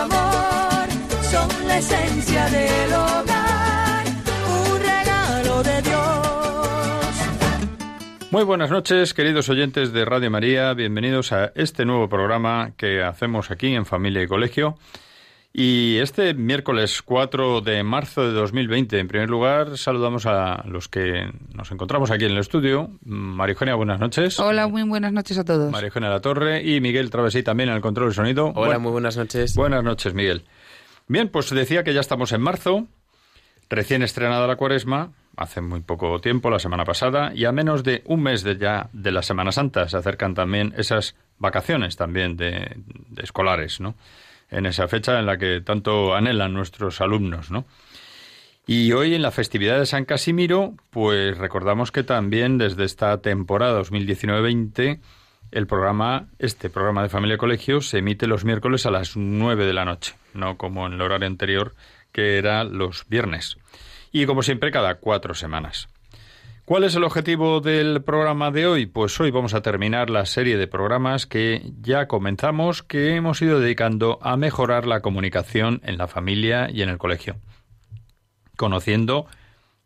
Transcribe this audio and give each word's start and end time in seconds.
amor. 0.00 0.88
Son 1.30 1.48
la 1.68 1.78
esencia 1.78 2.48
del 2.48 2.92
hogar, 2.92 4.04
un 4.48 4.80
regalo 4.80 5.62
de 5.62 5.82
Dios. 5.82 7.06
Muy 8.30 8.44
buenas 8.44 8.70
noches, 8.70 9.14
queridos 9.14 9.48
oyentes 9.48 9.92
de 9.92 10.04
Radio 10.04 10.30
María. 10.30 10.72
Bienvenidos 10.74 11.32
a 11.32 11.52
este 11.54 11.84
nuevo 11.84 12.08
programa 12.08 12.72
que 12.76 13.02
hacemos 13.02 13.50
aquí 13.50 13.74
en 13.74 13.86
Familia 13.86 14.22
y 14.22 14.26
Colegio. 14.26 14.76
Y 15.52 15.98
este 15.98 16.32
miércoles 16.34 17.02
4 17.02 17.60
de 17.60 17.82
marzo 17.82 18.22
de 18.22 18.32
2020, 18.32 19.00
en 19.00 19.08
primer 19.08 19.28
lugar, 19.28 19.76
saludamos 19.76 20.24
a 20.26 20.62
los 20.66 20.88
que 20.88 21.28
nos 21.52 21.72
encontramos 21.72 22.12
aquí 22.12 22.24
en 22.24 22.32
el 22.32 22.38
estudio. 22.38 22.90
María 23.04 23.54
Eugenia, 23.54 23.74
buenas 23.74 23.98
noches. 23.98 24.38
Hola, 24.38 24.68
muy 24.68 24.84
buenas 24.84 25.12
noches 25.12 25.38
a 25.38 25.44
todos. 25.44 25.72
María 25.72 25.88
Eugenia 25.88 26.08
La 26.08 26.20
Torre 26.20 26.62
y 26.62 26.80
Miguel 26.80 27.10
Travesí 27.10 27.42
también 27.42 27.68
en 27.68 27.74
el 27.74 27.80
control 27.80 28.10
de 28.10 28.14
sonido. 28.14 28.52
Hola, 28.54 28.78
muy 28.78 28.92
buenas 28.92 29.16
noches. 29.16 29.56
Buenas 29.56 29.82
noches, 29.82 30.14
Miguel. 30.14 30.44
Bien, 31.08 31.28
pues 31.28 31.50
decía 31.50 31.82
que 31.82 31.94
ya 31.94 32.00
estamos 32.00 32.30
en 32.30 32.42
marzo, 32.42 32.86
recién 33.68 34.04
estrenada 34.04 34.46
la 34.46 34.54
cuaresma, 34.54 35.10
hace 35.36 35.60
muy 35.60 35.80
poco 35.80 36.20
tiempo, 36.20 36.50
la 36.50 36.60
semana 36.60 36.84
pasada, 36.84 37.32
y 37.34 37.44
a 37.44 37.50
menos 37.50 37.82
de 37.82 38.02
un 38.04 38.22
mes 38.22 38.44
de 38.44 38.56
ya 38.56 38.88
de 38.92 39.10
la 39.10 39.22
Semana 39.22 39.50
Santa 39.50 39.88
se 39.88 39.96
acercan 39.96 40.34
también 40.34 40.72
esas 40.76 41.16
vacaciones 41.38 41.96
también 41.96 42.36
de, 42.36 42.76
de 43.08 43.22
escolares, 43.24 43.80
¿no? 43.80 43.96
En 44.50 44.66
esa 44.66 44.88
fecha 44.88 45.18
en 45.18 45.26
la 45.26 45.38
que 45.38 45.60
tanto 45.60 46.14
anhelan 46.14 46.52
nuestros 46.52 47.00
alumnos, 47.00 47.50
¿no? 47.50 47.66
Y 48.66 48.92
hoy 48.92 49.14
en 49.14 49.22
la 49.22 49.30
festividad 49.30 49.78
de 49.78 49.86
San 49.86 50.04
Casimiro, 50.04 50.74
pues 50.90 51.36
recordamos 51.38 51.90
que 51.90 52.02
también 52.02 52.58
desde 52.58 52.84
esta 52.84 53.20
temporada 53.20 53.80
2019-20 53.82 55.00
el 55.50 55.66
programa, 55.66 56.28
este 56.38 56.70
programa 56.70 57.02
de 57.02 57.08
Familia 57.08 57.34
y 57.34 57.38
Colegio, 57.38 57.80
se 57.80 57.98
emite 57.98 58.28
los 58.28 58.44
miércoles 58.44 58.86
a 58.86 58.92
las 58.92 59.16
9 59.16 59.66
de 59.66 59.72
la 59.72 59.84
noche, 59.84 60.14
no 60.34 60.56
como 60.56 60.86
en 60.86 60.92
el 60.92 61.00
horario 61.00 61.26
anterior, 61.26 61.74
que 62.12 62.38
era 62.38 62.62
los 62.62 63.08
viernes. 63.08 63.56
Y 64.12 64.26
como 64.26 64.42
siempre, 64.42 64.70
cada 64.70 64.96
cuatro 64.96 65.34
semanas. 65.34 65.88
¿Cuál 66.64 66.84
es 66.84 66.94
el 66.94 67.02
objetivo 67.02 67.60
del 67.60 68.02
programa 68.02 68.50
de 68.52 68.66
hoy? 68.66 68.86
Pues 68.86 69.18
hoy 69.20 69.30
vamos 69.32 69.54
a 69.54 69.62
terminar 69.62 70.08
la 70.08 70.24
serie 70.24 70.56
de 70.56 70.68
programas 70.68 71.26
que 71.26 71.72
ya 71.80 72.06
comenzamos, 72.06 72.84
que 72.84 73.16
hemos 73.16 73.42
ido 73.42 73.58
dedicando 73.58 74.18
a 74.22 74.36
mejorar 74.36 74.86
la 74.86 75.00
comunicación 75.00 75.80
en 75.84 75.98
la 75.98 76.06
familia 76.06 76.70
y 76.70 76.82
en 76.82 76.88
el 76.88 76.98
colegio, 76.98 77.40
conociendo 78.56 79.26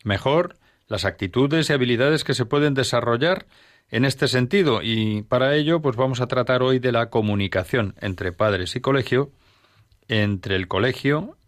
mejor 0.04 0.56
las 0.86 1.06
actitudes 1.06 1.70
y 1.70 1.72
habilidades 1.72 2.22
que 2.22 2.34
se 2.34 2.44
pueden 2.44 2.74
desarrollar 2.74 3.46
en 3.90 4.04
este 4.04 4.28
sentido 4.28 4.80
y 4.82 5.22
para 5.22 5.54
ello 5.54 5.80
pues 5.80 5.96
vamos 5.96 6.20
a 6.20 6.26
tratar 6.26 6.62
hoy 6.62 6.80
de 6.80 6.92
la 6.92 7.08
comunicación 7.08 7.94
entre 8.00 8.32
padres 8.32 8.76
y 8.76 8.80
colegio, 8.80 9.32
entre 10.08 10.56
el 10.56 10.68
colegio, 10.68 11.38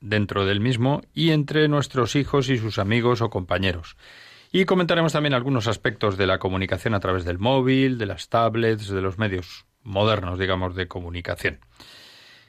dentro 0.00 0.44
del 0.44 0.60
mismo 0.60 1.00
y 1.14 1.30
entre 1.30 1.68
nuestros 1.68 2.14
hijos 2.16 2.50
y 2.50 2.58
sus 2.58 2.78
amigos 2.78 3.22
o 3.22 3.30
compañeros. 3.30 3.96
Y 4.54 4.66
comentaremos 4.66 5.14
también 5.14 5.32
algunos 5.32 5.66
aspectos 5.66 6.18
de 6.18 6.26
la 6.26 6.38
comunicación 6.38 6.92
a 6.92 7.00
través 7.00 7.24
del 7.24 7.38
móvil, 7.38 7.96
de 7.96 8.04
las 8.04 8.28
tablets, 8.28 8.88
de 8.88 9.00
los 9.00 9.16
medios 9.16 9.64
modernos, 9.82 10.38
digamos, 10.38 10.76
de 10.76 10.86
comunicación. 10.88 11.58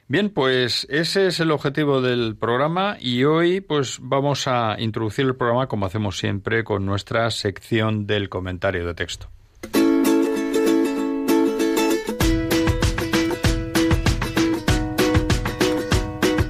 Bien, 0.06 0.28
pues 0.28 0.86
ese 0.90 1.28
es 1.28 1.40
el 1.40 1.50
objetivo 1.50 2.02
del 2.02 2.36
programa 2.36 2.98
y 3.00 3.24
hoy 3.24 3.62
pues 3.62 3.98
vamos 4.02 4.46
a 4.46 4.76
introducir 4.78 5.24
el 5.24 5.34
programa 5.34 5.66
como 5.66 5.86
hacemos 5.86 6.18
siempre 6.18 6.62
con 6.62 6.84
nuestra 6.84 7.30
sección 7.30 8.06
del 8.06 8.28
comentario 8.28 8.86
de 8.86 8.92
texto. 8.92 9.30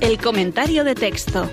El 0.01 0.19
comentario 0.19 0.83
de 0.83 0.97
texto. 0.97 1.49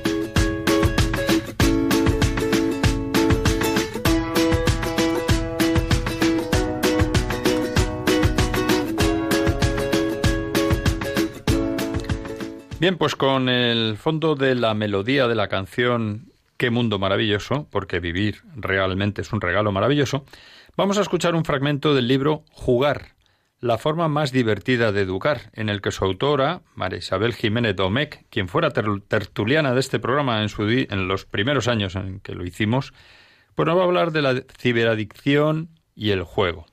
Bien, 12.81 12.97
pues 12.97 13.15
con 13.15 13.47
el 13.47 13.95
fondo 13.95 14.33
de 14.33 14.55
la 14.55 14.73
melodía 14.73 15.27
de 15.27 15.35
la 15.35 15.49
canción 15.49 16.31
Qué 16.57 16.71
mundo 16.71 16.97
maravilloso, 16.97 17.67
porque 17.69 17.99
vivir 17.99 18.41
realmente 18.55 19.21
es 19.21 19.31
un 19.31 19.39
regalo 19.39 19.71
maravilloso, 19.71 20.25
vamos 20.75 20.97
a 20.97 21.01
escuchar 21.01 21.35
un 21.35 21.45
fragmento 21.45 21.93
del 21.93 22.07
libro 22.07 22.43
Jugar, 22.49 23.09
la 23.59 23.77
forma 23.77 24.07
más 24.07 24.31
divertida 24.31 24.91
de 24.91 25.01
educar, 25.01 25.51
en 25.53 25.69
el 25.69 25.79
que 25.79 25.91
su 25.91 26.05
autora, 26.05 26.63
María 26.73 26.97
Isabel 26.97 27.35
Jiménez 27.35 27.75
Domecq, 27.75 28.25
quien 28.31 28.47
fuera 28.47 28.71
ter- 28.71 29.01
tertuliana 29.07 29.75
de 29.75 29.79
este 29.79 29.99
programa 29.99 30.41
en, 30.41 30.49
en 30.89 31.07
los 31.07 31.25
primeros 31.25 31.67
años 31.67 31.95
en 31.95 32.19
que 32.19 32.33
lo 32.33 32.43
hicimos, 32.43 32.93
pues 33.53 33.67
nos 33.67 33.77
va 33.77 33.81
a 33.81 33.85
hablar 33.85 34.11
de 34.11 34.23
la 34.23 34.41
ciberadicción 34.57 35.69
y 35.93 36.09
el 36.09 36.23
juego. 36.23 36.65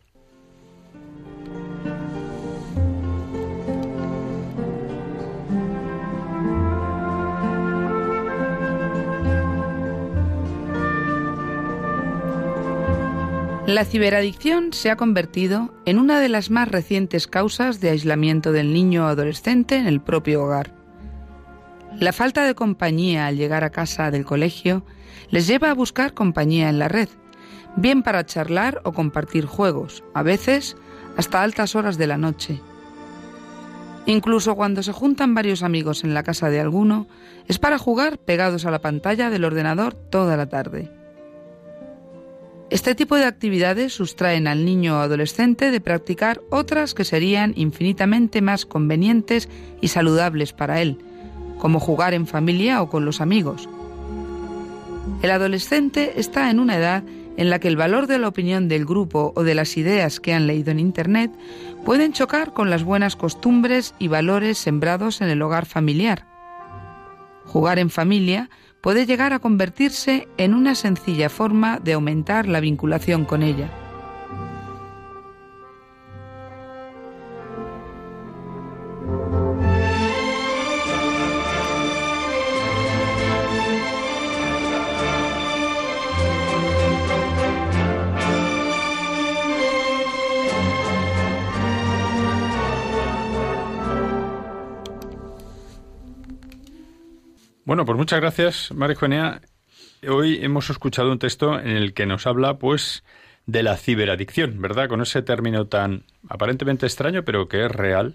La 13.68 13.84
ciberadicción 13.84 14.72
se 14.72 14.90
ha 14.90 14.96
convertido 14.96 15.74
en 15.84 15.98
una 15.98 16.20
de 16.20 16.30
las 16.30 16.48
más 16.48 16.68
recientes 16.68 17.26
causas 17.26 17.82
de 17.82 17.90
aislamiento 17.90 18.50
del 18.50 18.72
niño 18.72 19.04
o 19.04 19.08
adolescente 19.08 19.76
en 19.76 19.86
el 19.86 20.00
propio 20.00 20.42
hogar. 20.42 20.72
La 22.00 22.14
falta 22.14 22.46
de 22.46 22.54
compañía 22.54 23.26
al 23.26 23.36
llegar 23.36 23.64
a 23.64 23.70
casa 23.70 24.10
del 24.10 24.24
colegio 24.24 24.86
les 25.28 25.46
lleva 25.46 25.70
a 25.70 25.74
buscar 25.74 26.14
compañía 26.14 26.70
en 26.70 26.78
la 26.78 26.88
red, 26.88 27.10
bien 27.76 28.02
para 28.02 28.24
charlar 28.24 28.80
o 28.84 28.92
compartir 28.92 29.44
juegos, 29.44 30.02
a 30.14 30.22
veces 30.22 30.78
hasta 31.18 31.42
altas 31.42 31.76
horas 31.76 31.98
de 31.98 32.06
la 32.06 32.16
noche. 32.16 32.62
Incluso 34.06 34.54
cuando 34.54 34.82
se 34.82 34.92
juntan 34.92 35.34
varios 35.34 35.62
amigos 35.62 36.04
en 36.04 36.14
la 36.14 36.22
casa 36.22 36.48
de 36.48 36.58
alguno, 36.58 37.06
es 37.48 37.58
para 37.58 37.76
jugar 37.76 38.16
pegados 38.16 38.64
a 38.64 38.70
la 38.70 38.78
pantalla 38.78 39.28
del 39.28 39.44
ordenador 39.44 39.92
toda 39.92 40.38
la 40.38 40.48
tarde. 40.48 40.90
Este 42.70 42.94
tipo 42.94 43.16
de 43.16 43.24
actividades 43.24 43.94
sustraen 43.94 44.46
al 44.46 44.66
niño 44.66 44.98
o 44.98 45.00
adolescente 45.00 45.70
de 45.70 45.80
practicar 45.80 46.42
otras 46.50 46.92
que 46.92 47.04
serían 47.04 47.54
infinitamente 47.56 48.42
más 48.42 48.66
convenientes 48.66 49.48
y 49.80 49.88
saludables 49.88 50.52
para 50.52 50.82
él, 50.82 50.98
como 51.58 51.80
jugar 51.80 52.12
en 52.12 52.26
familia 52.26 52.82
o 52.82 52.90
con 52.90 53.06
los 53.06 53.22
amigos. 53.22 53.70
El 55.22 55.30
adolescente 55.30 56.20
está 56.20 56.50
en 56.50 56.60
una 56.60 56.76
edad 56.76 57.04
en 57.38 57.48
la 57.48 57.58
que 57.58 57.68
el 57.68 57.76
valor 57.76 58.06
de 58.06 58.18
la 58.18 58.28
opinión 58.28 58.68
del 58.68 58.84
grupo 58.84 59.32
o 59.34 59.44
de 59.44 59.54
las 59.54 59.78
ideas 59.78 60.20
que 60.20 60.34
han 60.34 60.46
leído 60.46 60.70
en 60.70 60.80
Internet 60.80 61.30
pueden 61.86 62.12
chocar 62.12 62.52
con 62.52 62.68
las 62.68 62.84
buenas 62.84 63.16
costumbres 63.16 63.94
y 63.98 64.08
valores 64.08 64.58
sembrados 64.58 65.22
en 65.22 65.28
el 65.28 65.40
hogar 65.40 65.64
familiar. 65.64 66.26
Jugar 67.46 67.78
en 67.78 67.88
familia 67.88 68.50
puede 68.80 69.06
llegar 69.06 69.32
a 69.32 69.38
convertirse 69.38 70.28
en 70.36 70.54
una 70.54 70.74
sencilla 70.74 71.28
forma 71.28 71.78
de 71.78 71.94
aumentar 71.94 72.46
la 72.48 72.60
vinculación 72.60 73.24
con 73.24 73.42
ella. 73.42 73.70
Bueno, 97.68 97.84
pues 97.84 97.98
muchas 97.98 98.18
gracias, 98.18 98.72
María 98.72 98.96
Juanea. 98.96 99.42
Hoy 100.08 100.38
hemos 100.42 100.70
escuchado 100.70 101.12
un 101.12 101.18
texto 101.18 101.60
en 101.60 101.68
el 101.68 101.92
que 101.92 102.06
nos 102.06 102.26
habla, 102.26 102.56
pues, 102.56 103.04
de 103.44 103.62
la 103.62 103.76
ciberadicción, 103.76 104.58
¿verdad? 104.62 104.88
Con 104.88 105.02
ese 105.02 105.20
término 105.20 105.66
tan 105.66 106.04
aparentemente 106.30 106.86
extraño, 106.86 107.26
pero 107.26 107.46
que 107.46 107.66
es 107.66 107.70
real, 107.70 108.14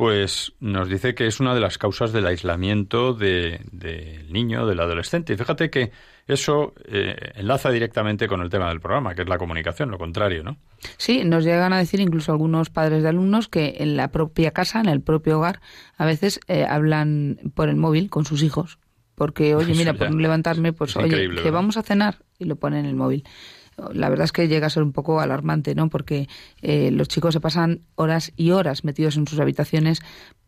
pues 0.00 0.54
nos 0.60 0.88
dice 0.88 1.14
que 1.14 1.26
es 1.26 1.40
una 1.40 1.54
de 1.54 1.60
las 1.60 1.76
causas 1.76 2.10
del 2.10 2.24
aislamiento 2.24 3.12
del 3.12 4.32
niño, 4.32 4.66
del 4.66 4.80
adolescente. 4.80 5.34
Y 5.34 5.36
fíjate 5.36 5.68
que 5.68 5.90
eso 6.26 6.72
eh, 6.86 7.32
enlaza 7.34 7.70
directamente 7.70 8.26
con 8.26 8.40
el 8.40 8.48
tema 8.48 8.70
del 8.70 8.80
programa, 8.80 9.14
que 9.14 9.20
es 9.20 9.28
la 9.28 9.36
comunicación, 9.36 9.90
lo 9.90 9.98
contrario, 9.98 10.42
¿no? 10.42 10.56
Sí, 10.96 11.22
nos 11.26 11.44
llegan 11.44 11.74
a 11.74 11.78
decir 11.78 12.00
incluso 12.00 12.32
algunos 12.32 12.70
padres 12.70 13.02
de 13.02 13.10
alumnos 13.10 13.48
que 13.48 13.74
en 13.80 13.98
la 13.98 14.10
propia 14.10 14.52
casa, 14.52 14.80
en 14.80 14.88
el 14.88 15.02
propio 15.02 15.36
hogar, 15.36 15.60
a 15.98 16.06
veces 16.06 16.40
eh, 16.48 16.64
hablan 16.64 17.36
por 17.54 17.68
el 17.68 17.76
móvil 17.76 18.08
con 18.08 18.24
sus 18.24 18.42
hijos. 18.42 18.78
Porque, 19.16 19.54
oye, 19.54 19.74
mira, 19.74 19.92
por 19.92 20.10
no 20.10 20.18
levantarme, 20.18 20.72
pues, 20.72 20.96
oye, 20.96 21.28
que 21.42 21.50
vamos 21.50 21.76
a 21.76 21.82
cenar 21.82 22.20
y 22.38 22.46
lo 22.46 22.56
ponen 22.56 22.86
en 22.86 22.86
el 22.86 22.96
móvil 22.96 23.22
la 23.92 24.08
verdad 24.08 24.24
es 24.24 24.32
que 24.32 24.48
llega 24.48 24.66
a 24.66 24.70
ser 24.70 24.82
un 24.82 24.92
poco 24.92 25.20
alarmante, 25.20 25.74
¿no? 25.74 25.88
Porque 25.88 26.28
eh, 26.62 26.90
los 26.90 27.08
chicos 27.08 27.34
se 27.34 27.40
pasan 27.40 27.80
horas 27.94 28.32
y 28.36 28.50
horas 28.50 28.84
metidos 28.84 29.16
en 29.16 29.26
sus 29.26 29.40
habitaciones 29.40 30.00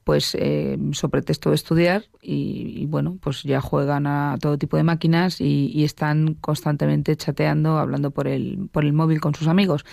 pues 0.05 0.35
eh, 0.39 0.79
sobre 0.93 1.13
pretexto 1.13 1.51
de 1.51 1.55
estudiar 1.55 2.05
y, 2.21 2.87
bueno, 2.87 3.19
pues 3.21 3.43
ya 3.45 3.61
juegan 3.61 4.07
a 4.07 4.37
todo 4.41 4.59
tipo 4.59 4.77
de 4.77 4.83
máquinas 4.83 5.41
y, 5.41 5.85
están 5.85 6.35
constantemente 6.35 7.17
chateando, 7.17 7.79
hablando 7.79 8.11
por 8.11 8.27
el, 8.27 8.69
por 8.73 8.85
el 8.85 8.93
móvil 8.93 9.21
con 9.21 9.35
sus 9.35 9.49
amigos. 9.49 9.85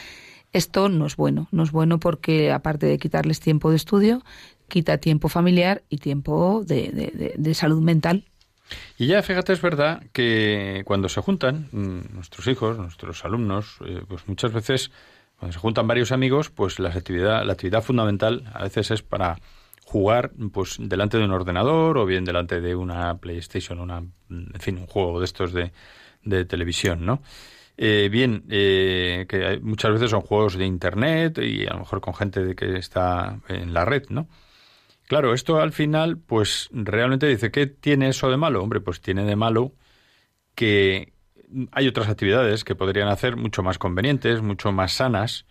Esto 0.52 0.90
no 0.90 1.06
es 1.06 1.16
bueno, 1.16 1.48
no 1.52 1.64
es 1.64 1.72
bueno 1.72 2.00
porque 2.00 2.52
aparte 2.52 2.88
de 2.88 2.98
quitarles 2.98 3.40
tiempo 3.40 3.70
de 3.70 3.76
estudio, 3.76 4.24
quita 4.68 4.98
tiempo 4.98 5.30
familiar 5.30 5.84
y 5.90 5.98
tiempo 5.98 6.64
de, 6.66 7.36
de, 7.38 7.54
salud 7.54 7.82
mental. 7.82 8.26
Y 8.98 9.08
ya 9.08 9.22
fíjate, 9.24 9.54
es 9.54 9.62
verdad 9.62 10.04
que 10.14 10.84
cuando 10.86 11.10
se 11.10 11.22
juntan 11.22 11.70
mm, 11.72 12.16
nuestros 12.16 12.48
hijos, 12.48 12.78
nuestros 12.78 13.26
alumnos, 13.26 13.78
eh, 13.86 14.02
pues 14.08 14.28
muchas 14.28 14.54
veces 14.54 14.92
cuando 15.38 15.54
se 15.54 15.60
juntan 15.60 15.88
varios 15.88 16.12
amigos, 16.12 16.50
pues 16.50 16.80
la 16.80 16.90
actividad, 16.90 17.46
la 17.46 17.54
actividad 17.54 17.82
fundamental 17.82 18.44
a 18.54 18.64
veces 18.64 18.92
es 18.92 19.02
para 19.02 19.38
jugar 19.86 20.32
pues 20.52 20.78
delante 20.80 21.18
de 21.18 21.26
un 21.26 21.32
ordenador 21.32 21.98
o 21.98 22.06
bien 22.06 22.26
delante 22.26 22.62
de 22.62 22.76
una 22.76 23.18
PlayStation, 23.18 23.80
una, 23.80 24.04
en 24.30 24.60
fin, 24.60 24.78
un 24.78 24.86
juego 24.86 25.20
de 25.20 25.26
estos 25.26 25.52
de, 25.54 25.72
de 26.24 26.46
televisión, 26.46 27.06
¿no? 27.06 27.22
Eh, 27.82 28.10
bien, 28.12 28.44
eh, 28.50 29.26
que 29.30 29.60
muchas 29.62 29.94
veces 29.94 30.12
son 30.12 30.20
juegos 30.20 30.58
de 30.58 30.66
Internet 30.66 31.40
y 31.42 31.66
a 31.66 31.72
lo 31.72 31.80
mejor 31.80 32.02
con 32.02 32.14
gente 32.14 32.44
de 32.44 32.54
que 32.54 32.78
está 32.78 33.40
en 33.48 33.74
la 33.74 33.86
red, 33.86 34.04
¿no? 34.10 34.28
Claro, 35.10 35.34
esto 35.34 35.60
al 35.60 35.72
final, 35.72 36.20
pues 36.20 36.70
realmente 36.72 37.26
dice, 37.26 37.50
¿qué 37.50 37.66
tiene 37.66 38.10
eso 38.10 38.30
de 38.30 38.38
malo? 38.38 38.62
Hombre, 38.62 38.80
pues 38.80 39.02
tiene 39.02 39.26
de 39.26 39.36
malo 39.36 39.74
que 40.56 41.14
hay 41.72 41.88
otras 41.88 42.10
actividades 42.10 42.64
que 42.64 42.76
podrían 42.76 43.08
hacer 43.10 43.36
mucho 43.36 43.64
más 43.64 43.80
convenientes, 43.80 44.44
mucho 44.44 44.72
más 44.72 44.94
sanas, 44.94 45.48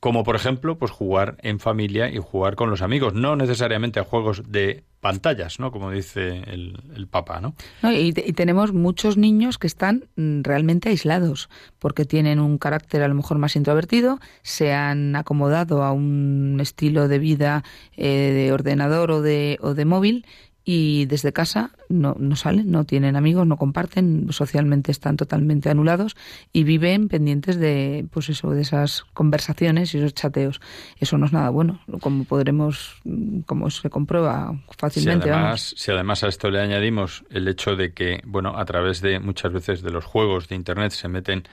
como 0.00 0.24
por 0.24 0.34
ejemplo, 0.34 0.78
pues 0.78 0.90
jugar 0.90 1.36
en 1.42 1.60
familia 1.60 2.08
y 2.08 2.16
jugar 2.16 2.56
con 2.56 2.70
los 2.70 2.80
amigos, 2.80 3.12
no 3.12 3.36
necesariamente 3.36 4.00
a 4.00 4.04
juegos 4.04 4.42
de 4.50 4.82
pantallas, 5.00 5.60
¿no? 5.60 5.70
Como 5.72 5.90
dice 5.90 6.42
el, 6.46 6.82
el 6.94 7.06
Papa, 7.06 7.40
¿no? 7.40 7.54
y, 7.92 8.12
tenemos 8.12 8.72
muchos 8.72 9.16
niños 9.16 9.58
que 9.58 9.66
están 9.66 10.08
mm, 10.16 10.42
realmente 10.42 10.88
aislados 10.88 11.48
porque 11.78 12.04
tienen 12.04 12.38
un 12.38 12.58
carácter 12.58 13.02
a 13.02 13.08
lo 13.08 13.14
mejor 13.14 13.38
más 13.38 13.56
introvertido, 13.56 14.20
se 14.42 14.72
han 14.72 15.16
acomodado 15.16 15.82
a 15.82 15.92
un 15.92 16.58
estilo 16.60 17.08
de 17.08 17.18
vida 17.18 17.64
eh, 17.96 18.32
de 18.34 18.52
ordenador 18.52 19.10
o 19.10 19.22
de, 19.22 19.58
o 19.60 19.74
de 19.74 19.84
móvil 19.84 20.26
y 20.72 21.04
desde 21.06 21.32
casa 21.32 21.72
no, 21.88 22.14
no 22.16 22.36
salen, 22.36 22.70
no 22.70 22.84
tienen 22.84 23.16
amigos, 23.16 23.44
no 23.44 23.56
comparten, 23.56 24.28
socialmente 24.30 24.92
están 24.92 25.16
totalmente 25.16 25.68
anulados 25.68 26.14
y 26.52 26.62
viven 26.62 27.08
pendientes 27.08 27.58
de, 27.58 28.06
pues 28.12 28.28
eso, 28.28 28.52
de 28.52 28.62
esas 28.62 29.02
conversaciones 29.12 29.92
y 29.92 29.98
esos 29.98 30.14
chateos. 30.14 30.60
Eso 31.00 31.18
no 31.18 31.26
es 31.26 31.32
nada 31.32 31.50
bueno, 31.50 31.80
como 32.00 32.22
podremos, 32.22 33.02
como 33.46 33.68
se 33.70 33.90
comprueba 33.90 34.62
fácilmente. 34.78 35.24
Si 35.24 35.30
además, 35.30 35.74
si 35.76 35.90
además 35.90 36.22
a 36.22 36.28
esto 36.28 36.48
le 36.52 36.60
añadimos 36.60 37.24
el 37.30 37.48
hecho 37.48 37.74
de 37.74 37.92
que, 37.92 38.22
bueno, 38.24 38.56
a 38.56 38.64
través 38.64 39.00
de 39.00 39.18
muchas 39.18 39.52
veces 39.52 39.82
de 39.82 39.90
los 39.90 40.04
juegos 40.04 40.46
de 40.46 40.54
Internet 40.54 40.92
se 40.92 41.08
meten 41.08 41.48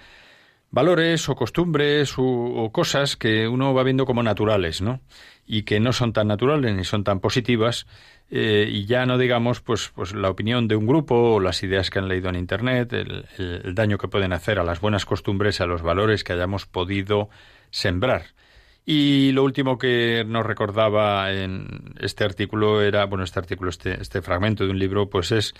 valores 0.69 1.27
o 1.29 1.35
costumbres 1.35 2.13
o, 2.17 2.69
cosas 2.71 3.15
que 3.15 3.47
uno 3.47 3.73
va 3.73 3.83
viendo 3.83 4.05
como 4.05 4.21
naturales, 4.21 4.81
¿no? 4.81 5.01
Y 5.45 5.63
que 5.63 5.79
no 5.79 5.93
son 5.93 6.13
tan 6.13 6.27
naturales 6.27 6.75
ni 6.75 6.83
son 6.83 7.03
tan 7.03 7.19
positivas, 7.19 7.87
eh, 8.29 8.67
y 8.69 8.85
ya 8.85 9.05
no 9.05 9.17
digamos 9.17 9.61
pues, 9.61 9.89
pues 9.95 10.13
la 10.13 10.29
opinión 10.29 10.67
de 10.67 10.75
un 10.75 10.85
grupo 10.85 11.15
o 11.15 11.39
las 11.39 11.63
ideas 11.63 11.89
que 11.89 11.99
han 11.99 12.07
leído 12.07 12.29
en 12.29 12.35
Internet, 12.35 12.91
el, 12.93 13.73
daño 13.73 13.97
que 13.97 14.07
pueden 14.07 14.33
hacer 14.33 14.59
a 14.59 14.63
las 14.63 14.81
buenas 14.81 15.05
costumbres, 15.05 15.61
a 15.61 15.65
los 15.65 15.81
valores 15.81 16.23
que 16.23 16.33
hayamos 16.33 16.65
podido 16.65 17.29
sembrar. 17.69 18.25
Y 18.85 19.31
lo 19.33 19.43
último 19.43 19.77
que 19.77 20.23
nos 20.25 20.45
recordaba 20.45 21.31
en 21.33 21.93
este 21.99 22.23
artículo 22.23 22.81
era, 22.81 23.05
bueno, 23.05 23.25
este 23.25 23.39
artículo, 23.39 23.69
este, 23.69 24.01
este 24.01 24.21
fragmento 24.21 24.65
de 24.65 24.71
un 24.71 24.79
libro, 24.79 25.09
pues 25.09 25.31
es 25.31 25.53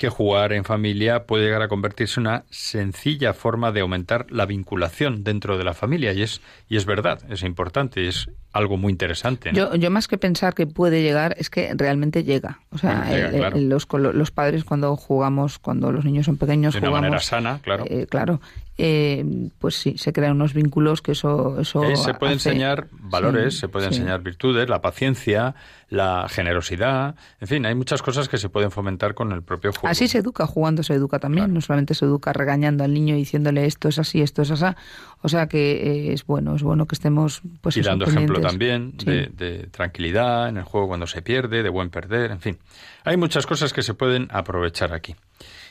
que 0.00 0.08
jugar 0.08 0.54
en 0.54 0.64
familia 0.64 1.26
puede 1.26 1.44
llegar 1.44 1.60
a 1.60 1.68
convertirse 1.68 2.20
en 2.20 2.26
una 2.26 2.44
sencilla 2.48 3.34
forma 3.34 3.70
de 3.70 3.80
aumentar 3.80 4.24
la 4.30 4.46
vinculación 4.46 5.24
dentro 5.24 5.58
de 5.58 5.64
la 5.64 5.74
familia 5.74 6.14
y 6.14 6.22
es 6.22 6.40
y 6.70 6.78
es 6.78 6.86
verdad, 6.86 7.20
es 7.28 7.42
importante, 7.42 8.08
es 8.08 8.30
algo 8.50 8.78
muy 8.78 8.92
interesante. 8.92 9.50
Yo, 9.52 9.74
yo 9.74 9.90
más 9.90 10.08
que 10.08 10.16
pensar 10.16 10.54
que 10.54 10.66
puede 10.66 11.02
llegar 11.02 11.36
es 11.38 11.50
que 11.50 11.72
realmente 11.76 12.24
llega. 12.24 12.60
O 12.70 12.78
sea, 12.78 13.50
los, 13.54 13.86
los 13.92 14.30
padres 14.30 14.64
cuando 14.64 14.96
jugamos, 14.96 15.58
cuando 15.58 15.92
los 15.92 16.06
niños 16.06 16.24
son 16.24 16.38
pequeños, 16.38 16.72
de 16.72 16.80
una 16.80 16.92
manera 16.92 17.20
sana, 17.20 17.60
claro. 17.62 17.84
Eh, 17.86 18.06
claro, 18.08 18.40
eh, 18.82 19.50
pues 19.58 19.74
sí, 19.74 19.98
se 19.98 20.12
crean 20.12 20.32
unos 20.32 20.54
vínculos 20.54 21.02
que 21.02 21.12
eso... 21.12 21.60
eso 21.60 21.82
se 21.96 22.14
puede 22.14 22.32
enseñar 22.32 22.88
valores, 22.92 23.58
se 23.58 23.68
puede 23.68 23.88
enseñar 23.88 24.22
virtudes, 24.22 24.68
la 24.70 24.80
paciencia, 24.80 25.54
la 25.90 26.26
generosidad, 26.30 27.14
en 27.40 27.48
fin, 27.48 27.66
hay 27.66 27.74
muchas 27.74 28.00
cosas 28.00 28.28
que 28.28 28.38
se 28.38 28.48
pueden 28.48 28.70
fomentar 28.70 29.14
con 29.14 29.32
el 29.32 29.42
propio 29.42 29.72
juego. 29.72 29.88
Así 29.88 30.08
se 30.08 30.18
educa, 30.18 30.46
jugando 30.46 30.82
se 30.82 30.94
educa 30.94 31.18
también, 31.18 31.52
no 31.52 31.60
solamente 31.60 31.94
se 31.94 32.06
educa 32.06 32.32
regañando 32.32 32.82
al 32.82 32.94
niño 32.94 33.14
y 33.16 33.18
diciéndole 33.18 33.66
esto 33.66 33.88
es 33.88 33.98
así, 33.98 34.22
esto 34.22 34.42
es 34.42 34.50
así, 34.50 34.74
o 35.20 35.28
sea 35.28 35.46
que 35.46 35.72
eh, 35.72 36.12
es 36.14 36.24
bueno, 36.24 36.56
es 36.56 36.62
bueno 36.62 36.86
que 36.86 36.94
estemos... 36.94 37.42
Pues, 37.60 37.76
y 37.76 37.82
dando 37.82 38.06
ejemplo 38.06 38.40
también 38.40 38.96
de, 38.96 39.68
tranquilidad 39.70 40.48
en 40.48 40.56
el 40.56 40.64
juego 40.64 40.88
cuando 40.88 41.06
se 41.06 41.20
pierde, 41.20 41.62
de 41.62 41.68
buen 41.68 41.90
perder, 41.90 42.30
en 42.30 42.40
fin. 42.40 42.58
Hay 43.04 43.18
muchas 43.18 43.46
cosas 43.46 43.72
que 43.74 43.82
se 43.82 43.92
pueden 43.92 44.28
aprovechar 44.30 44.94
aquí. 44.94 45.14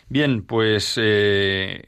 Bien, 0.10 0.44
pues... 0.44 0.94
Eh, 1.02 1.86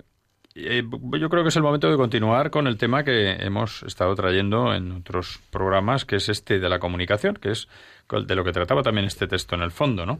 eh, 0.55 0.83
yo 1.19 1.29
creo 1.29 1.43
que 1.43 1.49
es 1.49 1.55
el 1.55 1.63
momento 1.63 1.89
de 1.89 1.97
continuar 1.97 2.51
con 2.51 2.67
el 2.67 2.77
tema 2.77 3.03
que 3.03 3.31
hemos 3.33 3.83
estado 3.83 4.15
trayendo 4.15 4.73
en 4.73 4.91
otros 4.91 5.39
programas, 5.49 6.05
que 6.05 6.17
es 6.17 6.29
este 6.29 6.59
de 6.59 6.69
la 6.69 6.79
comunicación, 6.79 7.35
que 7.35 7.51
es 7.51 7.67
de 8.09 8.35
lo 8.35 8.43
que 8.43 8.51
trataba 8.51 8.83
también 8.83 9.07
este 9.07 9.27
texto 9.27 9.55
en 9.55 9.61
el 9.61 9.71
fondo, 9.71 10.05
¿no? 10.05 10.19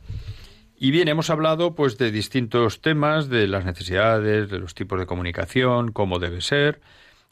Y 0.77 0.89
bien, 0.89 1.07
hemos 1.09 1.29
hablado 1.29 1.75
pues 1.75 1.97
de 1.97 2.11
distintos 2.11 2.81
temas, 2.81 3.29
de 3.29 3.47
las 3.47 3.65
necesidades, 3.65 4.49
de 4.49 4.57
los 4.57 4.73
tipos 4.73 4.99
de 4.99 5.05
comunicación, 5.05 5.91
cómo 5.91 6.17
debe 6.17 6.41
ser, 6.41 6.81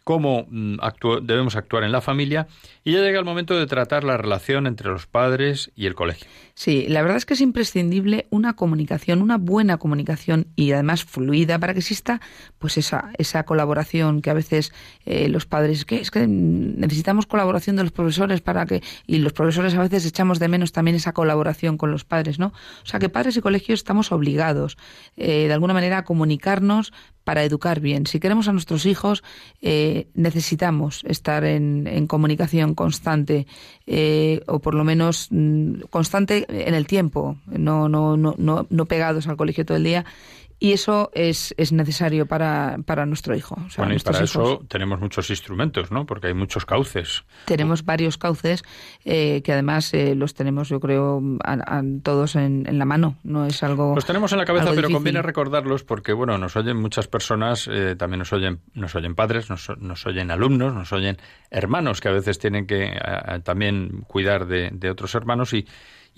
cómo 0.04 0.46
mm, 0.50 0.78
debemos 1.24 1.56
actuar 1.56 1.84
en 1.84 1.92
la 1.92 2.02
familia 2.02 2.48
y 2.84 2.92
ya 2.94 3.00
llega 3.00 3.20
el 3.20 3.26
momento 3.26 3.58
de 3.58 3.66
tratar 3.66 4.04
la 4.04 4.18
relación 4.18 4.68
entre 4.68 4.90
los 4.90 5.08
padres 5.08 5.72
y 5.76 5.88
el 5.88 5.96
colegio. 5.96 6.28
Sí, 6.60 6.88
la 6.90 7.02
verdad 7.02 7.16
es 7.16 7.26
que 7.26 7.36
es 7.36 7.40
imprescindible 7.40 8.28
una 8.32 8.58
comunicación, 8.58 9.22
una 9.22 9.38
buena 9.38 9.78
comunicación 9.78 10.48
y 10.58 10.74
además 10.74 11.06
fluida 11.06 11.58
para 11.58 11.72
que 11.72 11.80
exista 11.80 12.20
pues 12.58 12.78
esa, 12.78 13.12
esa 13.18 13.44
colaboración 13.44 14.22
que 14.22 14.30
a 14.30 14.34
veces 14.34 14.74
eh, 15.06 15.30
los 15.30 15.46
padres, 15.46 15.86
que 15.86 16.02
es 16.02 16.12
que 16.12 16.28
necesitamos 16.28 17.28
colaboración 17.28 17.78
de 17.78 17.84
los 17.84 17.94
profesores 17.94 18.42
para 18.42 18.66
que, 18.66 18.84
y 19.08 19.20
los 19.20 19.32
profesores 19.32 19.74
a 19.74 19.80
veces 19.80 20.06
echamos 20.06 20.38
de 20.38 20.50
menos 20.50 20.74
también 20.74 20.98
esa 20.98 21.14
colaboración 21.14 21.78
con 21.78 21.92
los 21.92 22.04
padres, 22.04 22.40
¿no? 22.40 22.48
O 22.48 22.86
sea 22.86 23.00
que 23.00 23.08
padres 23.08 23.38
y 23.38 23.42
colegios 23.42 23.80
estamos 23.80 24.12
obligados 24.12 24.78
eh, 25.16 25.48
de 25.48 25.54
alguna 25.54 25.74
manera 25.74 26.00
a 26.00 26.04
comunicarnos 26.04 26.92
para 27.30 27.44
educar 27.44 27.80
bien. 27.80 28.08
Si 28.08 28.20
queremos 28.20 28.48
a 28.48 28.54
nuestros 28.54 28.88
hijos, 28.88 29.24
eh, 29.62 30.08
necesitamos 30.16 31.04
estar 31.06 31.44
en, 31.44 32.08
comunicación 32.08 32.74
constante, 32.74 33.46
eh, 33.86 34.42
o 34.48 34.58
por 34.58 34.74
lo 34.74 34.84
menos 34.84 35.28
mm, 35.30 35.82
constante 35.92 36.48
en 36.50 36.74
el 36.74 36.88
tiempo, 36.88 37.38
no, 37.48 37.90
no, 37.90 38.18
no, 38.18 38.36
no, 38.38 38.68
no 38.70 38.86
pegados 38.86 39.28
al 39.28 39.38
colegio 39.38 39.66
todo 39.66 39.78
el 39.78 39.84
día 39.84 40.06
y 40.62 40.74
eso 40.74 41.10
es, 41.14 41.56
es 41.58 41.72
necesario 41.72 42.26
para, 42.26 42.80
para 42.86 43.06
nuestro 43.06 43.34
hijo. 43.34 43.56
bueno, 43.78 43.96
y 43.96 44.00
para 44.00 44.26
eso 44.26 44.62
tenemos 44.68 45.00
muchos 45.00 45.30
instrumentos, 45.30 45.90
¿no? 45.90 46.06
Porque 46.06 46.28
hay 46.28 46.34
muchos 46.34 46.66
cauces. 46.66 47.24
Tenemos 47.46 47.86
varios 47.86 48.18
cauces 48.18 48.66
eh, 49.06 49.42
que 49.42 49.54
además 49.54 49.94
eh, 49.94 50.16
los 50.16 50.34
tenemos, 50.34 50.68
yo 50.68 50.82
creo, 50.82 51.24
a, 51.46 51.82
todos 52.04 52.36
en, 52.36 52.66
en, 52.68 52.78
la 52.78 52.84
mano. 52.84 53.16
No 53.24 53.46
es 53.46 53.64
algo. 53.64 53.96
Los 53.96 54.06
tenemos 54.06 54.34
en 54.34 54.40
la 54.40 54.46
cabeza, 54.46 54.72
pero 54.76 54.90
conviene 54.90 55.22
recordarlos 55.22 55.86
porque, 55.86 56.12
bueno, 56.12 56.38
nos 56.38 56.58
oyen 56.58 56.76
muchas 56.76 57.08
personas, 57.08 57.70
eh, 57.72 57.96
también 57.98 58.20
nos 58.20 58.34
oyen, 58.34 58.60
nos 58.74 58.94
oyen 58.96 59.16
padres, 59.16 59.50
nos, 59.50 59.72
nos, 59.80 60.06
oyen 60.06 60.30
alumnos, 60.30 60.74
nos 60.74 60.92
oyen 60.92 61.18
hermanos 61.52 62.02
que 62.02 62.10
a 62.10 62.12
veces 62.12 62.38
tienen 62.38 62.68
que 62.68 63.00
también 63.44 64.04
cuidar 64.08 64.46
de, 64.46 64.72
de 64.74 64.90
otros 64.90 65.16
hermanos 65.16 65.54
y 65.54 65.66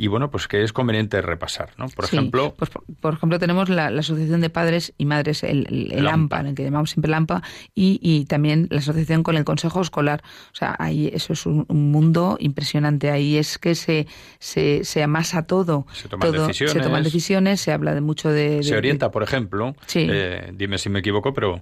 y 0.01 0.07
bueno, 0.07 0.31
pues 0.31 0.47
que 0.47 0.63
es 0.63 0.73
conveniente 0.73 1.21
repasar, 1.21 1.73
¿no? 1.77 1.87
Por 1.87 2.05
ejemplo... 2.05 2.55
Pues 2.57 2.71
por, 2.99 3.13
ejemplo 3.13 3.37
tenemos 3.37 3.69
la, 3.69 3.89
Asociación 3.89 4.41
de 4.41 4.49
Padres 4.49 4.95
y 4.97 5.05
Madres, 5.05 5.43
el, 5.43 6.07
AMPA, 6.07 6.39
en 6.39 6.47
el 6.47 6.55
que 6.55 6.63
llamamos 6.63 6.89
siempre 6.89 7.09
el 7.09 7.13
AMPA, 7.13 7.43
y, 7.75 8.25
también 8.25 8.67
la 8.71 8.79
asociación 8.79 9.21
con 9.21 9.37
el 9.37 9.43
Consejo 9.43 9.79
Escolar. 9.79 10.23
O 10.51 10.55
sea, 10.55 10.75
ahí 10.79 11.11
eso 11.13 11.33
es 11.33 11.45
un, 11.45 11.67
mundo 11.69 12.37
impresionante. 12.39 13.11
Ahí 13.11 13.37
es 13.37 13.59
que 13.59 13.75
se, 13.75 14.07
se, 14.39 14.83
se 14.85 15.03
amasa 15.03 15.43
todo. 15.43 15.85
Se 15.93 16.09
toman 16.09 16.31
decisiones. 16.31 16.73
Se 16.73 16.79
toman 16.79 17.03
decisiones, 17.03 17.61
se 17.61 17.71
habla 17.71 17.93
de 17.93 18.01
mucho 18.01 18.31
de... 18.31 18.63
se 18.63 18.75
orienta, 18.75 19.11
por 19.11 19.21
ejemplo, 19.21 19.75
eh, 19.93 20.51
dime 20.55 20.79
si 20.79 20.89
me 20.89 20.97
equivoco, 20.97 21.31
pero 21.35 21.61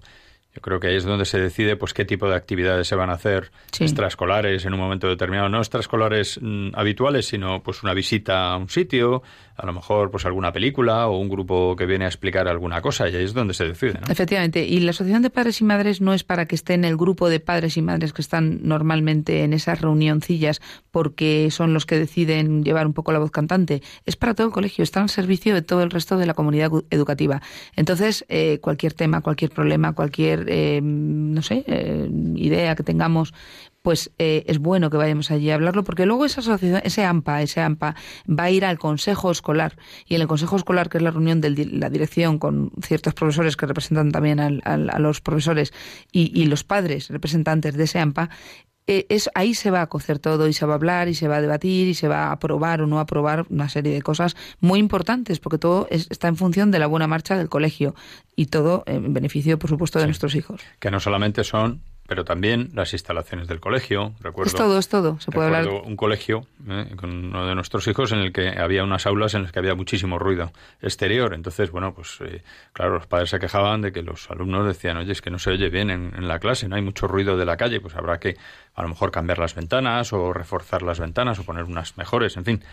yo 0.55 0.61
creo 0.61 0.79
que 0.79 0.87
ahí 0.87 0.95
es 0.95 1.03
donde 1.03 1.25
se 1.25 1.39
decide 1.39 1.75
pues 1.75 1.93
qué 1.93 2.05
tipo 2.05 2.27
de 2.27 2.35
actividades 2.35 2.87
se 2.87 2.95
van 2.95 3.09
a 3.09 3.13
hacer 3.13 3.51
extraescolares 3.79 4.65
en 4.65 4.73
un 4.73 4.79
momento 4.79 5.07
determinado, 5.07 5.47
no 5.47 5.59
extraescolares 5.59 6.39
mm, 6.41 6.69
habituales, 6.73 7.27
sino 7.27 7.61
pues 7.61 7.83
una 7.83 7.93
visita 7.93 8.51
a 8.51 8.57
un 8.57 8.69
sitio, 8.69 9.21
a 9.59 9.65
lo 9.65 9.73
mejor 9.73 10.11
pues 10.11 10.25
alguna 10.25 10.51
película 10.51 11.07
o 11.07 11.17
un 11.17 11.29
grupo 11.29 11.75
que 11.75 11.85
viene 11.85 12.05
a 12.05 12.07
explicar 12.07 12.47
alguna 12.47 12.81
cosa 12.81 13.09
y 13.09 13.15
ahí 13.15 13.23
es 13.23 13.33
donde 13.33 13.53
se 13.53 13.65
decide. 13.65 13.99
Efectivamente, 14.09 14.65
y 14.65 14.79
la 14.79 14.91
Asociación 14.91 15.21
de 15.21 15.29
Padres 15.29 15.61
y 15.61 15.63
Madres 15.63 16.01
no 16.01 16.13
es 16.13 16.23
para 16.23 16.45
que 16.45 16.55
esté 16.55 16.73
en 16.73 16.85
el 16.85 16.97
grupo 16.97 17.29
de 17.29 17.39
padres 17.39 17.77
y 17.77 17.81
madres 17.81 18.13
que 18.13 18.21
están 18.21 18.59
normalmente 18.63 19.43
en 19.43 19.53
esas 19.53 19.81
reunioncillas 19.81 20.61
porque 20.91 21.49
son 21.51 21.73
los 21.73 21.85
que 21.85 21.97
deciden 21.99 22.63
llevar 22.63 22.87
un 22.87 22.93
poco 22.93 23.11
la 23.11 23.19
voz 23.19 23.31
cantante, 23.31 23.81
es 24.05 24.15
para 24.15 24.33
todo 24.33 24.47
el 24.47 24.53
colegio, 24.53 24.83
está 24.83 25.01
al 25.01 25.09
servicio 25.09 25.53
de 25.53 25.61
todo 25.61 25.83
el 25.83 25.91
resto 25.91 26.17
de 26.17 26.25
la 26.25 26.33
comunidad 26.33 26.71
educativa. 26.89 27.41
Entonces, 27.75 28.25
eh, 28.29 28.59
cualquier 28.61 28.93
tema, 28.93 29.21
cualquier 29.21 29.51
problema, 29.51 29.93
cualquier 29.93 30.45
eh, 30.47 30.81
no 30.81 31.41
sé, 31.41 31.63
eh, 31.67 32.09
idea 32.35 32.75
que 32.75 32.83
tengamos, 32.83 33.33
pues 33.89 34.11
eh, 34.19 34.43
es 34.45 34.59
bueno 34.59 34.91
que 34.91 34.97
vayamos 34.97 35.31
allí 35.31 35.49
a 35.49 35.55
hablarlo, 35.55 35.83
porque 35.83 36.05
luego 36.05 36.23
esa 36.23 36.41
asociación, 36.41 36.79
ese 36.83 37.03
AMPA, 37.03 37.41
ese 37.41 37.59
AMPA 37.59 37.95
va 38.29 38.43
a 38.43 38.51
ir 38.51 38.63
al 38.63 38.77
Consejo 38.77 39.31
Escolar, 39.31 39.77
y 40.05 40.13
en 40.13 40.21
el 40.21 40.27
Consejo 40.27 40.57
Escolar, 40.57 40.89
que 40.89 40.99
es 40.99 41.03
la 41.03 41.09
reunión 41.09 41.41
de 41.41 41.65
la 41.65 41.89
dirección 41.89 42.37
con 42.37 42.71
ciertos 42.83 43.15
profesores 43.15 43.57
que 43.57 43.65
representan 43.65 44.11
también 44.11 44.39
a 44.39 44.99
los 44.99 45.21
profesores 45.21 45.73
y, 46.11 46.45
los 46.45 46.63
padres 46.63 47.09
representantes 47.09 47.75
de 47.75 47.85
ese 47.85 47.97
AMPA, 47.97 48.29
es, 48.85 49.31
ahí 49.33 49.55
se 49.55 49.71
va 49.71 49.81
a 49.81 49.87
cocer 49.87 50.19
todo 50.19 50.47
y 50.47 50.53
se 50.53 50.67
va 50.67 50.73
a 50.73 50.75
hablar 50.75 51.07
y 51.07 51.15
se 51.15 51.27
va 51.27 51.37
a 51.37 51.41
debatir 51.41 51.87
y 51.87 51.95
se 51.95 52.07
va 52.07 52.27
a 52.27 52.33
aprobar 52.33 52.83
o 52.83 52.85
no 52.85 52.99
aprobar 52.99 53.47
una 53.49 53.69
serie 53.69 53.91
de 53.91 54.03
cosas 54.03 54.35
muy 54.59 54.77
importantes 54.77 55.39
porque 55.39 55.57
todo 55.57 55.87
está 55.89 56.27
en 56.27 56.35
función 56.35 56.69
de 56.69 56.77
la 56.77 56.85
buena 56.85 57.07
marcha 57.07 57.35
del 57.35 57.49
colegio 57.49 57.95
y 58.35 58.45
todo 58.47 58.83
en 58.85 59.15
beneficio, 59.15 59.57
por 59.57 59.71
supuesto, 59.71 59.97
de 59.97 60.05
nuestros 60.05 60.35
hijos. 60.35 60.61
Que 60.77 60.91
no 60.91 60.99
solamente 60.99 61.43
son 61.43 61.81
pero 62.09 62.25
también 62.25 62.71
las 62.73 62.91
instalaciones 62.93 63.47
del 63.47 63.59
colegio. 63.59 64.13
Recuerdo, 64.19 64.47
es 64.47 64.55
todo, 64.55 64.79
es 64.79 64.89
todo. 64.89 65.19
Se 65.19 65.31
puede 65.31 65.45
hablar. 65.45 65.67
un 65.67 65.95
colegio 65.95 66.47
eh, 66.67 66.95
con 66.95 67.11
uno 67.27 67.45
de 67.45 67.53
nuestros 67.53 67.87
hijos 67.87 68.11
en 68.11 68.17
el 68.17 68.33
que 68.33 68.49
había 68.49 68.83
unas 68.83 69.05
aulas 69.05 69.35
en 69.35 69.43
las 69.43 69.51
que 69.51 69.59
había 69.59 69.75
muchísimo 69.75 70.17
ruido 70.17 70.51
exterior. 70.81 71.35
Entonces, 71.35 71.69
bueno, 71.69 71.93
pues 71.93 72.17
eh, 72.21 72.41
claro, 72.73 72.95
los 72.95 73.05
padres 73.05 73.29
se 73.29 73.37
quejaban 73.37 73.81
de 73.81 73.91
que 73.91 74.01
los 74.01 74.27
alumnos 74.31 74.65
decían, 74.65 74.97
oye, 74.97 75.11
es 75.11 75.21
que 75.21 75.29
no 75.29 75.37
se 75.37 75.51
oye 75.51 75.69
bien 75.69 75.91
en, 75.91 76.11
en, 76.17 76.27
la 76.27 76.39
clase, 76.39 76.67
no 76.67 76.77
hay 76.77 76.81
mucho 76.81 77.07
ruido 77.07 77.37
de 77.37 77.45
la 77.45 77.57
calle, 77.57 77.79
pues 77.79 77.95
habrá 77.95 78.19
que 78.19 78.37
a 78.73 78.81
lo 78.81 78.89
mejor 78.89 79.11
cambiar 79.11 79.37
las 79.37 79.53
ventanas 79.53 80.11
o 80.11 80.33
reforzar 80.33 80.81
las 80.81 80.99
ventanas 80.99 81.37
o 81.37 81.43
poner 81.43 81.65
unas 81.65 81.95
mejores, 81.95 82.37
en 82.37 82.45
fin. 82.45 82.63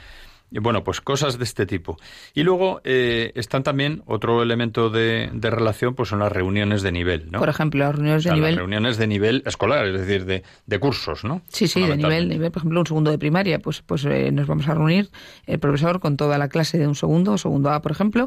Y 0.50 0.60
bueno, 0.60 0.84
pues 0.84 1.00
cosas 1.00 1.38
de 1.38 1.44
este 1.44 1.66
tipo. 1.66 1.98
Y 2.32 2.44
luego 2.44 2.80
eh, 2.84 3.32
están 3.34 3.62
también 3.64 4.02
otro 4.06 4.42
elemento 4.42 4.90
de, 4.90 5.28
de, 5.32 5.50
relación, 5.50 5.94
pues 5.94 6.10
son 6.10 6.20
las 6.20 6.30
reuniones 6.30 6.82
de 6.82 6.92
nivel, 6.92 7.30
¿no? 7.30 7.40
Por 7.40 7.48
ejemplo, 7.48 7.84
las 7.84 7.94
reuniones 7.94 8.24
de 8.24 8.32
nivel. 8.32 8.50
Las 8.50 8.58
reuniones 8.58 8.96
de 8.96 9.06
nivel 9.06 9.42
escolar, 9.44 9.86
es 9.86 10.00
decir, 10.00 10.24
de, 10.24 10.44
de 10.66 10.78
cursos, 10.78 11.24
¿no? 11.24 11.42
Sí, 11.48 11.66
sí, 11.66 11.82
de 11.82 11.96
nivel, 11.96 12.28
nivel, 12.28 12.52
por 12.52 12.60
ejemplo, 12.60 12.80
un 12.80 12.86
segundo 12.86 13.10
de 13.10 13.18
primaria, 13.18 13.58
pues, 13.58 13.82
pues 13.82 14.04
eh, 14.04 14.30
nos 14.30 14.46
vamos 14.46 14.68
a 14.68 14.74
reunir 14.74 15.10
el 15.46 15.58
profesor 15.58 15.98
con 15.98 16.16
toda 16.16 16.38
la 16.38 16.48
clase 16.48 16.78
de 16.78 16.86
un 16.86 16.94
segundo, 16.94 17.36
segundo 17.38 17.70
A, 17.70 17.82
por 17.82 17.90
ejemplo, 17.92 18.24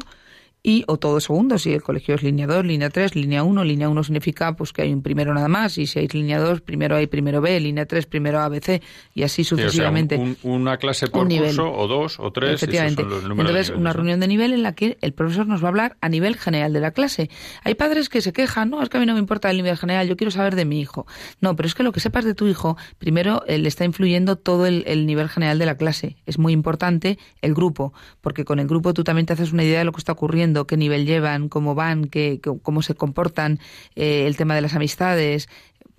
y 0.62 0.84
o 0.88 0.98
todo 0.98 1.20
segundo, 1.20 1.58
si 1.58 1.72
el 1.72 1.82
colegio 1.82 2.14
es 2.14 2.22
línea 2.22 2.46
2, 2.46 2.64
línea 2.66 2.90
3, 2.90 3.14
línea 3.16 3.42
1, 3.42 3.64
línea 3.64 3.88
1 3.88 4.04
significa 4.04 4.54
pues 4.56 4.72
que 4.72 4.82
hay 4.82 4.92
un 4.92 5.02
primero 5.02 5.32
nada 5.32 5.48
más, 5.48 5.78
y 5.78 5.86
si 5.86 6.00
hay 6.00 6.08
línea 6.08 6.38
2, 6.38 6.60
primero 6.60 6.96
hay 6.96 7.06
primero 7.06 7.40
B, 7.40 7.58
línea 7.60 7.86
3, 7.86 8.06
primero 8.06 8.40
A, 8.40 8.48
B, 8.48 8.60
C, 8.60 8.82
y 9.14 9.22
así 9.22 9.42
sucesivamente. 9.44 10.36
una 10.42 10.76
clase 10.76 11.06
por 11.06 11.28
curso, 11.28 11.72
o 11.72 11.86
dos, 11.86 12.20
o 12.20 12.30
tres, 12.30 12.54
Efectivamente. 12.54 13.02
Entonces, 13.02 13.70
una 13.70 13.92
reunión 13.92 14.20
de 14.20 14.28
nivel 14.28 14.52
en 14.52 14.62
la 14.62 14.74
que 14.74 14.98
el 15.00 15.12
profesor 15.12 15.46
nos 15.46 15.62
va 15.62 15.66
a 15.66 15.70
hablar 15.70 15.96
a 16.00 16.08
nivel 16.08 16.36
general 16.36 16.72
de 16.72 16.80
la 16.80 16.90
clase. 16.90 17.30
Hay 17.64 17.74
padres 17.74 18.08
que 18.08 18.20
se 18.20 18.32
quejan, 18.32 18.70
no, 18.70 18.82
es 18.82 18.88
que 18.88 18.98
a 18.98 19.00
mí 19.00 19.06
no 19.06 19.14
me 19.14 19.20
importa 19.20 19.50
el 19.50 19.56
nivel 19.56 19.76
general, 19.76 20.08
yo 20.08 20.16
quiero 20.16 20.30
saber 20.30 20.56
de 20.56 20.64
mi 20.64 20.80
hijo. 20.80 21.06
No, 21.40 21.56
pero 21.56 21.66
es 21.66 21.74
que 21.74 21.82
lo 21.82 21.92
que 21.92 22.00
sepas 22.00 22.24
de 22.24 22.34
tu 22.34 22.46
hijo, 22.46 22.76
primero 22.98 23.44
eh, 23.46 23.58
le 23.58 23.68
está 23.68 23.84
influyendo 23.84 24.36
todo 24.36 24.66
el, 24.66 24.84
el 24.86 25.06
nivel 25.06 25.28
general 25.28 25.58
de 25.58 25.66
la 25.66 25.76
clase. 25.76 26.16
Es 26.26 26.38
muy 26.38 26.52
importante 26.52 27.18
el 27.40 27.54
grupo, 27.54 27.92
porque 28.20 28.44
con 28.44 28.58
el 28.58 28.66
grupo 28.66 28.92
tú 28.92 29.04
también 29.04 29.26
te 29.26 29.32
haces 29.32 29.52
una 29.52 29.64
idea 29.64 29.78
de 29.78 29.84
lo 29.84 29.92
que 29.92 29.98
está 29.98 30.12
ocurriendo, 30.12 30.49
qué 30.66 30.76
nivel 30.76 31.06
lleva, 31.06 31.38
cómo 31.48 31.74
van, 31.74 32.06
qué, 32.06 32.40
cómo 32.62 32.82
se 32.82 32.94
comportan, 32.94 33.58
eh, 33.96 34.26
el 34.26 34.36
tema 34.36 34.54
de 34.54 34.60
las 34.60 34.74
amistades, 34.74 35.48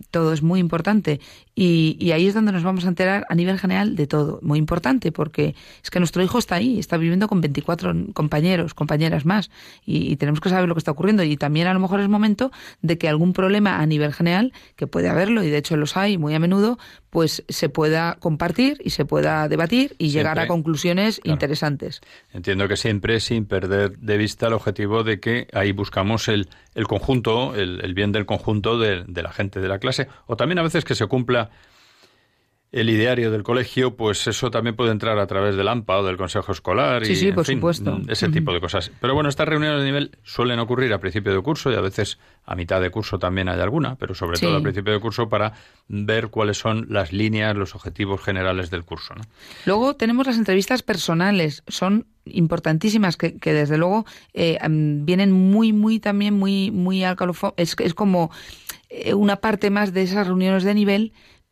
todo 0.10 0.34
es 0.34 0.41
muy 0.41 0.60
importante. 0.60 1.20
Y, 1.53 2.12
ahí 2.12 2.27
es 2.27 2.34
donde 2.34 2.51
nos 2.51 2.63
vamos 2.63 2.86
a 2.86 2.88
enterar 2.88 3.25
a 3.29 3.36
nivel 3.36 3.60
general 3.60 3.96
de 3.96 4.08
todo. 4.08 4.39
Muy 4.41 4.58
importante, 4.58 5.12
porque 5.12 5.53
es 5.84 5.91
que 5.91 6.00
nuestro 6.00 6.24
hijo 6.24 6.39
está 6.39 6.55
ahí, 6.55 6.79
está 6.79 6.98
viviendo 6.98 7.27
con 7.27 7.41
24 7.41 7.93
compañeros, 8.13 8.74
compañeras 8.74 9.25
más, 9.25 9.51
y, 9.86 10.15
tenemos 10.15 10.39
que 10.39 10.50
saber 10.50 10.67
lo 10.67 10.75
que 10.75 10.79
está 10.79 10.91
ocurriendo. 10.91 11.24
Y 11.24 11.38
también 11.38 11.67
a 11.67 11.74
lo 11.74 11.79
mejor 11.79 12.00
es 12.00 12.10
momento 12.10 12.51
de 12.81 12.98
que 12.98 13.08
algún 13.08 13.34
problema 13.34 13.79
a 13.79 13.86
nivel 13.86 14.13
general, 14.13 14.53
que 14.75 14.88
puede 14.88 15.10
haberlo, 15.10 15.43
y 15.43 15.50
de 15.50 15.58
hecho 15.58 15.77
los 15.77 15.98
hay 15.98 16.17
muy 16.17 16.34
a 16.34 16.39
menudo, 16.39 16.79
pues 17.12 17.44
se 17.50 17.68
pueda 17.68 18.15
compartir 18.20 18.77
y 18.84 18.91
se 18.91 19.03
pueda 19.03 19.48
debatir 19.50 19.96
y 19.98 20.10
llegar 20.10 20.39
a 20.39 20.48
conclusiones 20.48 21.20
interesantes. 21.25 22.01
Entiendo 22.34 22.70
que 22.70 22.77
siempre 22.77 23.20
sin 23.20 23.46
perder 23.46 23.98
de 24.00 24.18
vista 24.18 24.48
el 24.48 24.53
objetivo 24.53 25.03
de 25.03 25.20
que 25.20 25.48
ahí 25.51 25.74
buscamos 25.74 26.30
el, 26.30 26.48
el 26.74 26.88
conjunto, 26.88 27.53
el, 27.53 27.94
bien 27.94 28.13
del 28.13 28.25
conjunto 28.25 28.80
de, 28.80 29.03
de 29.06 29.22
la 29.22 29.32
gente 29.32 29.60
de 29.60 29.68
la 29.68 29.77
clase, 29.77 30.08
o 30.25 30.38
también 30.38 30.60
a 30.60 30.63
veces 30.63 30.86
que 30.86 30.96
se 30.96 31.06
cumpla 31.08 31.51
el 32.72 32.90
ideario 32.90 33.32
del 33.32 33.44
colegio, 33.44 33.98
pues 33.98 34.28
eso 34.28 34.50
también 34.50 34.78
puede 34.78 34.92
entrar 34.92 35.20
a 35.20 35.28
través 35.28 35.58
del 35.58 35.68
AMPA 35.68 36.00
o 36.00 36.06
del 36.06 36.16
Consejo 36.16 36.54
Escolar 36.54 37.04
y 37.04 37.16
sí, 37.18 37.32
por 37.34 37.46
supuesto. 37.46 38.00
ese 38.08 38.30
tipo 38.30 38.54
de 38.54 38.62
cosas. 38.62 38.92
Pero 39.01 39.13
bueno, 39.13 39.28
estas 39.28 39.48
reuniones 39.50 39.80
de 39.80 39.86
nivel 39.86 40.18
suelen 40.24 40.58
ocurrir 40.60 40.94
a 40.94 41.00
principio 41.00 41.34
de 41.34 41.42
curso 41.42 41.70
y 41.70 41.75
a 41.75 41.82
veces 41.82 42.18
a 42.46 42.56
mitad 42.56 42.80
de 42.80 42.90
curso 42.90 43.20
también 43.20 43.50
hay 43.50 43.60
alguna, 43.60 43.98
pero 43.98 44.16
sobre 44.16 44.40
todo 44.40 44.56
a 44.56 44.62
principio 44.62 44.94
de 44.94 45.01
curso 45.01 45.28
para 45.28 45.51
ver 45.90 46.30
cuáles 46.30 46.60
son 46.60 46.88
las 46.90 47.12
líneas, 47.12 47.58
los 47.58 47.75
objetivos 47.75 48.22
generales 48.22 48.70
del 48.70 48.86
curso. 48.86 49.16
Luego 49.66 49.98
tenemos 49.98 50.25
las 50.28 50.38
entrevistas 50.38 50.82
personales, 50.82 51.63
son 51.68 52.08
importantísimas 52.24 53.18
que, 53.18 53.38
desde 53.44 53.78
luego 53.78 54.06
eh, 54.34 54.58
vienen 54.70 55.34
muy, 55.34 55.74
muy 55.74 56.00
también 56.00 56.36
muy, 56.36 56.72
muy 56.72 57.04
al 57.04 57.18
calofón. 57.18 57.54
Es, 57.58 57.75
es 57.80 57.94
como 57.94 58.32
eh, 58.90 59.13
una 59.13 59.38
parte 59.38 59.70
más 59.70 59.92
de 59.92 60.04
esas 60.04 60.28
reuniones 60.28 60.63
de 60.63 60.74
nivel 60.74 61.12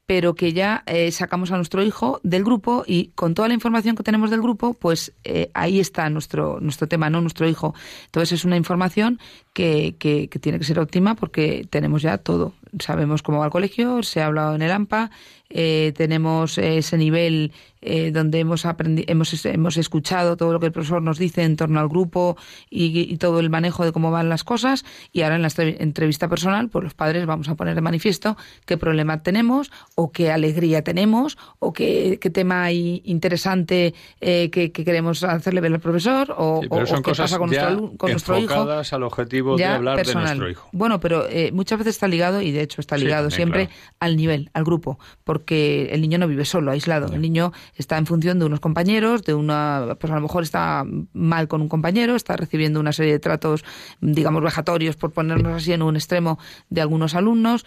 pero 0.10 0.34
que 0.34 0.54
ya 0.54 0.82
eh, 0.88 1.12
sacamos 1.12 1.52
a 1.52 1.58
nuestro 1.58 1.84
hijo 1.84 2.20
del 2.24 2.44
grupo 2.44 2.84
y 2.88 3.12
con 3.14 3.36
toda 3.36 3.48
la 3.48 3.54
información 3.54 3.96
que 3.96 4.02
tenemos 4.02 4.32
del 4.32 4.42
grupo, 4.42 4.74
pues 4.74 5.14
eh, 5.24 5.52
ahí 5.54 5.80
está 5.80 6.10
nuestro, 6.10 6.60
nuestro 6.60 6.88
tema, 6.88 7.12
¿no? 7.12 7.22
Nuestro 7.22 7.48
hijo. 7.48 7.76
Entonces 8.06 8.32
es 8.32 8.44
una 8.44 8.58
información 8.58 9.20
que, 9.54 9.98
que, 10.00 10.28
que, 10.28 10.40
tiene 10.40 10.58
que 10.58 10.66
ser 10.66 10.80
óptima 10.80 11.14
porque 11.14 11.68
tenemos 11.70 12.02
ya 12.02 12.18
todo. 12.18 12.54
Sabemos 12.80 13.22
cómo 13.22 13.38
va 13.38 13.46
el 13.46 13.52
colegio, 13.52 14.02
se 14.02 14.20
ha 14.20 14.26
hablado 14.26 14.56
en 14.56 14.64
el 14.64 14.72
AMPA, 14.72 15.12
eh, 15.52 15.94
tenemos 15.96 16.60
ese 16.60 16.96
nivel 16.98 17.52
eh, 17.82 18.12
donde 18.12 18.40
hemos, 18.40 18.66
hemos, 18.66 19.46
hemos 19.46 19.78
escuchado 19.78 20.36
todo 20.36 20.52
lo 20.52 20.60
que 20.60 20.66
el 20.66 20.72
profesor 20.74 21.02
nos 21.02 21.18
dice 21.18 21.44
en 21.44 21.56
torno 21.56 21.80
al 21.80 21.88
grupo 21.88 22.38
y, 22.70 23.18
todo 23.18 23.40
el 23.40 23.50
manejo 23.50 23.86
de 23.86 23.92
cómo 23.92 24.12
van 24.12 24.30
las 24.30 24.44
cosas. 24.44 24.86
Y 25.12 25.22
ahora 25.22 25.38
en 25.38 25.42
la 25.42 25.50
entrevista 25.58 26.28
personal 26.28 26.70
pues 26.70 26.84
los 26.84 26.94
padres 26.94 27.26
vamos 27.26 27.48
a 27.50 27.56
poner 27.56 27.76
de 27.76 27.82
manifiesto 27.82 28.38
qué 28.66 28.78
problema 28.78 29.24
tenemos 29.24 29.72
o 29.96 30.12
qué 30.12 30.32
alegría 30.32 30.84
tenemos 30.84 31.38
o 31.60 31.74
qué, 31.74 32.20
qué 32.22 32.30
tema 32.30 32.72
interesante 32.72 33.96
eh, 34.22 34.50
que, 34.52 34.72
queremos 34.72 35.24
hacerle 35.24 35.62
ver 35.62 35.74
al 35.74 35.80
profesor 35.80 36.36
o, 36.38 36.62
qué 36.62 36.68
pasa 37.16 37.40
con, 37.40 37.50
nuestro, 37.50 37.94
con 37.98 38.12
nuestro 38.12 38.38
hijo. 38.38 38.70
al 38.70 39.04
objetivo 39.04 39.56
de 39.56 39.66
hablar 39.66 40.06
de 40.06 40.14
nuestro 40.14 40.50
hijo. 40.50 40.70
Bueno 40.74 41.00
pero 41.00 41.26
muchas 41.54 41.80
veces 41.80 41.96
está 41.96 42.08
ligado 42.08 42.42
y 42.42 42.52
de 42.52 42.62
hecho 42.62 42.82
está 42.82 42.98
ligado 42.98 43.32
siempre 43.32 43.70
al 44.00 44.16
nivel 44.18 44.50
al 44.54 44.64
grupo 44.64 45.00
porque 45.24 45.39
el 45.48 46.02
niño 46.02 46.18
no 46.18 46.28
vive 46.28 46.46
solo, 46.46 46.72
aislado. 46.72 47.14
El 47.14 47.22
niño 47.22 47.52
está 47.76 47.98
en 47.98 48.06
función 48.06 48.40
de 48.40 48.46
unos 48.46 48.60
compañeros, 48.60 49.24
de 49.24 49.34
una, 49.34 49.98
pues 50.00 50.12
a 50.12 50.16
lo 50.16 50.22
mejor 50.22 50.44
está 50.44 50.86
mal 51.14 51.48
con 51.48 51.62
un 51.62 51.70
compañero, 51.70 52.16
está 52.16 52.36
recibiendo 52.38 52.80
una 52.80 52.94
serie 52.94 53.14
de 53.14 53.20
tratos, 53.20 53.64
digamos, 54.02 54.44
vejatorios, 54.44 54.96
por 54.96 55.12
ponernos 55.12 55.54
así 55.54 55.74
en 55.74 55.82
un 55.82 55.96
extremo, 55.96 56.40
de 56.70 56.82
algunos 56.82 57.16
alumnos. 57.16 57.66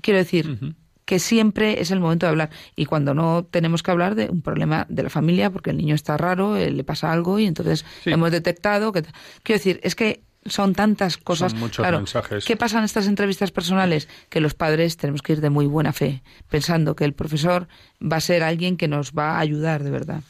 Quiero 0.00 0.18
decir, 0.18 0.74
que 1.04 1.18
siempre 1.18 1.80
es 1.80 1.90
el 1.90 1.98
momento 1.98 2.26
de 2.26 2.30
hablar. 2.30 2.50
Y 2.76 2.86
cuando 2.86 3.14
no 3.14 3.44
tenemos 3.44 3.82
que 3.82 3.90
hablar 3.90 4.14
de 4.14 4.30
un 4.30 4.42
problema 4.42 4.86
de 4.88 5.02
la 5.02 5.10
familia, 5.10 5.50
porque 5.50 5.70
el 5.70 5.76
niño 5.76 5.94
está 5.94 6.16
raro, 6.16 6.56
eh, 6.56 6.70
le 6.70 6.84
pasa 6.84 7.10
algo 7.10 7.40
y 7.40 7.46
entonces 7.46 7.84
hemos 8.04 8.30
detectado 8.30 8.92
que... 8.92 9.02
Quiero 9.42 9.58
decir, 9.58 9.80
es 9.82 9.96
que 9.96 10.22
son 10.46 10.74
tantas 10.74 11.16
cosas. 11.16 11.52
Son 11.52 11.60
muchos 11.60 11.90
mensajes. 11.90 12.44
¿Qué 12.44 12.56
pasa 12.56 12.78
en 12.78 12.84
estas 12.84 13.06
entrevistas 13.06 13.50
personales? 13.50 14.08
Que 14.28 14.40
los 14.40 14.54
padres 14.54 14.96
tenemos 14.96 15.22
que 15.22 15.34
ir 15.34 15.40
de 15.40 15.50
muy 15.50 15.66
buena 15.66 15.92
fe, 15.92 16.22
pensando 16.48 16.96
que 16.96 17.04
el 17.04 17.12
profesor 17.12 17.68
va 18.00 18.16
a 18.16 18.20
ser 18.20 18.42
alguien 18.42 18.76
que 18.76 18.88
nos 18.88 19.12
va 19.12 19.36
a 19.36 19.40
ayudar 19.40 19.82
de 19.82 19.90
verdad. 19.90 20.22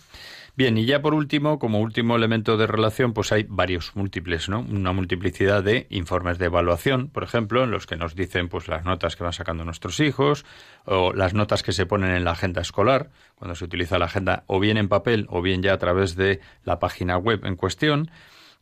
Bien, 0.57 0.77
y 0.77 0.85
ya 0.85 1.01
por 1.01 1.15
último, 1.15 1.59
como 1.59 1.81
último 1.81 2.17
elemento 2.17 2.57
de 2.57 2.67
relación, 2.67 3.15
pues 3.15 3.33
hay 3.33 3.47
varios 3.49 3.93
múltiples, 3.95 4.49
¿no? 4.49 4.61
Una 4.61 4.93
multiplicidad 4.93 5.63
de 5.63 5.87
informes 5.91 6.39
de 6.39 6.47
evaluación, 6.47 7.09
por 7.09 7.23
ejemplo, 7.23 7.65
en 7.65 7.71
los 7.71 7.87
que 7.87 7.97
nos 7.97 8.15
dicen 8.15 8.49
pues 8.49 8.69
las 8.69 8.85
notas 8.85 9.17
que 9.17 9.23
van 9.23 9.33
sacando 9.33 9.65
nuestros 9.65 10.01
hijos 10.01 10.45
o 10.85 11.15
las 11.15 11.33
notas 11.33 11.63
que 11.63 11.73
se 11.73 11.87
ponen 11.87 12.11
en 12.11 12.25
la 12.25 12.33
agenda 12.33 12.61
escolar, 12.61 13.11
cuando 13.37 13.55
se 13.55 13.65
utiliza 13.65 13.99
la 13.99 14.07
agenda 14.07 14.43
o 14.49 14.61
bien 14.61 14.77
en 14.77 14.89
papel 14.89 15.27
o 15.31 15.41
bien 15.41 15.63
ya 15.63 15.73
a 15.73 15.79
través 15.79 16.17
de 16.17 16.41
la 16.65 16.79
página 16.79 17.17
web 17.17 17.45
en 17.47 17.57
cuestión. 17.57 18.11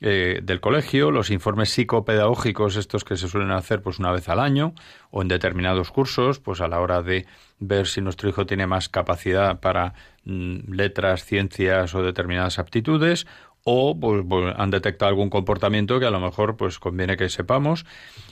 Eh, 0.01 0.39
del 0.45 0.61
colegio, 0.61 1.11
los 1.11 1.31
informes 1.31 1.71
psicopedagógicos, 1.71 2.77
estos 2.77 3.03
que 3.03 3.17
se 3.17 3.27
suelen 3.27 3.51
hacer 3.51 3.83
pues 3.83 3.99
una 3.99 4.13
vez 4.13 4.29
al 4.29 4.39
año, 4.39 4.75
o 5.11 5.23
en 5.23 5.29
determinados 5.29 5.91
cursos, 5.91 6.39
pues 6.39 6.61
a 6.61 6.69
la 6.69 6.81
hora 6.81 7.03
de 7.03 7.27
ver 7.59 7.89
si 7.89 8.01
nuestro 8.01 8.29
hijo 8.29 8.47
tiene 8.47 8.69
más 8.69 8.89
capacidad 8.89 9.59
para 9.59 9.95
mm, 10.25 10.73
letras, 10.73 11.25
ciencias 11.25 11.97
o 11.97 12.03
determinadas 12.05 12.61
aptitudes, 12.61 13.27
o 13.65 13.99
pues, 13.99 14.25
pues, 14.29 14.55
han 14.57 14.71
detectado 14.71 15.09
algún 15.09 15.31
comportamiento 15.31 16.01
que 16.01 16.07
a 16.07 16.11
lo 16.11 16.21
mejor 16.21 16.57
pues 16.57 16.79
conviene 16.79 17.17
que 17.17 17.29
sepamos. 17.29 17.85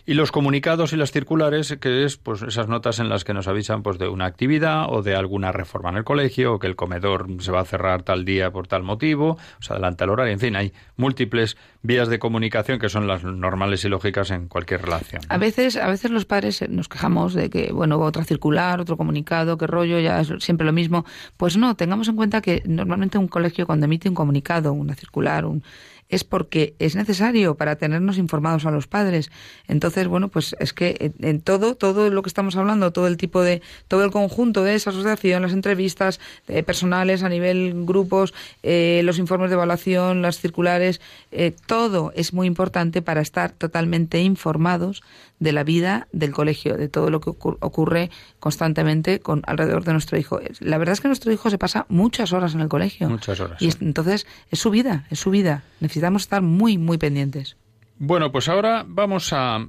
Y 0.06 0.14
los 0.14 0.30
comunicados 0.30 0.92
y 0.92 0.97
las 0.97 1.11
circulares 1.11 1.76
que 1.80 2.04
es 2.04 2.16
pues 2.16 2.42
esas 2.42 2.68
notas 2.68 3.00
en 3.00 3.09
las 3.09 3.25
que 3.25 3.35
nos 3.35 3.49
avisan 3.49 3.83
pues 3.83 3.99
de 3.99 4.09
una 4.09 4.26
actividad 4.26 4.87
o 4.88 5.02
de 5.02 5.16
alguna 5.16 5.52
reforma 5.52 5.90
en 5.90 5.97
el 5.97 6.04
colegio 6.04 6.54
o 6.54 6.59
que 6.59 6.68
el 6.68 6.76
comedor 6.76 7.26
se 7.40 7.50
va 7.50 7.61
a 7.61 7.64
cerrar 7.64 8.02
tal 8.02 8.25
día 8.25 8.50
por 8.50 8.68
tal 8.68 8.83
motivo 8.83 9.30
o 9.30 9.62
se 9.62 9.73
adelanta 9.73 10.04
el 10.04 10.11
horario 10.11 10.33
en 10.33 10.38
fin 10.38 10.54
hay 10.54 10.73
múltiples 10.97 11.56
vías 11.83 12.09
de 12.09 12.21
comunicación 12.21 12.78
que 12.78 12.88
son 12.88 13.09
las 13.09 13.25
normales 13.25 13.85
y 13.85 13.88
lógicas 13.88 14.30
en 14.30 14.47
cualquier 14.47 14.83
relación 14.83 15.23
a 15.28 15.38
veces 15.38 15.76
a 15.76 15.88
veces 15.88 16.12
los 16.12 16.25
padres 16.25 16.64
nos 16.68 16.88
quejamos 16.88 17.35
de 17.35 17.50
que 17.50 17.73
bueno 17.73 17.99
otra 17.99 18.25
circular 18.25 18.80
otro 18.80 18.97
comunicado 18.97 19.59
qué 19.59 19.66
rollo 19.66 19.99
ya 19.99 20.21
es 20.21 20.33
siempre 20.38 20.66
lo 20.66 20.73
mismo. 20.73 21.04
Pues 21.37 21.56
no 21.56 21.75
tengamos 21.75 22.09
en 22.09 22.16
cuenta 22.16 22.40
que 22.40 22.62
normalmente 22.66 23.18
un 23.18 23.28
colegio 23.28 23.66
cuando 23.66 23.87
emite 23.87 24.09
un 24.09 24.14
comunicado 24.14 24.73
una 24.73 24.95
circular 24.95 25.15
es 26.08 26.25
porque 26.25 26.75
es 26.78 26.94
necesario 26.94 27.56
para 27.56 27.76
tenernos 27.76 28.18
informados 28.18 28.64
a 28.66 28.70
los 28.70 28.87
padres. 28.87 29.30
Entonces, 29.66 30.06
bueno, 30.06 30.28
pues 30.28 30.54
es 30.61 30.73
que 30.73 31.12
en 31.20 31.40
todo, 31.40 31.75
todo 31.75 32.11
lo 32.11 32.23
que 32.23 32.28
estamos 32.28 32.56
hablando, 32.56 32.92
todo 32.92 33.06
el 33.08 33.16
tipo 33.16 33.42
de, 33.42 33.62
todo 33.88 34.04
el 34.04 34.11
conjunto 34.11 34.62
de 34.62 34.75
esa 34.75 34.90
asociación, 34.90 35.42
las 35.42 35.52
entrevistas 35.52 36.20
eh, 36.49 36.62
personales 36.62 37.23
a 37.23 37.28
nivel 37.28 37.85
grupos, 37.85 38.35
eh, 38.62 39.00
los 39.04 39.18
informes 39.18 39.50
de 39.50 39.54
evaluación, 39.54 40.23
las 40.23 40.38
circulares, 40.38 41.00
eh, 41.32 41.54
todo 41.66 42.12
es 42.14 42.32
muy 42.32 42.46
importante 42.46 43.02
para 43.02 43.20
estar 43.20 43.50
totalmente 43.50 44.20
informados 44.20 45.02
de 45.38 45.52
la 45.52 45.64
vida 45.64 46.09
del 46.12 46.33
colegio, 46.33 46.76
de 46.76 46.88
todo 46.88 47.11
lo 47.11 47.21
que 47.21 47.31
ocurre 47.31 48.11
constantemente 48.40 49.21
con 49.21 49.43
alrededor 49.47 49.85
de 49.85 49.93
nuestro 49.93 50.19
hijo. 50.19 50.40
La 50.61 50.78
verdad 50.78 50.95
es 50.95 51.00
que 51.00 51.09
nuestro 51.09 51.33
hijo 51.33 51.50
se 51.50 51.59
pasa 51.59 51.87
muchas 51.88 52.33
horas 52.33 52.55
en 52.55 52.61
el 52.61 52.69
colegio. 52.69 53.09
Muchas 53.09 53.38
horas. 53.40 53.61
Y 53.61 53.71
entonces 53.81 54.26
es 54.50 54.59
su 54.59 54.71
vida, 54.71 55.07
es 55.11 55.19
su 55.19 55.31
vida. 55.31 55.62
Necesitamos 55.81 56.23
estar 56.23 56.43
muy, 56.43 56.78
muy 56.78 56.99
pendientes. 56.99 57.57
Bueno, 57.99 58.31
pues 58.31 58.49
ahora 58.49 58.85
vamos 58.87 59.33
a 59.33 59.66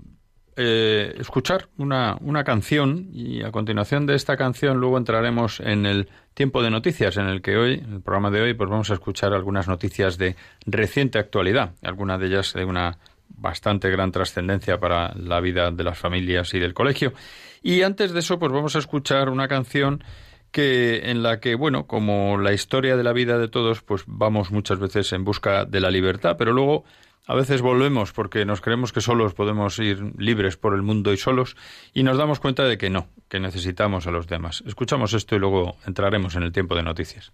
eh, 0.59 1.13
escuchar 1.19 1.69
una, 1.77 2.17
una 2.19 2.43
canción 2.43 3.09
y 3.13 3.43
a 3.43 3.51
continuación 3.51 4.05
de 4.05 4.15
esta 4.15 4.37
canción 4.37 4.79
luego 4.79 4.97
entraremos 4.97 5.59
en 5.59 5.85
el 5.85 6.09
tiempo 6.33 6.63
de 6.63 6.71
noticias 6.71 7.17
en 7.17 7.27
el 7.27 7.41
que 7.41 7.57
hoy, 7.57 7.75
en 7.75 7.93
el 7.93 8.01
programa 8.01 8.31
de 8.31 8.41
hoy, 8.41 8.53
pues 8.53 8.69
vamos 8.69 8.89
a 8.89 8.95
escuchar 8.95 9.33
algunas 9.33 9.67
noticias 9.67 10.17
de 10.17 10.35
reciente 10.65 11.19
actualidad, 11.19 11.73
algunas 11.83 12.19
de 12.19 12.27
ellas 12.27 12.53
de 12.53 12.65
una 12.65 12.97
bastante 13.29 13.89
gran 13.89 14.11
trascendencia 14.11 14.79
para 14.79 15.13
la 15.15 15.39
vida 15.39 15.71
de 15.71 15.83
las 15.83 15.97
familias 15.97 16.53
y 16.53 16.59
del 16.59 16.73
colegio. 16.73 17.13
Y 17.61 17.81
antes 17.81 18.11
de 18.11 18.19
eso, 18.19 18.39
pues 18.39 18.51
vamos 18.51 18.75
a 18.75 18.79
escuchar 18.79 19.29
una 19.29 19.47
canción 19.47 20.03
que 20.51 21.11
en 21.11 21.23
la 21.23 21.39
que, 21.39 21.55
bueno, 21.55 21.87
como 21.87 22.37
la 22.37 22.53
historia 22.53 22.95
de 22.95 23.03
la 23.03 23.13
vida 23.13 23.37
de 23.37 23.47
todos, 23.47 23.81
pues 23.81 24.03
vamos 24.07 24.51
muchas 24.51 24.79
veces 24.79 25.11
en 25.13 25.23
busca 25.23 25.65
de 25.65 25.79
la 25.79 25.91
libertad, 25.91 26.35
pero 26.37 26.53
luego 26.53 26.85
a 27.27 27.35
veces 27.35 27.61
volvemos 27.61 28.13
porque 28.13 28.45
nos 28.45 28.61
creemos 28.61 28.93
que 28.93 29.01
solos 29.01 29.33
podemos 29.33 29.77
ir 29.79 30.13
libres 30.17 30.55
por 30.55 30.73
el 30.73 30.81
mundo 30.81 31.11
y 31.11 31.17
solos 31.17 31.57
y 31.93 32.03
nos 32.03 32.17
damos 32.17 32.39
cuenta 32.39 32.63
de 32.63 32.77
que 32.77 32.89
no, 32.89 33.09
que 33.27 33.39
necesitamos 33.39 34.07
a 34.07 34.11
los 34.11 34.27
demás. 34.27 34.63
Escuchamos 34.65 35.13
esto 35.13 35.35
y 35.35 35.39
luego 35.39 35.75
entraremos 35.85 36.35
en 36.35 36.43
el 36.43 36.53
tiempo 36.53 36.75
de 36.75 36.83
noticias. 36.83 37.33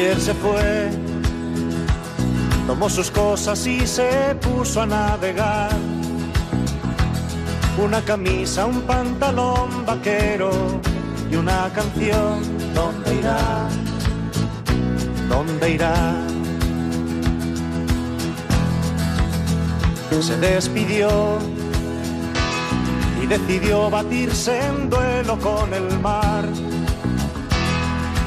Ayer 0.00 0.20
se 0.20 0.32
fue, 0.32 0.90
tomó 2.68 2.88
sus 2.88 3.10
cosas 3.10 3.66
y 3.66 3.84
se 3.84 4.36
puso 4.40 4.82
a 4.82 4.86
navegar. 4.86 5.72
Una 7.82 8.00
camisa, 8.02 8.66
un 8.66 8.82
pantalón 8.82 9.84
vaquero 9.84 10.52
y 11.28 11.34
una 11.34 11.68
canción. 11.74 12.42
¿Dónde 12.74 13.12
irá? 13.12 13.68
¿Dónde 15.28 15.68
irá? 15.68 16.14
Se 20.20 20.36
despidió 20.36 21.38
y 23.20 23.26
decidió 23.26 23.90
batirse 23.90 24.60
en 24.64 24.88
duelo 24.88 25.36
con 25.40 25.74
el 25.74 25.98
mar 25.98 26.44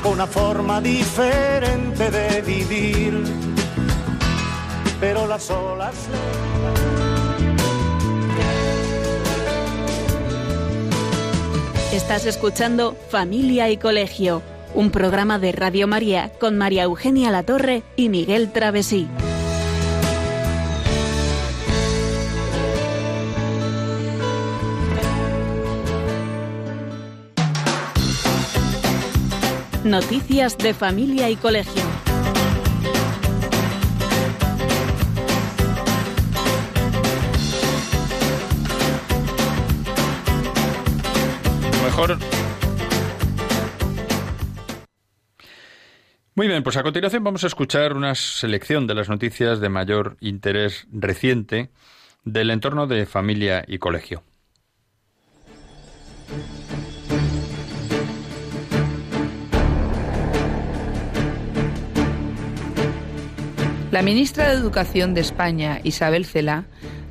corazón 0.00 0.12
una 0.12 0.26
forma 0.26 0.80
diferente 0.80 2.10
de 2.10 2.42
vivir, 2.42 3.22
pero 5.00 5.26
las 5.26 5.50
olas... 5.50 5.94
Estás 11.92 12.26
escuchando 12.26 12.96
Familia 13.08 13.70
y 13.70 13.76
Colegio, 13.76 14.42
un 14.74 14.90
programa 14.90 15.38
de 15.38 15.52
Radio 15.52 15.86
María 15.86 16.30
con 16.38 16.58
María 16.58 16.84
Eugenia 16.84 17.30
Latorre 17.30 17.82
y 17.96 18.08
Miguel 18.08 18.52
Travesí. 18.52 19.08
Noticias 29.88 30.58
de 30.58 30.74
familia 30.74 31.30
y 31.30 31.36
colegio. 31.36 31.82
Mejor. 41.82 42.18
Muy 46.34 46.48
bien, 46.48 46.62
pues 46.62 46.76
a 46.76 46.82
continuación 46.82 47.24
vamos 47.24 47.44
a 47.44 47.46
escuchar 47.46 47.94
una 47.94 48.14
selección 48.14 48.86
de 48.86 48.94
las 48.94 49.08
noticias 49.08 49.58
de 49.58 49.70
mayor 49.70 50.18
interés 50.20 50.86
reciente 50.92 51.70
del 52.24 52.50
entorno 52.50 52.86
de 52.86 53.06
familia 53.06 53.64
y 53.66 53.78
colegio. 53.78 54.22
La 63.90 64.02
ministra 64.02 64.50
de 64.50 64.54
Educación 64.54 65.14
de 65.14 65.22
España, 65.22 65.80
Isabel 65.82 66.26
Celá, 66.26 66.66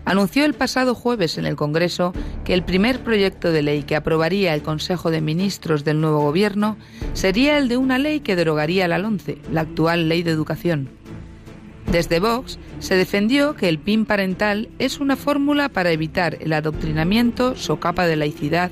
anunció 0.06 0.46
el 0.46 0.54
pasado 0.54 0.94
jueves 0.94 1.40
en 1.40 1.48
el 1.48 1.56
Congreso 1.56 2.14
que 2.46 2.54
el 2.54 2.64
primer 2.64 3.00
proyecto 3.00 3.52
de 3.52 3.64
ley 3.64 3.82
que 3.82 3.96
aprobaría 3.96 4.54
el 4.54 4.62
Consejo 4.62 5.10
de 5.10 5.20
Ministros 5.20 5.84
del 5.84 6.00
nuevo 6.00 6.22
Gobierno 6.22 6.78
sería 7.14 7.58
el 7.58 7.68
de 7.68 7.78
una 7.78 7.98
ley 7.98 8.20
que 8.20 8.36
derogaría 8.36 8.88
la 8.88 9.00
LONCE, 9.00 9.40
la 9.52 9.62
actual 9.62 10.08
Ley 10.08 10.22
de 10.22 10.30
Educación. 10.30 10.88
Desde 11.92 12.20
Vox 12.20 12.60
se 12.78 12.96
defendió 12.96 13.56
que 13.56 13.70
el 13.70 13.80
PIN 13.80 14.06
parental 14.06 14.70
es 14.78 15.00
una 15.00 15.16
fórmula 15.16 15.70
para 15.70 15.92
evitar 15.92 16.38
el 16.42 16.54
adoctrinamiento, 16.54 17.56
socapa 17.56 18.06
de 18.06 18.18
laicidad, 18.18 18.70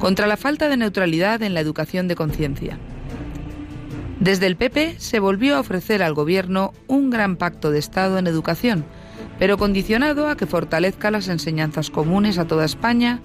contra 0.00 0.26
la 0.26 0.36
falta 0.36 0.68
de 0.68 0.78
neutralidad 0.78 1.40
en 1.42 1.54
la 1.54 1.60
educación 1.60 2.08
de 2.08 2.16
conciencia. 2.16 2.76
Desde 4.20 4.46
el 4.46 4.56
PP 4.56 4.96
se 4.98 5.20
volvió 5.20 5.56
a 5.56 5.60
ofrecer 5.60 6.02
al 6.02 6.14
Gobierno 6.14 6.72
un 6.86 7.10
gran 7.10 7.36
pacto 7.36 7.70
de 7.70 7.78
Estado 7.78 8.18
en 8.18 8.26
educación, 8.26 8.84
pero 9.38 9.58
condicionado 9.58 10.28
a 10.28 10.36
que 10.36 10.46
fortalezca 10.46 11.10
las 11.10 11.28
enseñanzas 11.28 11.90
comunes 11.90 12.38
a 12.38 12.46
toda 12.46 12.64
España, 12.64 13.20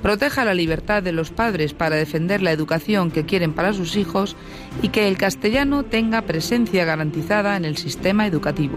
proteja 0.00 0.44
la 0.44 0.54
libertad 0.54 1.02
de 1.02 1.10
los 1.10 1.32
padres 1.32 1.74
para 1.74 1.96
defender 1.96 2.40
la 2.40 2.52
educación 2.52 3.10
que 3.10 3.26
quieren 3.26 3.52
para 3.52 3.72
sus 3.72 3.96
hijos 3.96 4.36
y 4.80 4.90
que 4.90 5.08
el 5.08 5.16
castellano 5.16 5.84
tenga 5.84 6.22
presencia 6.22 6.84
garantizada 6.84 7.56
en 7.56 7.64
el 7.64 7.76
sistema 7.76 8.24
educativo. 8.26 8.76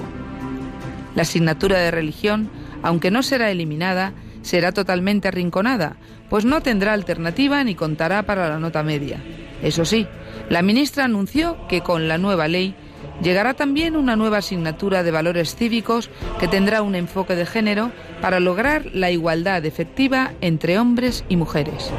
La 1.15 1.21
asignatura 1.21 1.77
de 1.77 1.91
religión, 1.91 2.49
aunque 2.81 3.11
no 3.11 3.21
será 3.21 3.51
eliminada, 3.51 4.13
será 4.41 4.71
totalmente 4.71 5.27
arrinconada, 5.27 5.97
pues 6.27 6.43
no 6.43 6.61
tendrá 6.61 6.93
alternativa 6.93 7.63
ni 7.63 7.75
contará 7.75 8.23
para 8.23 8.49
la 8.49 8.57
nota 8.57 8.81
media. 8.81 9.21
Eso 9.61 9.85
sí, 9.85 10.07
la 10.51 10.61
ministra 10.61 11.05
anunció 11.05 11.55
que 11.69 11.79
con 11.79 12.09
la 12.09 12.17
nueva 12.17 12.49
ley 12.49 12.75
llegará 13.23 13.53
también 13.53 13.95
una 13.95 14.17
nueva 14.17 14.39
asignatura 14.39 15.01
de 15.01 15.09
valores 15.09 15.55
cívicos 15.55 16.09
que 16.41 16.49
tendrá 16.49 16.81
un 16.81 16.93
enfoque 16.93 17.37
de 17.37 17.45
género 17.45 17.89
para 18.19 18.41
lograr 18.41 18.85
la 18.93 19.09
igualdad 19.11 19.65
efectiva 19.65 20.33
entre 20.41 20.77
hombres 20.77 21.23
y 21.29 21.37
mujeres. 21.37 21.89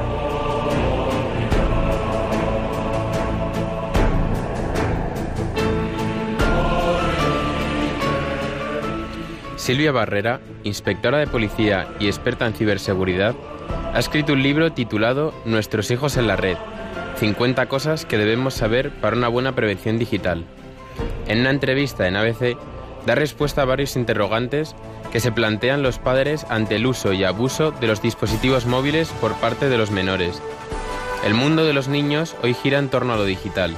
Silvia 9.56 9.92
Barrera, 9.92 10.40
inspectora 10.62 11.16
de 11.16 11.26
policía 11.26 11.88
y 11.98 12.06
experta 12.06 12.46
en 12.46 12.52
ciberseguridad, 12.52 13.34
ha 13.94 13.98
escrito 13.98 14.34
un 14.34 14.42
libro 14.42 14.72
titulado 14.72 15.32
Nuestros 15.46 15.90
hijos 15.90 16.18
en 16.18 16.26
la 16.26 16.36
red, 16.36 16.58
50 17.22 17.66
cosas 17.66 18.04
que 18.04 18.18
debemos 18.18 18.52
saber 18.52 18.90
para 18.90 19.16
una 19.16 19.28
buena 19.28 19.54
prevención 19.54 19.96
digital. 19.96 20.44
En 21.28 21.38
una 21.38 21.50
entrevista 21.50 22.08
en 22.08 22.16
ABC, 22.16 22.56
da 23.06 23.14
respuesta 23.14 23.62
a 23.62 23.64
varios 23.64 23.94
interrogantes 23.94 24.74
que 25.12 25.20
se 25.20 25.30
plantean 25.30 25.84
los 25.84 26.00
padres 26.00 26.44
ante 26.48 26.74
el 26.74 26.84
uso 26.84 27.12
y 27.12 27.22
abuso 27.22 27.70
de 27.70 27.86
los 27.86 28.02
dispositivos 28.02 28.66
móviles 28.66 29.08
por 29.20 29.34
parte 29.34 29.68
de 29.68 29.78
los 29.78 29.92
menores. 29.92 30.42
El 31.24 31.34
mundo 31.34 31.64
de 31.64 31.72
los 31.72 31.86
niños 31.86 32.34
hoy 32.42 32.54
gira 32.54 32.80
en 32.80 32.88
torno 32.88 33.12
a 33.12 33.16
lo 33.16 33.24
digital. 33.24 33.72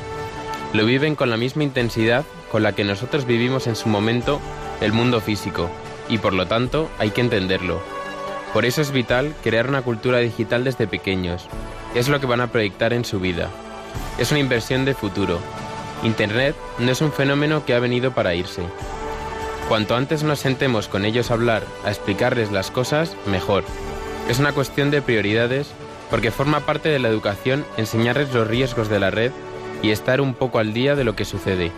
Lo 0.73 0.87
viven 0.87 1.15
con 1.15 1.29
la 1.29 1.37
misma 1.37 1.65
intensidad 1.65 2.25
con 2.51 2.63
la 2.63 2.73
que 2.73 2.85
nosotros 2.85 3.27
vivimos 3.27 3.67
en 3.67 3.77
su 3.77 3.91
momento 3.91 4.41
el 4.81 4.95
mundo 4.95 5.21
físico, 5.21 5.69
y 6.09 6.17
por 6.17 6.33
lo 6.33 6.47
tanto 6.47 6.89
hay 6.99 7.11
que 7.11 7.21
entenderlo. 7.21 7.79
Por 8.55 8.65
eso 8.65 8.81
es 8.81 8.91
vital 8.91 9.35
crear 9.43 9.69
una 9.69 9.83
cultura 9.83 10.21
digital 10.21 10.65
desde 10.65 10.87
pequeños. 10.87 11.47
Es 11.95 12.09
lo 12.09 12.21
que 12.21 12.27
van 12.27 12.41
a 12.41 12.49
proyectar 12.49 12.93
en 12.93 13.05
su 13.05 13.21
vida. 13.21 13.51
Es 14.19 14.31
una 14.31 14.41
inversión 14.41 14.85
de 14.85 14.95
futuro. 14.95 15.39
Internet 16.03 16.57
no 16.79 16.91
es 16.91 17.01
un 17.01 17.13
fenómeno 17.13 17.65
que 17.65 17.75
ha 17.75 17.79
venido 17.79 18.13
para 18.13 18.35
irse. 18.35 18.63
Cuanto 19.69 19.97
antes 19.97 20.23
nos 20.25 20.41
sentemos 20.41 20.89
con 20.89 21.05
ellos 21.05 21.31
a 21.31 21.35
hablar, 21.35 21.63
a 21.85 21.89
explicarles 21.89 22.53
las 22.53 22.71
cosas, 22.71 23.17
mejor. 23.27 23.65
Es 24.29 24.39
una 24.39 24.53
cuestión 24.53 24.91
de 24.91 25.03
prioridades 25.03 25.73
porque 26.11 26.31
forma 26.31 26.61
parte 26.61 26.89
de 26.89 26.99
la 26.99 27.09
educación 27.09 27.65
enseñarles 27.77 28.33
los 28.35 28.47
riesgos 28.47 28.89
de 28.89 29.01
la 29.01 29.11
red 29.11 29.33
y 29.83 29.91
estar 29.91 30.21
un 30.21 30.35
poco 30.35 30.59
al 30.59 30.75
día 30.75 30.97
de 30.97 31.05
lo 31.05 31.17
que 31.17 31.25
sucede. 31.25 31.73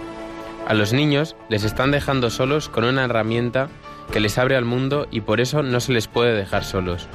A 0.67 0.75
los 0.75 0.93
niños 0.93 1.37
les 1.49 1.63
están 1.63 1.91
dejando 1.91 2.31
solos 2.31 2.69
con 2.69 2.85
una 2.85 3.05
herramienta 3.05 3.69
que 4.13 4.21
les 4.21 4.39
abre 4.39 4.57
al 4.57 4.65
mundo 4.65 5.07
y 5.11 5.21
por 5.21 5.41
eso 5.41 5.63
no 5.63 5.79
se 5.81 5.93
les 5.93 6.09
puede 6.09 6.35
dejar 6.35 6.65
solos. 6.65 7.09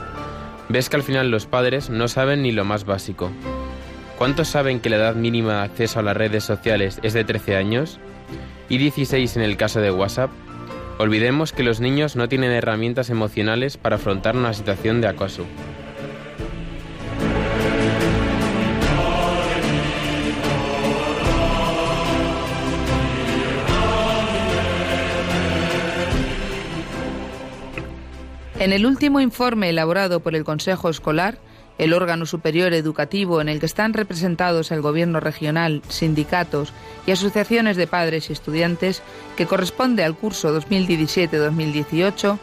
Ves 0.71 0.87
que 0.87 0.95
al 0.95 1.03
final 1.03 1.29
los 1.29 1.47
padres 1.47 1.89
no 1.89 2.07
saben 2.07 2.43
ni 2.43 2.53
lo 2.53 2.63
más 2.63 2.85
básico. 2.85 3.29
¿Cuántos 4.17 4.47
saben 4.47 4.79
que 4.79 4.89
la 4.89 4.95
edad 4.95 5.15
mínima 5.15 5.55
de 5.55 5.63
acceso 5.63 5.99
a 5.99 6.01
las 6.01 6.15
redes 6.15 6.45
sociales 6.45 6.97
es 7.03 7.11
de 7.11 7.25
13 7.25 7.57
años? 7.57 7.99
¿Y 8.69 8.77
16 8.77 9.35
en 9.35 9.43
el 9.43 9.57
caso 9.57 9.81
de 9.81 9.91
WhatsApp? 9.91 10.31
Olvidemos 10.97 11.51
que 11.51 11.63
los 11.63 11.81
niños 11.81 12.15
no 12.15 12.29
tienen 12.29 12.51
herramientas 12.51 13.09
emocionales 13.09 13.75
para 13.75 13.97
afrontar 13.97 14.37
una 14.37 14.53
situación 14.53 15.01
de 15.01 15.09
acoso. 15.09 15.43
En 28.61 28.73
el 28.73 28.85
último 28.85 29.19
informe 29.19 29.71
elaborado 29.71 30.19
por 30.19 30.35
el 30.35 30.43
Consejo 30.43 30.87
Escolar, 30.87 31.39
el 31.79 31.93
órgano 31.93 32.27
superior 32.27 32.73
educativo 32.73 33.41
en 33.41 33.49
el 33.49 33.59
que 33.59 33.65
están 33.65 33.91
representados 33.91 34.69
el 34.69 34.83
gobierno 34.83 35.19
regional, 35.19 35.81
sindicatos 35.87 36.71
y 37.07 37.11
asociaciones 37.11 37.75
de 37.75 37.87
padres 37.87 38.29
y 38.29 38.33
estudiantes, 38.33 39.01
que 39.35 39.47
corresponde 39.47 40.03
al 40.03 40.15
curso 40.15 40.55
2017-2018, 40.61 42.37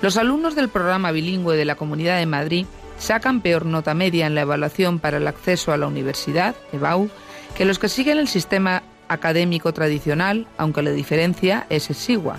los 0.00 0.16
alumnos 0.16 0.54
del 0.54 0.70
programa 0.70 1.12
bilingüe 1.12 1.54
de 1.54 1.66
la 1.66 1.74
Comunidad 1.74 2.16
de 2.16 2.24
Madrid 2.24 2.64
sacan 2.96 3.42
peor 3.42 3.66
nota 3.66 3.92
media 3.92 4.26
en 4.26 4.34
la 4.34 4.40
evaluación 4.40 4.98
para 5.00 5.18
el 5.18 5.26
acceso 5.26 5.74
a 5.74 5.76
la 5.76 5.86
universidad, 5.86 6.56
EBAU, 6.72 7.10
que 7.54 7.66
los 7.66 7.78
que 7.78 7.90
siguen 7.90 8.16
el 8.16 8.28
sistema 8.28 8.84
académico 9.08 9.74
tradicional, 9.74 10.46
aunque 10.56 10.80
la 10.80 10.92
diferencia 10.92 11.66
es 11.68 11.90
exigua. 11.90 12.38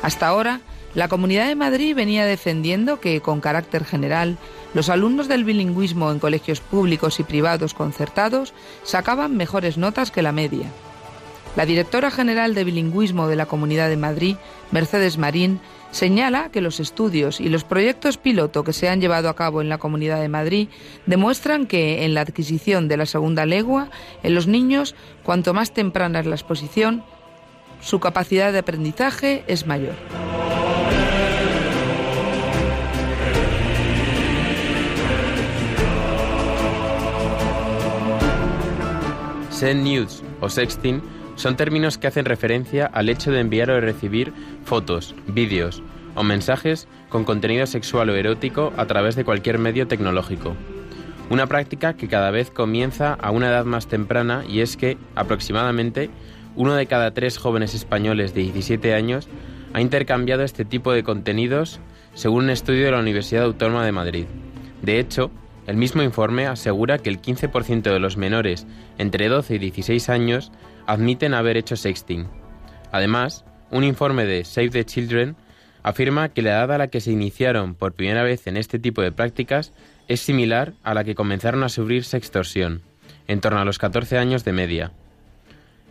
Hasta 0.00 0.28
ahora, 0.28 0.60
la 0.94 1.08
Comunidad 1.08 1.48
de 1.48 1.54
Madrid 1.54 1.94
venía 1.94 2.26
defendiendo 2.26 3.00
que, 3.00 3.20
con 3.20 3.40
carácter 3.40 3.84
general, 3.84 4.36
los 4.74 4.90
alumnos 4.90 5.26
del 5.26 5.44
bilingüismo 5.44 6.10
en 6.10 6.18
colegios 6.18 6.60
públicos 6.60 7.18
y 7.18 7.24
privados 7.24 7.72
concertados 7.72 8.52
sacaban 8.82 9.36
mejores 9.36 9.78
notas 9.78 10.10
que 10.10 10.22
la 10.22 10.32
media. 10.32 10.66
La 11.56 11.66
directora 11.66 12.10
general 12.10 12.54
de 12.54 12.64
bilingüismo 12.64 13.26
de 13.26 13.36
la 13.36 13.46
Comunidad 13.46 13.88
de 13.88 13.96
Madrid, 13.96 14.36
Mercedes 14.70 15.18
Marín, 15.18 15.60
señala 15.90 16.50
que 16.50 16.62
los 16.62 16.80
estudios 16.80 17.40
y 17.40 17.48
los 17.48 17.64
proyectos 17.64 18.16
piloto 18.16 18.64
que 18.64 18.72
se 18.72 18.88
han 18.88 19.00
llevado 19.00 19.28
a 19.28 19.36
cabo 19.36 19.60
en 19.60 19.68
la 19.68 19.78
Comunidad 19.78 20.20
de 20.20 20.28
Madrid 20.28 20.68
demuestran 21.06 21.66
que 21.66 22.04
en 22.04 22.14
la 22.14 22.22
adquisición 22.22 22.88
de 22.88 22.96
la 22.96 23.06
segunda 23.06 23.44
lengua, 23.44 23.90
en 24.22 24.34
los 24.34 24.46
niños, 24.46 24.94
cuanto 25.22 25.52
más 25.52 25.72
temprana 25.72 26.20
es 26.20 26.26
la 26.26 26.34
exposición, 26.34 27.04
su 27.82 28.00
capacidad 28.00 28.52
de 28.52 28.58
aprendizaje 28.58 29.44
es 29.46 29.66
mayor. 29.66 29.94
Send 39.62 39.84
news 39.84 40.24
o 40.40 40.48
sexting 40.48 41.00
son 41.36 41.56
términos 41.56 41.96
que 41.96 42.08
hacen 42.08 42.24
referencia 42.24 42.84
al 42.84 43.08
hecho 43.08 43.30
de 43.30 43.38
enviar 43.38 43.70
o 43.70 43.80
recibir 43.80 44.32
fotos, 44.64 45.14
vídeos 45.28 45.84
o 46.16 46.24
mensajes 46.24 46.88
con 47.08 47.22
contenido 47.22 47.64
sexual 47.66 48.10
o 48.10 48.16
erótico 48.16 48.72
a 48.76 48.86
través 48.86 49.14
de 49.14 49.24
cualquier 49.24 49.60
medio 49.60 49.86
tecnológico. 49.86 50.56
Una 51.30 51.46
práctica 51.46 51.94
que 51.94 52.08
cada 52.08 52.32
vez 52.32 52.50
comienza 52.50 53.14
a 53.14 53.30
una 53.30 53.50
edad 53.50 53.64
más 53.64 53.86
temprana 53.86 54.42
y 54.48 54.62
es 54.62 54.76
que, 54.76 54.98
aproximadamente, 55.14 56.10
uno 56.56 56.74
de 56.74 56.86
cada 56.86 57.14
tres 57.14 57.38
jóvenes 57.38 57.72
españoles 57.72 58.34
de 58.34 58.42
17 58.42 58.94
años 58.94 59.28
ha 59.74 59.80
intercambiado 59.80 60.42
este 60.42 60.64
tipo 60.64 60.90
de 60.90 61.04
contenidos 61.04 61.78
según 62.14 62.46
un 62.46 62.50
estudio 62.50 62.86
de 62.86 62.90
la 62.90 62.98
Universidad 62.98 63.44
Autónoma 63.44 63.84
de 63.84 63.92
Madrid. 63.92 64.26
De 64.82 64.98
hecho, 64.98 65.30
el 65.66 65.76
mismo 65.76 66.02
informe 66.02 66.46
asegura 66.46 66.98
que 66.98 67.10
el 67.10 67.20
15% 67.20 67.82
de 67.82 67.98
los 67.98 68.16
menores 68.16 68.66
entre 68.98 69.28
12 69.28 69.54
y 69.54 69.58
16 69.58 70.08
años 70.08 70.52
admiten 70.86 71.34
haber 71.34 71.56
hecho 71.56 71.76
sexting. 71.76 72.26
Además, 72.90 73.44
un 73.70 73.84
informe 73.84 74.24
de 74.24 74.44
Save 74.44 74.70
the 74.70 74.84
Children 74.84 75.36
afirma 75.82 76.28
que 76.28 76.42
la 76.42 76.50
edad 76.50 76.72
a 76.72 76.78
la 76.78 76.88
que 76.88 77.00
se 77.00 77.12
iniciaron 77.12 77.74
por 77.74 77.94
primera 77.94 78.22
vez 78.22 78.46
en 78.46 78.56
este 78.56 78.78
tipo 78.78 79.02
de 79.02 79.12
prácticas 79.12 79.72
es 80.08 80.20
similar 80.20 80.74
a 80.82 80.94
la 80.94 81.04
que 81.04 81.14
comenzaron 81.14 81.62
a 81.64 81.68
sufrir 81.68 82.04
sextorsión, 82.04 82.82
en 83.28 83.40
torno 83.40 83.60
a 83.60 83.64
los 83.64 83.78
14 83.78 84.18
años 84.18 84.44
de 84.44 84.52
media. 84.52 84.92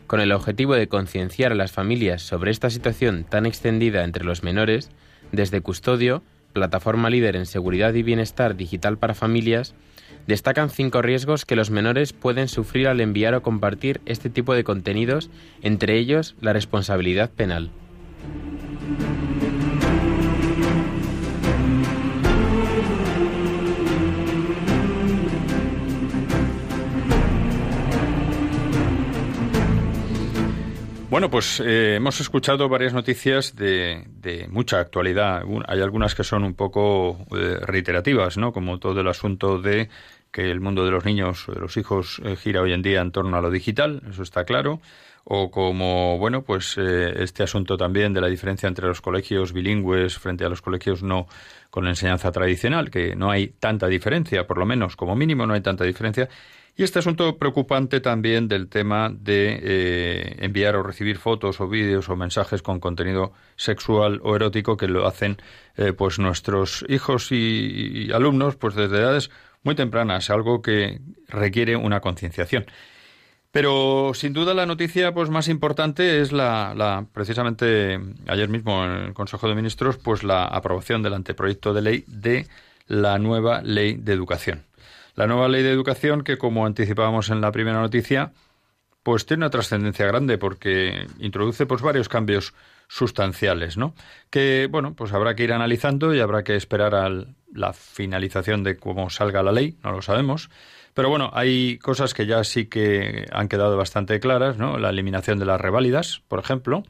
Con 0.08 0.20
el 0.20 0.34
objetivo 0.34 0.76
de 0.76 0.88
concienciar 0.88 1.54
a 1.54 1.56
las 1.56 1.72
familias 1.72 2.22
sobre 2.22 2.52
esta 2.52 2.70
situación 2.70 3.24
tan 3.24 3.46
extendida 3.46 4.04
entre 4.04 4.26
los 4.26 4.44
menores, 4.44 4.92
desde 5.32 5.62
Custodio 5.62 6.24
plataforma 6.52 7.10
líder 7.10 7.36
en 7.36 7.46
seguridad 7.46 7.94
y 7.94 8.04
bienestar 8.04 8.56
digital 8.56 8.98
para 8.98 9.14
familias, 9.14 9.74
destacan 10.28 10.70
cinco 10.70 11.02
riesgos 11.02 11.46
que 11.46 11.56
los 11.56 11.72
menores 11.72 12.14
pueden 12.14 12.48
sufrir 12.48 12.88
al 12.88 13.02
enviar 13.02 13.34
o 13.34 13.42
compartir 13.42 14.02
este 14.06 14.30
tipo 14.30 14.54
de 14.54 14.64
contenidos, 14.64 15.30
entre 15.62 15.98
ellos 15.98 16.36
la 16.42 16.54
responsabilidad 16.54 17.30
penal. 17.30 17.72
Bueno, 31.12 31.30
pues 31.30 31.60
eh, 31.60 31.95
hemos 31.95 32.21
escuchado 32.21 32.69
varias 32.69 32.93
noticias 32.93 33.54
de, 33.58 34.47
mucha 34.50 34.80
actualidad. 34.80 35.43
Hay 35.67 35.82
algunas 35.82 36.15
que 36.15 36.24
son 36.24 36.45
un 36.45 36.54
poco 36.54 37.26
eh, 37.36 37.58
reiterativas, 37.63 38.38
¿no? 38.38 38.54
Como 38.54 38.80
todo 38.80 39.02
el 39.02 39.08
asunto 39.10 39.62
de 39.62 39.89
que 40.32 40.50
el 40.50 40.62
mundo 40.62 40.86
de 40.86 40.91
los 40.91 41.04
niños, 41.04 41.47
de 41.54 41.60
los 41.60 41.76
hijos, 41.76 42.21
eh, 42.24 42.38
gira 42.38 42.62
hoy 42.62 42.71
en 42.71 42.82
día 42.82 43.02
en 43.02 43.12
torno 43.12 43.36
a 43.36 43.41
lo 43.41 43.52
digital, 43.52 44.02
eso 44.10 44.24
está 44.24 44.45
claro. 44.45 44.80
O 45.24 45.52
como, 45.52 46.18
bueno, 46.18 46.44
pues 46.44 46.78
este 46.78 47.44
asunto 47.44 47.78
también 47.78 48.14
de 48.14 48.22
la 48.22 48.28
diferencia 48.28 48.68
entre 48.68 48.88
los 48.88 49.02
colegios 49.02 49.54
bilingües 49.54 50.18
frente 50.18 50.46
a 50.46 50.50
los 50.50 50.62
colegios 50.62 51.04
no 51.04 51.28
con 51.70 51.88
enseñanza 51.88 52.32
tradicional, 52.32 52.90
que 52.90 53.16
no 53.16 53.30
hay 53.30 53.50
tanta 53.50 53.88
diferencia, 53.88 54.48
por 54.48 54.58
lo 54.58 54.66
menos 54.66 54.96
como 54.96 55.16
mínimo 55.16 55.46
no 55.46 55.54
hay 55.54 55.62
tanta 55.62 55.84
diferencia. 55.84 56.28
Y 56.76 56.84
este 56.84 57.00
asunto 57.00 57.38
preocupante 57.38 58.00
también 58.00 58.48
del 58.48 58.70
tema 58.70 59.10
de 59.14 59.60
eh, 59.62 60.36
enviar 60.40 60.76
o 60.76 60.84
recibir 60.84 61.18
fotos 61.18 61.60
o 61.60 61.68
vídeos 61.68 62.08
o 62.10 62.16
mensajes 62.16 62.62
con 62.62 62.80
contenido 62.80 63.34
sexual 63.58 64.22
o 64.24 64.36
erótico 64.36 64.78
que 64.78 64.88
lo 64.88 65.06
hacen 65.06 65.38
eh, 65.76 65.92
pues 65.94 66.18
nuestros 66.18 66.86
hijos 66.88 67.32
y, 67.32 68.10
alumnos 68.14 68.56
pues 68.56 68.76
desde 68.76 69.00
edades 69.00 69.32
muy 69.64 69.76
tempranas, 69.76 70.30
algo 70.30 70.62
que 70.62 71.02
requiere 71.28 71.76
una 71.76 72.00
concienciación. 72.00 72.66
Pero 73.52 74.14
sin 74.14 74.32
duda 74.34 74.54
la 74.54 74.66
noticia 74.66 75.14
pues 75.14 75.30
más 75.30 75.50
importante 75.50 76.22
es 76.22 76.32
la, 76.32 76.74
la, 76.76 77.06
precisamente 77.12 78.00
ayer 78.28 78.48
mismo 78.48 78.86
en 78.86 78.92
el 78.92 79.14
Consejo 79.14 79.50
de 79.50 79.56
Ministros 79.56 79.98
pues 79.98 80.24
la 80.24 80.46
aprobación 80.46 81.04
del 81.04 81.14
anteproyecto 81.14 81.74
de 81.74 81.82
ley 81.82 82.04
de 82.08 82.48
la 82.88 83.20
nueva 83.20 83.62
ley 83.62 83.96
de 83.96 84.14
educación. 84.14 84.64
La 85.16 85.28
nueva 85.28 85.50
ley 85.50 85.64
de 85.64 85.72
educación 85.72 86.24
que, 86.24 86.38
como 86.38 86.66
anticipábamos 86.66 87.30
en 87.30 87.42
la 87.42 87.52
primera 87.52 87.82
noticia, 87.82 88.32
pues 89.04 89.26
tiene 89.26 89.44
una 89.44 89.50
trascendencia 89.50 90.06
grande 90.06 90.38
porque 90.38 91.08
introduce 91.20 91.66
pues 91.66 91.82
varios 91.82 92.08
cambios 92.08 92.54
sustanciales, 92.88 93.78
¿no? 93.78 93.94
Que 94.30 94.68
bueno, 94.70 94.94
pues 94.94 95.12
habrá 95.14 95.36
que 95.36 95.44
ir 95.44 95.54
analizando 95.54 96.14
y 96.14 96.20
habrá 96.20 96.44
que 96.44 96.56
esperar 96.56 96.96
a 96.96 97.10
la 97.54 97.74
finalización 97.74 98.64
de 98.64 98.78
cómo 98.78 99.10
salga 99.10 99.44
la 99.44 99.52
ley, 99.52 99.78
no 99.84 99.92
lo 99.92 100.02
sabemos. 100.02 100.50
Pero 100.93 101.10
bueno, 101.10 101.32
hay 101.34 101.77
cosas 101.77 102.13
que 102.13 102.25
ya 102.25 102.43
sí 102.43 102.65
que 102.65 103.25
han 103.32 103.47
quedado 103.47 103.77
bastante 103.77 104.19
claras, 104.19 104.58
¿no? 104.58 104.77
La 104.77 104.89
eliminación 104.89 105.39
de 105.39 105.45
las 105.45 105.62
reválidas, 105.62 106.21
por 106.27 106.39
ejemplo, 106.39 106.84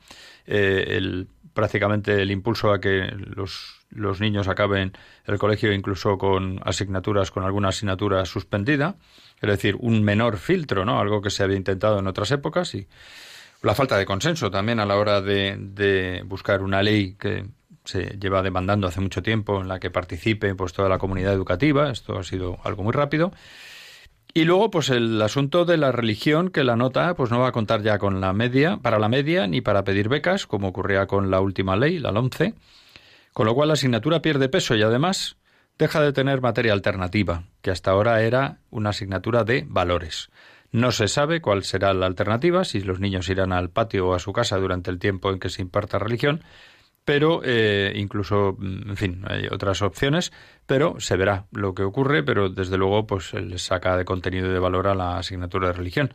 eh, 0.46 0.98
el, 0.98 1.28
prácticamente 1.54 2.22
el 2.22 2.32
impulso 2.32 2.72
a 2.72 2.80
que 2.80 3.12
los 3.16 3.82
los 3.92 4.20
niños 4.20 4.48
acaben 4.48 4.94
el 5.26 5.38
colegio 5.38 5.72
incluso 5.74 6.18
con 6.18 6.60
asignaturas, 6.64 7.32
con 7.32 7.44
alguna 7.44 7.70
asignatura 7.70 8.26
suspendida, 8.26 8.96
es 9.40 9.50
decir, 9.50 9.76
un 9.80 10.04
menor 10.04 10.38
filtro, 10.38 10.86
¿no? 10.86 11.00
Algo 11.00 11.22
que 11.22 11.30
se 11.30 11.44
había 11.44 11.58
intentado 11.58 12.00
en 12.00 12.08
otras 12.08 12.32
épocas 12.32 12.74
y 12.74 12.88
la 13.62 13.76
falta 13.76 13.98
de 13.98 14.06
consenso 14.06 14.50
también 14.50 14.80
a 14.80 14.86
la 14.86 14.98
hora 14.98 15.22
de, 15.22 15.56
de 15.60 16.24
buscar 16.26 16.62
una 16.62 16.82
ley 16.82 17.16
que 17.20 17.46
se 17.84 18.18
lleva 18.20 18.42
demandando 18.42 18.88
hace 18.88 19.02
mucho 19.02 19.22
tiempo 19.22 19.62
en 19.62 19.68
la 19.68 19.80
que 19.80 19.92
participe 19.92 20.56
pues 20.56 20.74
toda 20.74 20.90
la 20.90 20.98
comunidad 20.98 21.34
educativa, 21.34 21.92
esto 21.92 22.18
ha 22.18 22.24
sido 22.24 22.60
algo 22.64 22.84
muy 22.84 22.94
rápido. 22.94 23.32
Y 24.34 24.46
luego, 24.46 24.72
pues 24.72 24.90
el 24.90 25.22
asunto 25.22 25.66
de 25.66 25.76
la 25.76 25.92
religión, 25.92 26.50
que 26.50 26.64
la 26.64 26.78
nota 26.78 27.16
pues 27.16 27.32
no 27.32 27.40
va 27.40 27.50
a 27.50 27.52
contar 27.52 27.82
ya 27.82 27.98
con 27.98 28.22
la 28.22 28.32
media, 28.32 28.78
para 28.78 28.98
la 28.98 29.10
media, 29.10 29.46
ni 29.46 29.60
para 29.60 29.84
pedir 29.84 30.08
becas, 30.08 30.48
como 30.48 30.70
ocurría 30.70 31.06
con 31.06 31.30
la 31.30 31.42
última 31.42 31.76
ley, 31.76 32.00
la 32.00 32.12
11, 32.12 32.54
con 33.34 33.46
lo 33.46 33.54
cual 33.54 33.68
la 33.68 33.74
asignatura 33.74 34.22
pierde 34.22 34.48
peso 34.48 34.76
y 34.76 34.84
además 34.84 35.36
deja 35.78 36.00
de 36.00 36.14
tener 36.14 36.40
materia 36.40 36.72
alternativa, 36.72 37.44
que 37.62 37.72
hasta 37.72 37.92
ahora 37.92 38.22
era 38.22 38.60
una 38.70 38.92
asignatura 38.92 39.44
de 39.44 39.66
valores. 39.68 40.30
No 40.72 40.94
se 40.94 41.10
sabe 41.10 41.42
cuál 41.42 41.64
será 41.64 41.94
la 41.94 42.06
alternativa, 42.06 42.64
si 42.64 42.80
los 42.80 43.02
niños 43.02 43.28
irán 43.28 43.52
al 43.52 43.70
patio 43.70 44.08
o 44.08 44.14
a 44.14 44.20
su 44.20 44.32
casa 44.32 44.58
durante 44.58 44.92
el 44.92 45.00
tiempo 45.00 45.30
en 45.30 45.40
que 45.40 45.50
se 45.50 45.62
imparta 45.62 46.00
religión, 46.00 46.44
pero 47.06 47.42
eh, 47.44 47.94
incluso, 47.96 48.58
en 48.62 48.96
fin, 48.96 49.24
hay 49.28 49.48
otras 49.52 49.82
opciones, 49.82 50.32
pero 50.66 51.00
se 51.00 51.18
verá 51.18 51.46
lo 51.52 51.74
que 51.74 51.84
ocurre, 51.84 52.24
pero 52.24 52.50
desde 52.50 52.78
luego 52.78 53.08
pues 53.08 53.34
les 53.34 53.64
saca 53.64 53.98
de 53.98 54.06
contenido 54.06 54.50
y 54.50 54.54
de 54.54 54.60
valor 54.60 54.88
a 54.88 54.96
la 54.96 55.18
asignatura 55.18 55.68
de 55.68 55.74
religión. 55.74 56.14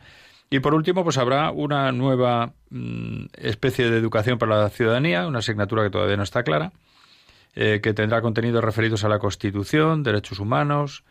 Y 0.49 0.59
por 0.59 0.73
último, 0.73 1.03
pues 1.03 1.17
habrá 1.17 1.51
una 1.51 1.91
nueva 1.91 2.53
mm, 2.69 3.25
especie 3.33 3.89
de 3.89 3.97
educación 3.97 4.37
para 4.37 4.57
la 4.57 4.69
ciudadanía, 4.69 5.27
una 5.27 5.39
asignatura 5.39 5.83
que 5.83 5.89
todavía 5.89 6.15
no 6.15 6.23
está 6.23 6.43
clara, 6.43 6.71
eh, 7.53 7.81
que 7.81 7.93
tendrá 7.93 8.21
contenidos 8.21 8.63
referidos 8.63 9.03
a 9.03 9.09
la 9.09 9.19
Constitución, 9.19 10.03
derechos 10.03 10.39
humanos, 10.39 11.03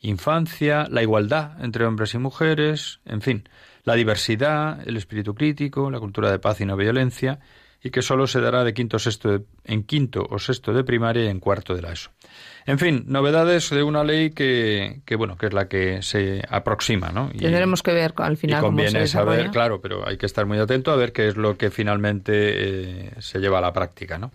infancia, 0.00 0.86
la 0.90 1.02
igualdad 1.02 1.64
entre 1.64 1.86
hombres 1.86 2.14
y 2.14 2.18
mujeres, 2.18 3.00
en 3.04 3.20
fin, 3.20 3.48
la 3.82 3.94
diversidad, 3.94 4.86
el 4.86 4.96
espíritu 4.96 5.34
crítico, 5.34 5.90
la 5.90 5.98
cultura 5.98 6.30
de 6.30 6.38
paz 6.38 6.60
y 6.60 6.66
no 6.66 6.76
violencia, 6.76 7.40
y 7.84 7.90
que 7.90 8.00
solo 8.00 8.26
se 8.26 8.40
dará 8.40 8.64
de 8.64 8.72
quinto, 8.72 8.98
sexto 8.98 9.44
en 9.64 9.84
quinto 9.84 10.26
o 10.28 10.38
sexto 10.38 10.72
de 10.72 10.82
primaria 10.84 11.24
y 11.24 11.28
en 11.28 11.38
cuarto 11.38 11.74
de 11.74 11.82
la 11.82 11.92
ESO. 11.92 12.10
En 12.64 12.78
fin, 12.78 13.04
novedades 13.08 13.68
de 13.68 13.82
una 13.82 14.02
ley 14.02 14.30
que, 14.30 15.02
que 15.04 15.16
bueno, 15.16 15.36
que 15.36 15.46
es 15.46 15.52
la 15.52 15.68
que 15.68 16.00
se 16.00 16.42
aproxima, 16.48 17.10
¿no? 17.10 17.30
Y, 17.34 17.40
Tendremos 17.40 17.82
que 17.82 17.92
ver 17.92 18.14
al 18.16 18.38
final 18.38 18.58
y 18.58 18.62
conviene 18.62 18.92
cómo 18.92 19.06
se 19.06 19.12
saber, 19.12 19.50
claro, 19.50 19.82
pero 19.82 20.08
hay 20.08 20.16
que 20.16 20.24
estar 20.24 20.46
muy 20.46 20.58
atento 20.58 20.92
a 20.92 20.96
ver 20.96 21.12
qué 21.12 21.28
es 21.28 21.36
lo 21.36 21.58
que 21.58 21.70
finalmente 21.70 22.32
eh, 22.32 23.10
se 23.18 23.38
lleva 23.38 23.58
a 23.58 23.60
la 23.60 23.74
práctica, 23.74 24.16
¿no? 24.16 24.32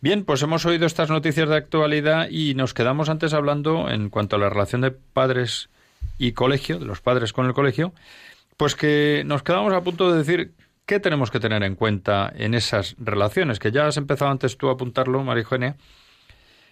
Bien, 0.00 0.24
pues 0.24 0.42
hemos 0.42 0.66
oído 0.66 0.84
estas 0.84 1.10
noticias 1.10 1.48
de 1.48 1.56
actualidad 1.56 2.26
y 2.28 2.54
nos 2.54 2.74
quedamos 2.74 3.08
antes 3.08 3.34
hablando 3.34 3.88
en 3.88 4.10
cuanto 4.10 4.34
a 4.34 4.40
la 4.40 4.50
relación 4.50 4.80
de 4.80 4.90
padres 4.90 5.68
y 6.18 6.32
colegio, 6.32 6.80
de 6.80 6.86
los 6.86 7.00
padres 7.00 7.32
con 7.32 7.46
el 7.46 7.54
colegio, 7.54 7.94
pues 8.56 8.74
que 8.74 9.22
nos 9.24 9.44
quedamos 9.44 9.72
a 9.72 9.80
punto 9.82 10.10
de 10.10 10.18
decir 10.18 10.52
qué 10.86 11.00
tenemos 11.00 11.30
que 11.30 11.40
tener 11.40 11.62
en 11.62 11.74
cuenta 11.74 12.32
en 12.34 12.54
esas 12.54 12.94
relaciones, 12.98 13.58
que 13.58 13.72
ya 13.72 13.86
has 13.86 13.96
empezado 13.96 14.30
antes 14.30 14.56
tú 14.56 14.68
a 14.68 14.72
apuntarlo, 14.72 15.20
Eugenia. 15.20 15.76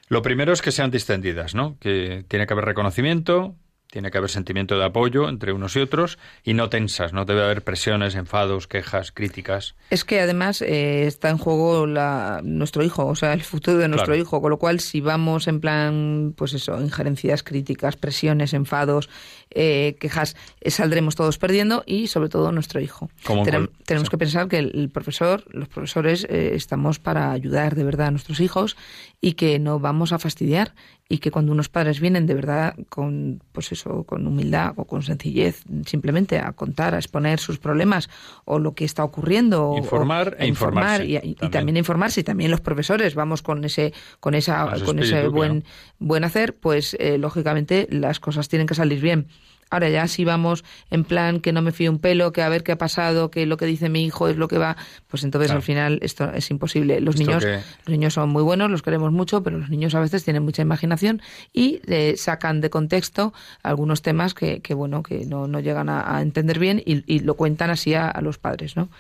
Lo 0.08 0.22
primero 0.22 0.52
es 0.52 0.60
que 0.60 0.72
sean 0.72 0.90
distendidas, 0.90 1.54
¿no? 1.54 1.78
Que 1.78 2.24
tiene 2.28 2.46
que 2.46 2.52
haber 2.52 2.66
reconocimiento, 2.66 3.56
tiene 3.92 4.10
que 4.10 4.16
haber 4.16 4.30
sentimiento 4.30 4.78
de 4.78 4.86
apoyo 4.86 5.28
entre 5.28 5.52
unos 5.52 5.76
y 5.76 5.80
otros 5.80 6.18
y 6.42 6.54
no 6.54 6.70
tensas, 6.70 7.12
no 7.12 7.26
debe 7.26 7.44
haber 7.44 7.62
presiones, 7.62 8.14
enfados, 8.14 8.66
quejas, 8.66 9.12
críticas. 9.12 9.74
Es 9.90 10.04
que 10.04 10.18
además 10.18 10.62
eh, 10.62 11.06
está 11.06 11.28
en 11.28 11.36
juego 11.36 11.86
la, 11.86 12.40
nuestro 12.42 12.82
hijo, 12.82 13.06
o 13.06 13.14
sea, 13.14 13.34
el 13.34 13.42
futuro 13.42 13.76
de 13.76 13.88
nuestro 13.88 14.16
hijo, 14.16 14.40
con 14.40 14.50
lo 14.50 14.58
cual 14.58 14.80
si 14.80 15.02
vamos 15.02 15.46
en 15.46 15.60
plan, 15.60 16.34
pues 16.38 16.54
eso, 16.54 16.80
injerencias 16.80 17.42
críticas, 17.42 17.96
presiones, 17.96 18.54
enfados, 18.54 19.10
eh, 19.54 19.96
quejas, 20.00 20.36
eh, 20.60 20.70
saldremos 20.70 21.14
todos 21.14 21.38
perdiendo 21.38 21.82
y 21.86 22.06
sobre 22.06 22.28
todo 22.28 22.52
nuestro 22.52 22.80
hijo. 22.80 23.10
tenemos 23.84 24.10
que 24.10 24.18
pensar 24.18 24.48
que 24.48 24.58
el, 24.58 24.90
profesor, 24.90 25.44
los 25.50 25.68
profesores 25.68 26.24
estamos 26.24 26.98
para 26.98 27.32
ayudar 27.32 27.74
de 27.74 27.84
verdad 27.84 28.08
a 28.08 28.10
nuestros 28.10 28.40
hijos 28.40 28.76
y 29.20 29.32
que 29.34 29.58
no 29.58 29.78
vamos 29.78 30.12
a 30.12 30.18
fastidiar 30.18 30.74
y 31.12 31.18
que 31.18 31.30
cuando 31.30 31.52
unos 31.52 31.68
padres 31.68 32.00
vienen 32.00 32.26
de 32.26 32.34
verdad 32.34 32.74
con 32.88 33.42
pues 33.52 33.70
eso 33.70 34.04
con 34.04 34.26
humildad 34.26 34.72
o 34.76 34.86
con 34.86 35.02
sencillez 35.02 35.62
simplemente 35.84 36.38
a 36.38 36.52
contar 36.52 36.94
a 36.94 36.98
exponer 36.98 37.38
sus 37.38 37.58
problemas 37.58 38.08
o 38.46 38.58
lo 38.58 38.74
que 38.74 38.86
está 38.86 39.04
ocurriendo 39.04 39.74
informar 39.76 40.36
e 40.38 40.46
informar 40.46 41.04
y, 41.04 41.34
también. 41.50 41.76
informarse 41.76 42.20
y 42.20 42.24
también 42.24 42.50
los 42.50 42.62
profesores 42.62 43.14
vamos 43.14 43.42
con 43.42 43.62
ese 43.62 43.92
con 44.20 44.34
esa 44.34 44.72
con 44.86 45.00
ese 45.00 45.28
buen 45.28 45.64
buen 45.98 46.24
hacer 46.24 46.56
pues 46.56 46.96
eh, 46.98 47.18
lógicamente 47.18 47.88
las 47.90 48.18
cosas 48.18 48.48
tienen 48.48 48.66
que 48.66 48.74
salir 48.74 49.02
bien 49.02 49.26
Ahora 49.72 49.88
ya 49.88 50.06
si 50.06 50.26
vamos 50.26 50.64
en 50.90 51.02
plan 51.02 51.40
que 51.40 51.50
no 51.50 51.62
me 51.62 51.72
fío 51.72 51.90
un 51.90 51.98
pelo, 51.98 52.30
que 52.30 52.42
a 52.42 52.48
ver 52.50 52.62
qué 52.62 52.72
ha 52.72 52.76
pasado, 52.76 53.30
que 53.30 53.46
lo 53.46 53.56
que 53.56 53.64
dice 53.64 53.88
mi 53.88 54.04
hijo 54.04 54.28
es 54.28 54.36
lo 54.36 54.46
que 54.46 54.58
va, 54.58 54.76
pues 55.08 55.24
entonces 55.24 55.50
al 55.50 55.62
final 55.62 55.98
esto 56.02 56.30
es 56.30 56.50
imposible. 56.50 57.00
Los 57.00 57.16
niños, 57.16 57.42
los 57.42 57.88
niños 57.88 58.12
son 58.12 58.28
muy 58.28 58.42
buenos, 58.42 58.70
los 58.70 58.82
queremos 58.82 59.12
mucho, 59.12 59.42
pero 59.42 59.56
los 59.56 59.70
niños 59.70 59.94
a 59.94 60.00
veces 60.00 60.24
tienen 60.24 60.42
mucha 60.42 60.60
imaginación 60.60 61.22
y 61.54 61.80
eh, 61.86 62.18
sacan 62.18 62.60
de 62.60 62.68
contexto 62.68 63.32
algunos 63.62 64.02
temas 64.02 64.34
que, 64.34 64.60
que 64.60 64.74
bueno, 64.74 65.02
que 65.02 65.24
no, 65.24 65.48
no 65.48 65.58
llegan 65.60 65.88
a, 65.88 66.20
entender 66.20 66.58
bien 66.58 66.82
y, 66.84 67.20
lo 67.20 67.34
cuentan 67.34 67.70
así 67.70 67.94
a, 67.94 68.12
los 68.20 68.36
padres, 68.36 68.76
¿no? 68.76 68.90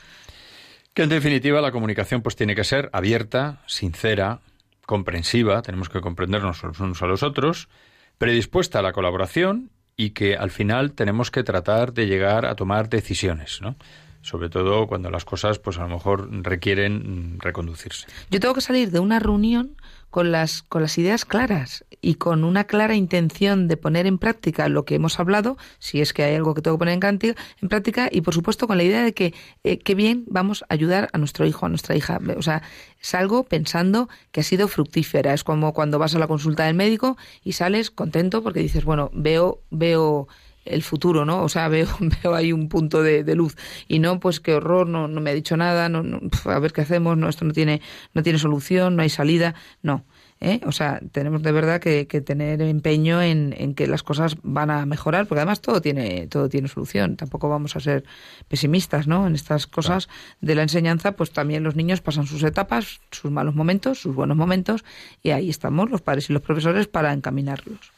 Que 0.94 1.02
en 1.02 1.10
definitiva 1.10 1.60
la 1.60 1.70
comunicación 1.70 2.22
pues 2.22 2.34
tiene 2.34 2.54
que 2.54 2.64
ser 2.64 2.88
abierta, 2.94 3.60
sincera, 3.66 4.40
comprensiva, 4.86 5.60
tenemos 5.60 5.90
que 5.90 6.00
comprendernos 6.00 6.62
los 6.62 6.80
unos 6.80 7.02
a 7.02 7.06
los 7.06 7.22
otros, 7.22 7.68
predispuesta 8.16 8.78
a 8.78 8.82
la 8.82 8.92
colaboración 8.92 9.70
y 9.96 10.10
que 10.10 10.36
al 10.36 10.50
final 10.50 10.92
tenemos 10.92 11.30
que 11.30 11.42
tratar 11.42 11.92
de 11.92 12.06
llegar 12.06 12.46
a 12.46 12.54
tomar 12.54 12.88
decisiones, 12.88 13.60
¿no? 13.60 13.76
sobre 14.22 14.48
todo 14.48 14.86
cuando 14.86 15.10
las 15.10 15.24
cosas 15.24 15.58
pues 15.58 15.78
a 15.78 15.82
lo 15.82 15.88
mejor 15.88 16.28
requieren 16.44 17.38
reconducirse. 17.40 18.06
Yo 18.30 18.40
tengo 18.40 18.54
que 18.54 18.60
salir 18.60 18.90
de 18.90 19.00
una 19.00 19.18
reunión 19.18 19.76
con 20.12 20.30
las, 20.30 20.62
con 20.62 20.82
las 20.82 20.98
ideas 20.98 21.24
claras 21.24 21.86
y 22.02 22.16
con 22.16 22.44
una 22.44 22.64
clara 22.64 22.94
intención 22.96 23.66
de 23.66 23.78
poner 23.78 24.06
en 24.06 24.18
práctica 24.18 24.68
lo 24.68 24.84
que 24.84 24.94
hemos 24.94 25.18
hablado, 25.18 25.56
si 25.78 26.02
es 26.02 26.12
que 26.12 26.22
hay 26.22 26.34
algo 26.34 26.52
que 26.52 26.60
tengo 26.60 26.76
que 26.76 26.80
poner 26.80 27.02
en, 27.02 27.34
en 27.62 27.68
práctica, 27.70 28.10
y 28.12 28.20
por 28.20 28.34
supuesto 28.34 28.66
con 28.66 28.76
la 28.76 28.82
idea 28.82 29.02
de 29.02 29.14
que 29.14 29.32
eh, 29.64 29.78
qué 29.78 29.94
bien 29.94 30.24
vamos 30.26 30.64
a 30.68 30.74
ayudar 30.74 31.08
a 31.14 31.18
nuestro 31.18 31.46
hijo, 31.46 31.64
a 31.64 31.70
nuestra 31.70 31.96
hija. 31.96 32.20
O 32.36 32.42
sea, 32.42 32.62
salgo 33.00 33.44
pensando 33.44 34.10
que 34.32 34.40
ha 34.40 34.44
sido 34.44 34.68
fructífera. 34.68 35.32
Es 35.32 35.44
como 35.44 35.72
cuando 35.72 35.98
vas 35.98 36.14
a 36.14 36.18
la 36.18 36.28
consulta 36.28 36.66
del 36.66 36.74
médico 36.74 37.16
y 37.42 37.52
sales 37.52 37.90
contento 37.90 38.42
porque 38.42 38.60
dices, 38.60 38.84
bueno, 38.84 39.10
veo, 39.14 39.62
veo 39.70 40.28
el 40.64 40.82
futuro, 40.82 41.24
¿no? 41.24 41.42
O 41.42 41.48
sea, 41.48 41.68
veo, 41.68 41.88
veo 42.00 42.34
ahí 42.34 42.52
un 42.52 42.68
punto 42.68 43.02
de, 43.02 43.22
luz 43.34 43.56
y 43.88 43.98
no, 43.98 44.20
pues 44.20 44.40
qué 44.40 44.54
horror, 44.54 44.86
no, 44.86 45.08
no 45.08 45.20
me 45.20 45.30
ha 45.30 45.34
dicho 45.34 45.56
nada, 45.56 45.88
no, 45.88 46.20
a 46.44 46.58
ver 46.58 46.72
qué 46.72 46.82
hacemos, 46.82 47.16
no, 47.16 47.28
esto 47.28 47.44
no 47.44 47.52
tiene, 47.52 47.80
no 48.14 48.22
tiene 48.22 48.38
solución, 48.38 48.96
no 48.96 49.02
hay 49.02 49.08
salida, 49.08 49.54
no. 49.82 50.04
¿eh? 50.42 50.60
O 50.66 50.72
sea, 50.72 51.00
tenemos 51.12 51.42
de 51.42 51.52
verdad 51.52 51.80
que, 51.80 52.04
tener 52.04 52.60
empeño 52.60 53.22
en, 53.22 53.54
en, 53.56 53.74
que 53.74 53.86
las 53.86 54.02
cosas 54.02 54.36
van 54.42 54.70
a 54.70 54.84
mejorar, 54.84 55.26
porque 55.26 55.40
además 55.40 55.60
todo 55.60 55.80
tiene, 55.80 56.26
todo 56.26 56.48
tiene 56.48 56.68
solución. 56.68 57.16
Tampoco 57.16 57.48
vamos 57.48 57.76
a 57.76 57.80
ser 57.80 58.04
pesimistas, 58.48 59.06
¿no? 59.06 59.26
En 59.26 59.34
estas 59.34 59.66
cosas 59.66 60.08
de 60.40 60.54
la 60.54 60.62
enseñanza, 60.62 61.12
pues 61.12 61.30
también 61.30 61.62
los 61.62 61.76
niños 61.76 62.00
pasan 62.00 62.26
sus 62.26 62.42
etapas, 62.42 63.00
sus 63.12 63.30
malos 63.30 63.54
momentos, 63.54 64.00
sus 64.00 64.14
buenos 64.14 64.36
momentos, 64.36 64.84
y 65.22 65.30
ahí 65.30 65.48
estamos 65.48 65.90
los 65.90 66.02
padres 66.02 66.28
y 66.28 66.32
los 66.32 66.42
profesores 66.42 66.88
para 66.88 67.12
encaminarlos. 67.12 67.91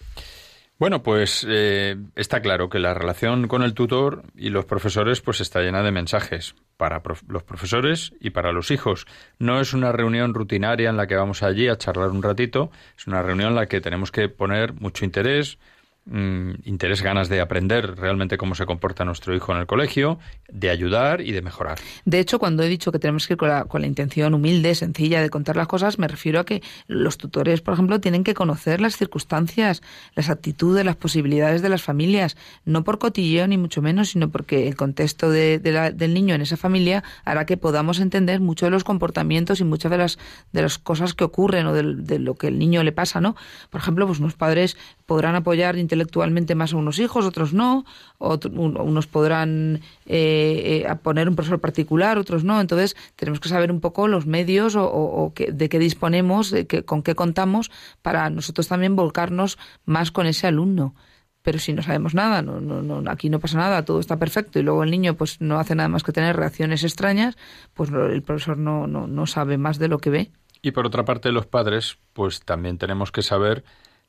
Bueno, 0.85 1.03
pues 1.03 1.47
eh, 1.49 1.97
está 2.15 2.43
claro 2.43 2.69
que 2.69 2.79
la 2.79 2.93
relación 2.93 3.49
con 3.49 3.63
el 3.63 3.73
tutor 3.73 4.23
y 4.37 4.51
los 4.51 4.67
profesores 4.67 5.23
pues 5.23 5.41
está 5.41 5.63
llena 5.63 5.83
de 5.83 5.91
mensajes 5.91 6.57
para 6.77 7.03
los 7.27 7.43
profesores 7.43 8.13
y 8.21 8.29
para 8.29 8.53
los 8.53 8.71
hijos. 8.71 9.07
No 9.39 9.63
es 9.63 9.73
una 9.73 9.93
reunión 9.93 10.35
rutinaria 10.35 10.91
en 10.91 10.99
la 10.99 11.07
que 11.07 11.17
vamos 11.17 11.43
allí 11.43 11.69
a 11.69 11.79
charlar 11.79 12.11
un 12.11 12.23
ratito, 12.23 12.71
es 12.99 13.07
una 13.07 13.23
reunión 13.23 13.49
en 13.49 13.55
la 13.55 13.67
que 13.67 13.81
tenemos 13.81 14.13
que 14.13 14.29
poner 14.29 14.75
mucho 14.75 15.07
interés, 15.07 15.57
interés, 16.07 17.03
ganas 17.03 17.29
de 17.29 17.41
aprender 17.41 17.97
realmente 17.97 18.37
cómo 18.37 18.55
se 18.55 18.67
comporta 18.67 19.05
nuestro 19.05 19.35
hijo 19.35 19.53
en 19.53 19.59
el 19.59 19.67
colegio, 19.67 20.19
de 20.49 20.69
ayudar 20.69 21.23
y 21.23 21.33
de 21.33 21.41
mejorar. 21.41 21.79
De 22.05 22.21
hecho, 22.21 22.39
cuando 22.39 22.63
he 22.63 22.69
dicho 22.69 22.93
que 22.93 22.99
tenemos 22.99 23.27
que 23.27 23.35
ir 23.35 23.39
con 23.39 23.49
la, 23.49 23.65
con 23.65 23.81
la 23.81 23.87
intención 23.87 24.35
humilde, 24.35 24.75
sencilla 24.75 25.23
de 25.23 25.31
contar 25.31 25.57
las 25.57 25.67
cosas, 25.67 25.99
me 25.99 26.07
refiero 26.07 26.41
a 26.41 26.45
que 26.45 26.63
los 26.87 27.17
tutores, 27.17 27.63
por 27.63 27.75
ejemplo, 27.75 28.01
tienen 28.01 28.23
que 28.23 28.35
conocer 28.35 28.81
las 28.81 28.97
circunstancias, 28.97 29.83
las 30.15 30.29
actitudes, 30.29 30.85
las 30.85 30.97
posibilidades 30.97 31.63
de 31.63 31.71
las 31.71 31.83
familias, 31.83 32.37
no 32.65 32.85
por 32.85 32.99
cotilleo 32.99 33.47
ni 33.47 33.57
mucho 33.57 33.81
menos, 33.81 34.11
sino 34.11 34.29
porque 34.29 34.69
el 34.69 34.77
contexto 34.77 35.31
de, 35.31 35.59
del 35.59 36.15
niño 36.15 36.35
en 36.35 36.43
esa 36.43 36.57
familia 36.57 37.03
hará 37.25 37.47
que 37.47 37.57
podamos 37.57 37.99
entender 37.99 38.41
mucho 38.41 38.67
de 38.67 38.71
los 38.71 38.85
comportamientos 38.85 39.61
y 39.61 39.65
muchas 39.65 39.91
de 39.91 39.99
las, 39.99 40.19
de 40.53 40.63
las 40.63 40.79
cosas 40.79 41.15
que 41.15 41.25
ocurren 41.25 41.67
o 41.67 41.73
de, 41.73 41.95
de 41.97 42.19
lo 42.19 42.35
que 42.35 42.49
el 42.49 42.59
niño 42.59 42.83
le 42.83 42.93
pasa, 42.93 43.21
¿no? 43.21 43.37
Por 43.71 43.81
ejemplo, 43.81 44.07
pues 44.07 44.19
unos 44.19 44.35
padres 44.35 44.77
podrán 45.07 45.35
apoyar 45.35 45.77
intelectualmente 45.77 46.55
más 46.55 46.73
a 46.73 46.77
unos 46.77 46.99
hijos, 46.99 47.25
otros 47.27 47.53
no, 47.53 47.85
unos 48.19 49.07
podrán 49.07 49.81
eh, 50.07 50.85
eh 50.87 50.97
poner 51.03 51.29
un 51.29 51.37
profesor 51.37 51.61
particular, 51.61 52.19
otros 52.19 52.45
no. 52.45 52.61
Entonces 52.61 52.97
tenemos 53.17 53.41
que 53.41 53.49
saber 53.49 53.71
un 53.71 53.81
poco 53.81 54.09
los 54.09 54.27
medios 54.27 54.75
o, 54.77 55.33
de 55.37 55.69
qué 55.69 55.79
disponemos, 55.79 56.51
de 56.51 56.67
con 56.85 57.03
qué 57.03 57.15
contamos 57.15 57.71
para 58.03 58.31
nosotros 58.31 58.69
también 58.69 58.97
volcarnos 58.97 59.59
más 59.85 60.11
con 60.11 60.27
ese 60.27 60.47
alumno. 60.47 60.95
Pero 61.43 61.59
si 61.59 61.75
no 61.75 61.83
sabemos 61.83 62.15
nada, 62.15 62.41
no, 62.41 62.59
no, 62.61 63.11
aquí 63.11 63.29
no 63.29 63.39
pasa 63.39 63.59
nada, 63.59 63.85
todo 63.85 64.01
está 64.01 64.19
perfecto 64.19 64.59
y 64.59 64.63
luego 64.63 64.83
el 64.83 64.91
niño 64.91 65.15
pues 65.15 65.43
no 65.43 65.59
hace 65.59 65.75
nada 65.75 65.91
más 65.91 66.03
que 66.03 66.11
tener 66.11 66.37
reacciones 66.37 66.85
extrañas, 66.85 67.37
pues 67.75 67.91
el 67.91 68.23
profesor 68.23 68.57
no, 68.57 68.87
no, 68.87 69.07
no 69.07 69.27
sabe 69.27 69.59
más 69.59 69.79
de 69.79 69.89
lo 69.89 69.99
que 69.99 70.09
ve. 70.09 70.31
Y 70.63 70.71
por 70.71 70.87
otra 70.87 71.05
parte 71.05 71.31
los 71.33 71.45
padres 71.45 71.99
pues 72.15 72.41
también 72.41 72.79
tenemos 72.79 73.13
que 73.13 73.21
saber 73.21 73.63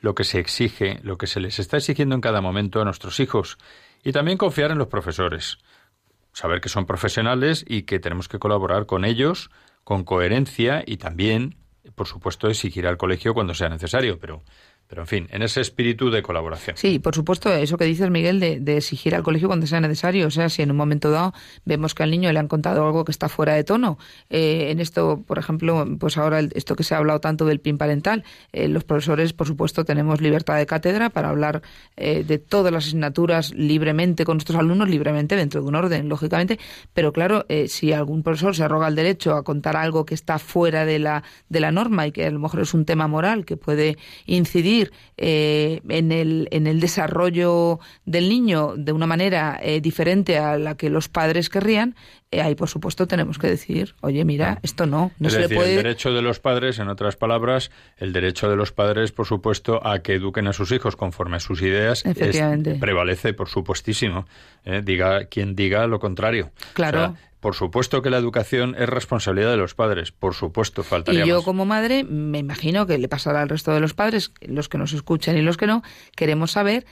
lo 0.06 0.14
que 0.14 0.24
se 0.24 0.38
exige, 0.38 1.00
lo 1.02 1.18
que 1.18 1.26
se 1.26 1.40
les 1.40 1.58
está 1.58 1.78
exigiendo 1.78 2.14
en 2.14 2.22
cada 2.22 2.40
momento 2.40 2.80
a 2.80 2.86
nuestros 2.86 3.20
hijos. 3.20 3.58
Y 4.04 4.12
también 4.12 4.38
confiar 4.38 4.70
en 4.70 4.78
los 4.78 4.88
profesores, 4.88 5.58
saber 6.32 6.62
que 6.62 6.70
son 6.70 6.86
profesionales 6.86 7.66
y 7.68 7.82
que 7.82 7.98
tenemos 7.98 8.28
que 8.28 8.38
colaborar 8.38 8.86
con 8.86 9.04
ellos 9.04 9.50
con 9.84 10.04
coherencia 10.04 10.84
y 10.86 10.98
también, 10.98 11.56
por 11.96 12.06
supuesto, 12.06 12.48
exigir 12.48 12.86
al 12.86 12.98
colegio 12.98 13.34
cuando 13.34 13.56
sea 13.56 13.68
necesario, 13.68 14.20
pero 14.20 14.44
pero, 14.88 15.02
en 15.02 15.08
fin, 15.08 15.28
en 15.32 15.42
ese 15.42 15.62
espíritu 15.62 16.12
de 16.12 16.22
colaboración. 16.22 16.78
Sí, 16.78 17.00
por 17.00 17.16
supuesto, 17.16 17.52
eso 17.52 17.76
que 17.76 17.86
dices, 17.86 18.12
Miguel, 18.12 18.40
de, 18.40 18.78
exigir 18.78 19.16
al 19.16 19.24
colegio 19.24 19.48
cuando 19.48 19.66
sea 19.66 19.82
necesario. 19.82 20.28
O 20.28 20.32
sea, 20.32 20.48
si 20.48 20.62
en 20.62 20.70
un 20.70 20.78
momento 20.78 21.10
dado 21.10 21.34
vemos 21.66 21.96
que 21.96 22.04
al 22.04 22.12
niño 22.12 22.32
le 22.32 22.38
han 22.38 22.48
contado 22.48 22.86
algo 22.86 23.04
que 23.04 23.12
está 23.12 23.28
fuera 23.28 23.56
de 23.56 23.64
tono, 23.64 23.98
eh, 24.30 24.68
en 24.70 24.80
esto, 24.80 25.24
por 25.26 25.40
ejemplo, 25.40 25.88
pues 26.00 26.18
ahora 26.18 26.40
esto 26.54 26.76
que 26.76 26.84
se 26.84 26.94
ha 26.94 27.00
hablado 27.00 27.20
tanto 27.20 27.46
del 27.46 27.60
PIN 27.60 27.80
parental, 27.80 28.24
eh, 28.54 28.68
los 28.68 28.84
profesores, 28.84 29.34
por 29.34 29.48
supuesto, 29.48 29.86
tenemos 29.86 30.22
libertad 30.22 30.58
de 30.58 30.68
cátedra 30.68 31.10
para 31.10 31.30
hablar 31.30 31.64
eh, 31.98 32.24
de 32.24 32.38
todas 32.38 32.72
las 32.72 32.86
asignaturas 32.86 33.56
libremente 33.56 34.24
con 34.24 34.38
nuestros 34.38 34.60
alumnos, 34.60 34.88
libremente, 34.88 35.36
dentro 35.36 35.62
de 35.62 35.68
un 35.68 35.76
orden, 35.76 36.10
lógicamente. 36.10 36.60
Pero 36.94 37.12
claro, 37.12 37.46
si 37.68 37.92
algún 37.92 38.22
profesor 38.22 38.56
se 38.56 38.64
arroga 38.64 38.88
el 38.88 38.96
derecho 38.96 39.34
a 39.34 39.44
contar 39.44 39.78
algo 39.78 40.06
que 40.06 40.14
está 40.14 40.38
fuera 40.38 40.86
de 40.86 41.00
la, 41.00 41.24
de 41.50 41.60
la 41.60 41.72
norma 41.72 42.06
y 42.06 42.12
que 42.12 42.26
a 42.28 42.32
lo 42.32 42.40
mejor 42.40 42.62
es 42.62 42.74
un 42.76 42.86
tema 42.86 43.08
moral 43.08 43.46
que 43.46 43.58
puede 43.58 43.98
incidir, 44.26 44.75
eh, 45.18 45.82
en, 45.90 46.12
el, 46.12 46.48
en 46.52 46.68
el 46.68 46.80
desarrollo 46.80 47.80
del 48.06 48.30
niño 48.30 48.74
de 48.78 48.92
una 48.92 49.08
manera 49.08 49.60
eh, 49.62 49.82
diferente 49.82 50.38
a 50.38 50.58
la 50.58 50.76
que 50.76 50.90
los 50.90 51.10
padres 51.10 51.50
querrían, 51.50 51.96
eh, 52.38 52.42
ahí 52.42 52.56
por 52.56 52.70
supuesto 52.70 53.08
tenemos 53.08 53.38
que 53.38 53.48
decir, 53.48 53.96
oye, 54.02 54.26
mira, 54.26 54.60
esto 54.64 54.86
no, 54.86 55.12
no 55.20 55.30
se 55.30 55.40
le 55.40 55.50
puede... 55.50 55.76
El 55.76 55.84
derecho 55.84 56.14
de 56.14 56.22
los 56.22 56.40
padres, 56.40 56.80
en 56.80 56.90
otras 56.90 57.16
palabras, 57.16 57.72
el 57.98 58.14
derecho 58.14 58.50
de 58.50 58.56
los 58.56 58.72
padres, 58.72 59.12
por 59.12 59.26
supuesto, 59.26 59.86
a 59.86 60.00
que 60.00 60.16
eduquen 60.16 60.48
a 60.48 60.54
sus 60.54 60.72
hijos 60.72 60.96
conforme 60.96 61.38
a 61.38 61.40
sus 61.40 61.62
ideas, 61.62 62.04
prevalece, 62.80 63.34
por 63.34 63.50
supuestísimo. 63.50 64.26
diga 64.84 65.26
quien 65.26 65.56
diga 65.56 65.88
lo 65.88 66.00
contrario. 66.00 66.52
Claro. 66.74 67.16
Por 67.46 67.54
supuesto 67.54 68.02
que 68.02 68.10
la 68.10 68.18
educación 68.18 68.76
es 68.76 68.90
responsabilidad 68.90 69.52
de 69.52 69.58
los 69.58 69.76
padres, 69.76 70.12
por 70.12 70.34
supuesto, 70.34 70.82
faltaría 70.82 71.26
Y 71.26 71.28
yo 71.28 71.44
como 71.44 71.64
madre 71.64 72.04
me 72.04 72.40
imagino 72.40 72.88
que 72.88 72.98
le 72.98 73.08
pasará 73.08 73.44
al 73.44 73.50
resto 73.50 73.72
de 73.72 73.80
los 73.80 73.94
padres, 73.94 74.32
los 74.42 74.68
que 74.68 74.80
nos 74.80 74.94
escuchan 74.94 75.38
y 75.38 75.44
los 75.44 75.56
que 75.56 75.68
no, 75.68 75.84
queremos 76.16 76.54
saber 76.54 76.88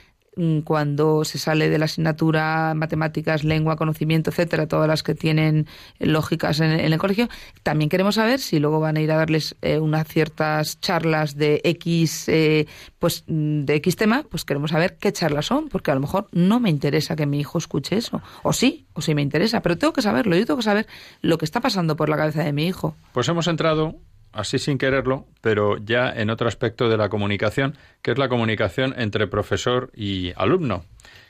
cuando 0.64 1.24
se 1.24 1.38
sale 1.38 1.68
de 1.68 1.78
la 1.78 1.84
asignatura 1.84 2.74
matemáticas, 2.74 3.44
lengua, 3.44 3.76
conocimiento, 3.76 4.30
etcétera, 4.30 4.66
todas 4.66 4.88
las 4.88 5.02
que 5.02 5.14
tienen 5.14 5.66
lógicas 5.98 6.60
en, 6.60 6.72
el 6.72 6.98
colegio, 6.98 7.28
también 7.62 7.88
queremos 7.88 8.16
saber 8.16 8.40
si 8.40 8.58
luego 8.58 8.80
van 8.80 8.96
a 8.96 9.00
ir 9.00 9.10
a 9.12 9.16
darles 9.16 9.56
eh, 9.62 9.78
unas 9.78 10.06
ciertas 10.08 10.80
charlas 10.80 11.36
de 11.36 11.60
X, 11.64 12.28
eh, 12.28 12.66
pues 12.98 13.24
mm, 13.26 13.64
de 13.64 13.74
X 13.76 13.96
tema, 13.96 14.24
pues 14.28 14.44
queremos 14.44 14.70
saber 14.70 14.96
qué 14.98 15.12
charlas 15.12 15.46
son, 15.46 15.68
porque 15.68 15.90
a 15.90 15.94
lo 15.94 16.00
mejor 16.00 16.28
no 16.32 16.60
me 16.60 16.70
interesa 16.70 17.16
que 17.16 17.26
mi 17.26 17.40
hijo 17.40 17.58
escuche 17.58 17.96
eso, 17.96 18.22
o 18.42 18.52
sí, 18.52 18.86
o 18.92 19.00
sí 19.00 19.14
me 19.14 19.22
interesa, 19.22 19.62
pero 19.62 19.78
tengo 19.78 19.92
que 19.92 20.02
saberlo, 20.02 20.36
yo 20.36 20.46
tengo 20.46 20.58
que 20.58 20.64
saber 20.64 20.86
lo 21.20 21.38
que 21.38 21.44
está 21.44 21.60
pasando 21.60 21.96
por 21.96 22.08
la 22.08 22.16
cabeza 22.16 22.42
de 22.42 22.52
mi 22.52 22.66
hijo. 22.66 22.96
Pues 23.12 23.28
hemos 23.28 23.46
entrado 23.46 23.96
así 24.34 24.58
sin 24.58 24.78
quererlo, 24.78 25.26
pero 25.40 25.78
ya 25.78 26.10
en 26.10 26.28
otro 26.28 26.48
aspecto 26.48 26.88
de 26.88 26.96
la 26.96 27.08
comunicación, 27.08 27.76
que 28.02 28.10
es 28.10 28.18
la 28.18 28.28
comunicación 28.28 28.94
entre 28.98 29.26
profesor 29.28 29.90
y 29.94 30.32
alumno, 30.36 30.84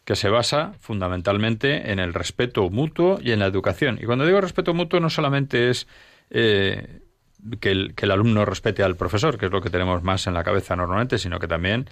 que 0.05 0.17
se 0.17 0.31
basa 0.31 0.73
fundamentalmente 0.81 1.93
en 1.93 1.99
el 1.99 2.15
respeto 2.15 2.69
mutuo 2.71 3.19
y 3.23 3.33
en 3.33 3.39
la 3.39 3.47
educación. 3.47 3.99
Y 4.01 4.07
cuando 4.07 4.27
digo 4.27 4.41
respeto 4.41 4.75
mutuo 4.75 5.01
no 5.01 5.11
solamente 5.11 5.71
es 5.71 5.87
eh, 6.31 7.01
que, 7.61 7.71
el, 7.71 8.11
alumno 8.11 8.45
respete 8.45 8.83
al 8.83 8.97
profesor, 8.97 9.39
que 9.39 9.47
es 9.47 9.53
lo 9.53 9.61
que 9.61 9.71
tenemos 9.71 10.03
más 10.03 10.27
en 10.27 10.35
la 10.35 10.43
cabeza 10.43 10.75
normalmente, 10.75 11.19
sino 11.19 11.39
que 11.39 11.47
también, 11.47 11.89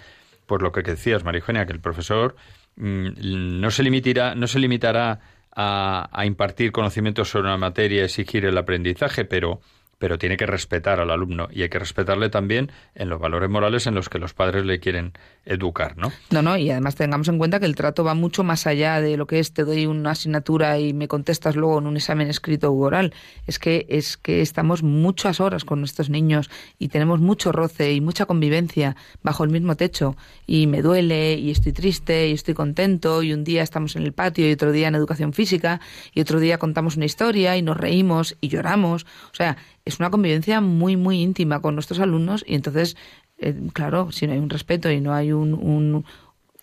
por 0.46 0.62
lo 0.62 0.72
que 0.72 0.82
decías, 0.82 1.24
María 1.24 1.42
que 1.66 1.72
el 1.72 1.80
profesor 1.80 2.36
mm, 2.76 3.60
no, 3.60 3.70
se 3.70 3.82
limitará, 3.82 4.34
no 4.34 4.46
se 4.46 4.58
limitará 4.58 5.20
a, 5.54 6.08
a 6.10 6.24
impartir 6.24 6.72
conocimientos 6.72 7.28
sobre 7.28 7.48
una 7.48 7.58
materia, 7.58 8.04
exigir 8.04 8.46
el 8.46 8.56
aprendizaje, 8.56 9.26
pero 9.26 9.60
pero 10.02 10.18
tiene 10.18 10.36
que 10.36 10.46
respetar 10.46 10.98
al 10.98 11.12
alumno 11.12 11.46
y 11.52 11.62
hay 11.62 11.68
que 11.68 11.78
respetarle 11.78 12.28
también 12.28 12.72
en 12.96 13.08
los 13.08 13.20
valores 13.20 13.48
morales 13.48 13.86
en 13.86 13.94
los 13.94 14.08
que 14.08 14.18
los 14.18 14.34
padres 14.34 14.64
le 14.64 14.80
quieren 14.80 15.12
educar, 15.44 15.96
¿no? 15.96 16.12
No, 16.30 16.42
no, 16.42 16.56
y 16.56 16.70
además 16.70 16.94
tengamos 16.94 17.28
en 17.28 17.38
cuenta 17.38 17.58
que 17.58 17.66
el 17.66 17.74
trato 17.74 18.04
va 18.04 18.14
mucho 18.14 18.44
más 18.44 18.66
allá 18.66 19.00
de 19.00 19.16
lo 19.16 19.26
que 19.26 19.40
es 19.40 19.52
te 19.52 19.64
doy 19.64 19.86
una 19.86 20.12
asignatura 20.12 20.78
y 20.78 20.92
me 20.92 21.08
contestas 21.08 21.56
luego 21.56 21.78
en 21.78 21.86
un 21.86 21.96
examen 21.96 22.28
escrito 22.28 22.70
u 22.70 22.82
oral. 22.82 23.12
Es 23.46 23.58
que 23.58 23.86
es 23.88 24.16
que 24.16 24.40
estamos 24.40 24.82
muchas 24.82 25.40
horas 25.40 25.64
con 25.64 25.80
nuestros 25.80 26.10
niños 26.10 26.48
y 26.78 26.88
tenemos 26.88 27.20
mucho 27.20 27.50
roce 27.50 27.92
y 27.92 28.00
mucha 28.00 28.26
convivencia 28.26 28.96
bajo 29.22 29.42
el 29.42 29.50
mismo 29.50 29.76
techo 29.76 30.16
y 30.46 30.66
me 30.66 30.82
duele 30.82 31.34
y 31.34 31.50
estoy 31.50 31.72
triste 31.72 32.28
y 32.28 32.32
estoy 32.32 32.54
contento 32.54 33.22
y 33.22 33.32
un 33.32 33.42
día 33.42 33.62
estamos 33.62 33.96
en 33.96 34.04
el 34.04 34.12
patio 34.12 34.48
y 34.48 34.52
otro 34.52 34.70
día 34.70 34.88
en 34.88 34.94
educación 34.94 35.32
física 35.32 35.80
y 36.14 36.20
otro 36.20 36.38
día 36.38 36.58
contamos 36.58 36.96
una 36.96 37.06
historia 37.06 37.56
y 37.56 37.62
nos 37.62 37.76
reímos 37.76 38.36
y 38.40 38.48
lloramos. 38.48 39.04
O 39.32 39.34
sea, 39.34 39.56
es 39.84 39.98
una 39.98 40.10
convivencia 40.10 40.60
muy, 40.60 40.96
muy 40.96 41.20
íntima 41.20 41.60
con 41.60 41.74
nuestros 41.74 41.98
alumnos 41.98 42.44
y 42.46 42.54
entonces, 42.54 42.96
eh, 43.42 43.54
claro, 43.72 44.12
si 44.12 44.26
no 44.26 44.32
hay 44.32 44.38
un 44.38 44.50
respeto 44.50 44.90
y 44.90 45.00
no 45.00 45.12
hay 45.12 45.32
un, 45.32 46.04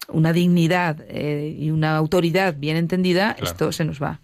una 0.07 0.33
dignidad 0.33 1.01
eh, 1.07 1.55
y 1.57 1.71
una 1.71 1.95
autoridad 1.95 2.55
bien 2.57 2.77
entendida, 2.77 3.35
esto 3.39 3.71
se 3.71 3.85
nos 3.85 4.01
va. 4.01 4.19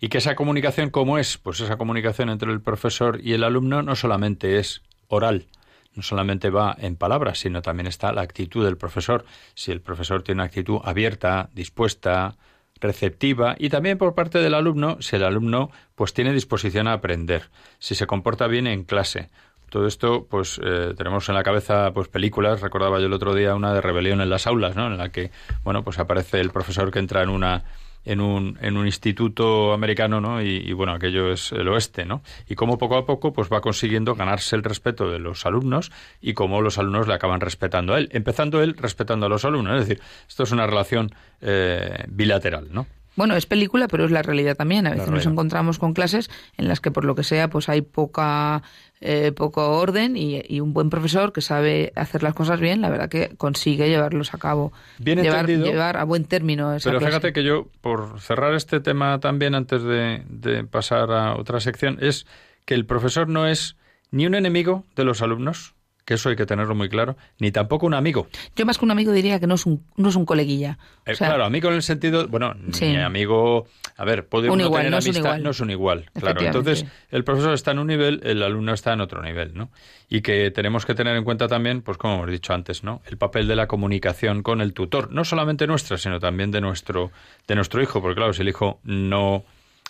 Y 0.00 0.08
que 0.08 0.18
esa 0.18 0.36
comunicación, 0.36 0.90
¿cómo 0.90 1.18
es? 1.18 1.38
Pues 1.38 1.60
esa 1.60 1.76
comunicación 1.76 2.28
entre 2.30 2.52
el 2.52 2.60
profesor 2.60 3.20
y 3.22 3.32
el 3.32 3.44
alumno 3.44 3.82
no 3.82 3.96
solamente 3.96 4.58
es 4.58 4.82
oral, 5.08 5.46
no 5.94 6.02
solamente 6.02 6.50
va 6.50 6.76
en 6.78 6.96
palabras, 6.96 7.40
sino 7.40 7.62
también 7.62 7.86
está 7.86 8.12
la 8.12 8.22
actitud 8.22 8.64
del 8.64 8.76
profesor. 8.76 9.24
Si 9.54 9.72
el 9.72 9.80
profesor 9.80 10.22
tiene 10.22 10.42
una 10.42 10.44
actitud 10.44 10.78
abierta, 10.84 11.50
dispuesta, 11.54 12.36
receptiva 12.80 13.56
y 13.58 13.70
también 13.70 13.98
por 13.98 14.14
parte 14.14 14.38
del 14.38 14.54
alumno, 14.54 14.98
si 15.00 15.16
el 15.16 15.24
alumno 15.24 15.70
pues 15.94 16.12
tiene 16.12 16.32
disposición 16.32 16.88
a 16.88 16.94
aprender, 16.94 17.50
si 17.78 17.94
se 17.94 18.06
comporta 18.06 18.46
bien 18.46 18.66
en 18.66 18.84
clase. 18.84 19.30
Todo 19.70 19.86
esto, 19.86 20.26
pues 20.28 20.60
eh, 20.62 20.94
tenemos 20.96 21.28
en 21.28 21.34
la 21.34 21.42
cabeza 21.42 21.92
pues 21.92 22.08
películas. 22.08 22.60
Recordaba 22.60 23.00
yo 23.00 23.06
el 23.06 23.12
otro 23.12 23.34
día 23.34 23.54
una 23.54 23.72
de 23.72 23.80
rebelión 23.80 24.20
en 24.20 24.30
las 24.30 24.46
aulas, 24.46 24.76
¿no? 24.76 24.86
En 24.86 24.96
la 24.96 25.10
que, 25.10 25.30
bueno, 25.64 25.82
pues 25.82 25.98
aparece 25.98 26.40
el 26.40 26.50
profesor 26.50 26.90
que 26.90 26.98
entra 26.98 27.22
en 27.22 27.30
una 27.30 27.64
en 28.06 28.20
un, 28.20 28.56
en 28.62 28.76
un 28.76 28.86
instituto 28.86 29.72
americano, 29.72 30.20
¿no? 30.20 30.40
Y, 30.40 30.72
bueno, 30.72 30.92
aquello 30.92 31.32
es 31.32 31.52
el 31.52 31.68
oeste, 31.68 32.06
¿no? 32.06 32.22
Y 32.48 32.54
cómo 32.54 32.78
poco 32.78 32.96
a 32.96 33.04
poco 33.04 33.32
pues 33.32 33.52
va 33.52 33.60
consiguiendo 33.60 34.14
ganarse 34.14 34.56
el 34.56 34.62
respeto 34.62 35.10
de 35.10 35.18
los 35.18 35.44
alumnos 35.44 35.90
y 36.20 36.32
cómo 36.32 36.62
los 36.62 36.78
alumnos 36.78 37.08
le 37.08 37.14
acaban 37.14 37.40
respetando 37.40 37.94
a 37.94 37.98
él, 37.98 38.08
empezando 38.12 38.62
él 38.62 38.76
respetando 38.78 39.26
a 39.26 39.28
los 39.28 39.44
alumnos. 39.44 39.80
Es 39.80 39.88
decir, 39.88 40.02
esto 40.28 40.44
es 40.44 40.52
una 40.52 40.66
relación 40.66 41.12
eh, 41.40 42.04
bilateral, 42.08 42.68
¿no? 42.70 42.86
Bueno, 43.16 43.34
es 43.34 43.46
película, 43.46 43.88
pero 43.88 44.04
es 44.04 44.10
la 44.10 44.22
realidad 44.22 44.56
también. 44.56 44.86
A 44.86 44.90
veces 44.90 45.10
nos 45.10 45.26
encontramos 45.26 45.78
con 45.78 45.94
clases 45.94 46.30
en 46.56 46.68
las 46.68 46.80
que, 46.80 46.90
por 46.90 47.04
lo 47.04 47.14
que 47.14 47.24
sea, 47.24 47.48
pues 47.48 47.68
hay 47.68 47.80
poca 47.80 48.62
eh, 49.00 49.32
poco 49.32 49.78
orden 49.78 50.16
y, 50.16 50.60
un 50.60 50.72
buen 50.72 50.90
profesor 50.90 51.32
que 51.32 51.40
sabe 51.40 51.92
hacer 51.96 52.22
las 52.22 52.34
cosas 52.34 52.60
bien, 52.60 52.80
la 52.80 52.90
verdad 52.90 53.08
que 53.08 53.34
consigue 53.36 53.88
llevarlos 53.88 54.34
a 54.34 54.38
cabo. 54.38 54.72
Bien 54.98 55.22
llevar, 55.22 55.46
llevar 55.46 55.96
a 55.96 56.04
buen 56.04 56.24
término 56.24 56.74
esa 56.74 56.90
Pero 56.90 57.00
fíjate 57.00 57.32
que 57.32 57.42
yo, 57.42 57.66
por 57.80 58.20
cerrar 58.20 58.54
este 58.54 58.80
tema 58.80 59.18
también 59.20 59.54
antes 59.54 59.82
de 59.82 60.64
pasar 60.70 61.10
a 61.10 61.36
otra 61.36 61.60
sección, 61.60 61.98
es 62.00 62.26
que 62.64 62.74
el 62.74 62.84
profesor 62.84 63.28
no 63.28 63.46
es 63.46 63.76
ni 64.10 64.26
un 64.26 64.34
enemigo 64.34 64.84
de 64.94 65.04
los 65.04 65.22
alumnos, 65.22 65.75
que 66.06 66.14
eso 66.14 66.28
hay 66.28 66.36
que 66.36 66.46
tenerlo 66.46 66.74
muy 66.74 66.88
claro, 66.88 67.16
ni 67.40 67.50
tampoco 67.50 67.84
un 67.84 67.92
amigo. 67.92 68.28
Yo 68.54 68.64
más 68.64 68.78
que 68.78 68.84
un 68.84 68.92
amigo 68.92 69.12
diría 69.12 69.40
que 69.40 69.48
no 69.48 69.56
es 69.56 69.66
un, 69.66 69.84
no 69.96 70.08
es 70.08 70.14
un 70.14 70.24
coleguilla. 70.24 70.78
Eh, 71.04 71.14
claro, 71.14 71.44
amigo 71.44 71.68
en 71.68 71.74
el 71.74 71.82
sentido, 71.82 72.28
bueno, 72.28 72.54
ni 72.54 72.96
amigo, 72.96 73.66
a 73.96 74.04
ver, 74.04 74.26
puede 74.26 74.48
uno 74.48 74.70
tener 74.70 74.92
no 74.92 74.98
amistad, 74.98 75.38
no 75.38 75.50
es 75.50 75.60
un 75.60 75.70
igual, 75.70 76.08
claro. 76.14 76.40
Entonces, 76.40 76.86
el 77.10 77.24
profesor 77.24 77.54
está 77.54 77.72
en 77.72 77.80
un 77.80 77.88
nivel, 77.88 78.20
el 78.22 78.40
alumno 78.44 78.72
está 78.72 78.92
en 78.92 79.00
otro 79.00 79.20
nivel, 79.20 79.54
¿no? 79.54 79.70
Y 80.08 80.20
que 80.20 80.52
tenemos 80.52 80.86
que 80.86 80.94
tener 80.94 81.16
en 81.16 81.24
cuenta 81.24 81.48
también, 81.48 81.82
pues 81.82 81.98
como 81.98 82.14
hemos 82.14 82.30
dicho 82.30 82.54
antes, 82.54 82.84
¿no? 82.84 83.02
El 83.06 83.18
papel 83.18 83.48
de 83.48 83.56
la 83.56 83.66
comunicación 83.66 84.44
con 84.44 84.60
el 84.60 84.74
tutor, 84.74 85.10
no 85.10 85.24
solamente 85.24 85.66
nuestra, 85.66 85.98
sino 85.98 86.20
también 86.20 86.52
de 86.52 86.60
nuestro, 86.60 87.10
de 87.48 87.56
nuestro 87.56 87.82
hijo, 87.82 88.00
porque 88.00 88.14
claro, 88.14 88.32
si 88.32 88.42
el 88.42 88.48
hijo 88.48 88.78
no 88.84 89.44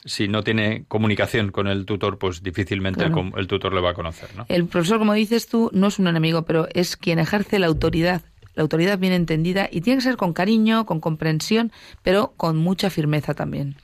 si 0.05 0.29
no 0.29 0.43
tiene 0.43 0.85
comunicación 0.89 1.51
con 1.51 1.67
el 1.67 1.85
tutor, 1.85 2.19
pues 2.19 2.43
difícilmente 2.43 3.05
el, 3.05 3.47
tutor 3.47 3.75
le 3.75 3.81
va 3.81 3.91
a 3.91 3.95
conocer. 3.95 4.29
¿no? 4.37 4.47
El 4.49 4.67
profesor, 4.67 4.99
como 4.99 5.15
dices 5.15 5.49
tú, 5.49 5.71
no 5.73 5.89
es 5.89 5.99
un 5.99 6.07
enemigo, 6.07 6.43
pero 6.43 6.69
es 6.73 6.97
quien 6.97 7.19
ejerce 7.19 7.59
la 7.59 7.67
autoridad. 7.67 8.23
La 8.55 8.63
autoridad 8.63 8.99
bien 8.99 9.13
entendida 9.13 9.69
y 9.71 9.83
tiene 9.83 9.99
que 9.99 10.05
ser 10.05 10.17
con 10.17 10.33
cariño, 10.33 10.87
con 10.87 11.01
comprensión, 11.01 11.73
pero 12.03 12.33
con 12.37 12.57
mucha 12.57 12.89
firmeza 12.89 13.35
también. 13.35 13.77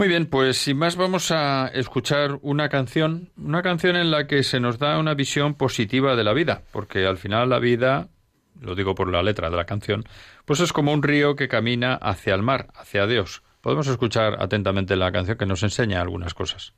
Muy 0.00 0.08
bien, 0.08 0.24
pues 0.24 0.56
sin 0.56 0.78
más 0.78 0.96
vamos 0.96 1.30
a 1.30 1.68
escuchar 1.74 2.38
una 2.40 2.70
canción, 2.70 3.28
una 3.36 3.60
canción 3.60 3.96
en 3.96 4.10
la 4.10 4.26
que 4.26 4.42
se 4.42 4.58
nos 4.58 4.78
da 4.78 4.98
una 4.98 5.12
visión 5.12 5.52
positiva 5.52 6.16
de 6.16 6.24
la 6.24 6.32
vida, 6.32 6.62
porque 6.72 7.04
al 7.04 7.18
final 7.18 7.50
la 7.50 7.58
vida, 7.58 8.08
lo 8.58 8.74
digo 8.74 8.94
por 8.94 9.12
la 9.12 9.22
letra 9.22 9.50
de 9.50 9.56
la 9.58 9.66
canción, 9.66 10.04
pues 10.46 10.60
es 10.60 10.72
como 10.72 10.94
un 10.94 11.02
río 11.02 11.36
que 11.36 11.48
camina 11.48 11.96
hacia 11.96 12.34
el 12.34 12.40
mar, 12.40 12.68
hacia 12.76 13.06
Dios. 13.06 13.42
Podemos 13.60 13.86
escuchar 13.88 14.42
atentamente 14.42 14.96
la 14.96 15.12
canción 15.12 15.36
que 15.36 15.46
nos 15.46 15.62
enseña 15.62 16.00
algunas 16.00 16.34
cosas. 16.34 16.72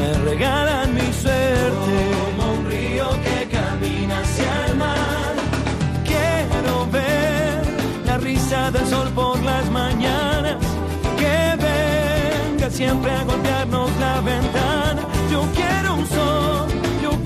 Me 0.00 0.12
regalan 0.30 0.94
mi 0.94 1.08
suerte. 1.22 1.94
Como 2.20 2.52
un 2.52 2.70
río 2.70 3.06
que 3.24 3.38
camina 3.56 4.20
hacia 4.20 4.66
el 4.66 4.76
mar. 4.76 5.32
Quiero 6.10 6.86
ver 6.90 7.62
la 8.06 8.16
risa 8.18 8.70
del 8.70 8.86
sol 8.86 9.08
por 9.14 9.40
las 9.42 9.70
mañanas. 9.70 10.56
Que 11.20 11.38
venga 11.66 12.70
siempre 12.70 13.10
a 13.10 13.24
golpearnos 13.24 13.90
la 13.98 14.20
ventana. 14.20 15.02
Yo 15.30 15.40
quiero 15.54 15.94
un 15.94 16.06
sol 16.06 16.80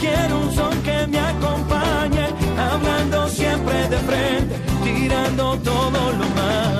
quiero 0.04 0.40
un 0.40 0.52
son 0.54 0.82
que 0.82 1.06
me 1.06 1.18
acompañe, 1.18 2.26
hablando 2.58 3.28
siempre 3.28 3.88
de 3.88 3.98
frente, 3.98 4.54
tirando 4.84 5.58
todo 5.58 6.12
lo 6.18 6.26
malo. 6.40 6.73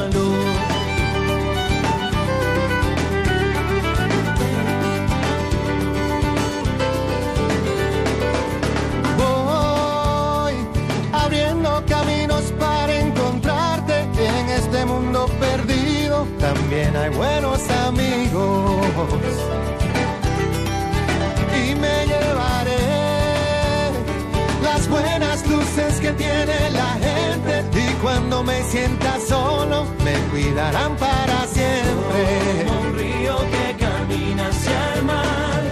Buenos 17.10 17.68
amigos 17.86 18.84
que 26.04 26.12
tiene 26.12 26.70
la 26.70 26.92
gente 27.06 27.64
y 27.80 27.92
cuando 28.02 28.42
me 28.42 28.62
sienta 28.64 29.18
solo 29.26 29.86
me 30.04 30.12
cuidarán 30.30 30.94
para 30.96 31.46
siempre. 31.46 32.66
Como 32.66 32.80
un 32.80 32.98
río 32.98 33.36
que 33.38 33.84
camina 33.84 34.48
hacia 34.48 34.94
el 34.94 35.04
mar, 35.04 35.62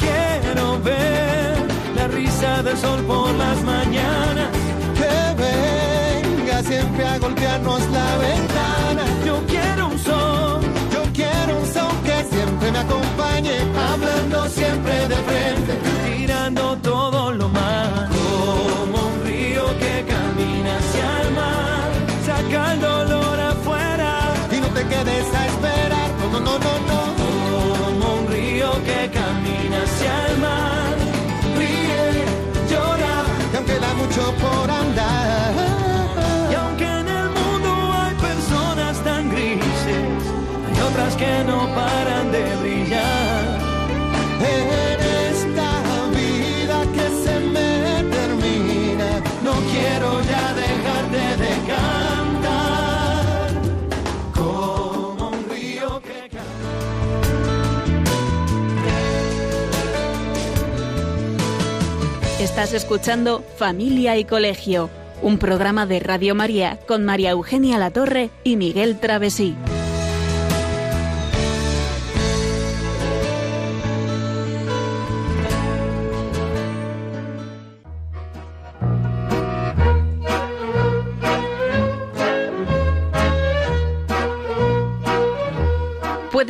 quiero 0.00 0.80
ver 0.80 1.66
la 1.96 2.08
risa 2.08 2.62
del 2.62 2.78
sol 2.78 3.02
por 3.04 3.30
las 3.34 3.62
mañanas. 3.62 4.48
Que 4.98 5.16
venga 5.44 6.62
siempre 6.62 7.06
a 7.06 7.18
golpearnos 7.18 7.80
la 7.90 8.16
ventana. 8.16 9.07
Siempre 12.68 12.72
me 12.72 12.78
acompañe, 12.78 13.58
hablando 13.92 14.48
siempre 14.48 15.08
de 15.08 15.16
frente, 15.16 15.78
tirando 16.16 16.76
todo 16.78 17.32
lo 17.32 17.48
malo. 17.48 18.18
saca 22.26 22.72
el 22.72 22.80
dolor 22.80 23.40
afuera 23.40 24.34
y 24.50 24.60
no 24.60 24.68
te 24.68 24.82
quedes 24.86 25.34
a 25.34 25.46
esperar. 25.46 26.08
No, 26.32 26.40
no, 26.40 26.58
no, 26.58 26.72
no. 26.90 27.00
Como 27.84 28.14
un 28.20 28.28
río 28.28 28.70
que 28.84 29.10
camina 29.10 29.82
hacia 29.84 30.26
el 30.26 30.38
mar. 30.38 30.94
Ríe, 31.56 32.24
llora, 32.70 33.14
y 33.52 33.56
aunque 33.56 33.78
da 33.78 33.94
mucho 33.94 34.22
por 34.42 34.70
andar. 34.70 35.87
Que 41.16 41.44
no 41.44 41.66
paran 41.74 42.32
de 42.32 42.56
brillar. 42.56 43.58
En 44.40 45.00
esta 45.30 45.70
vida 46.10 46.78
que 46.94 47.06
se 47.24 47.40
me 47.54 48.04
termina, 48.16 49.10
no 49.42 49.52
quiero 49.72 50.20
ya 50.22 50.54
dejarte 50.54 51.24
de 51.42 51.52
cantar. 51.66 52.08
Estás 62.40 62.72
escuchando 62.72 63.44
Familia 63.56 64.16
y 64.16 64.24
Colegio, 64.24 64.90
un 65.22 65.38
programa 65.38 65.86
de 65.86 66.00
Radio 66.00 66.34
María 66.34 66.78
con 66.86 67.04
María 67.04 67.30
Eugenia 67.30 67.78
Latorre 67.78 68.30
y 68.42 68.56
Miguel 68.56 68.98
Travesí. 68.98 69.54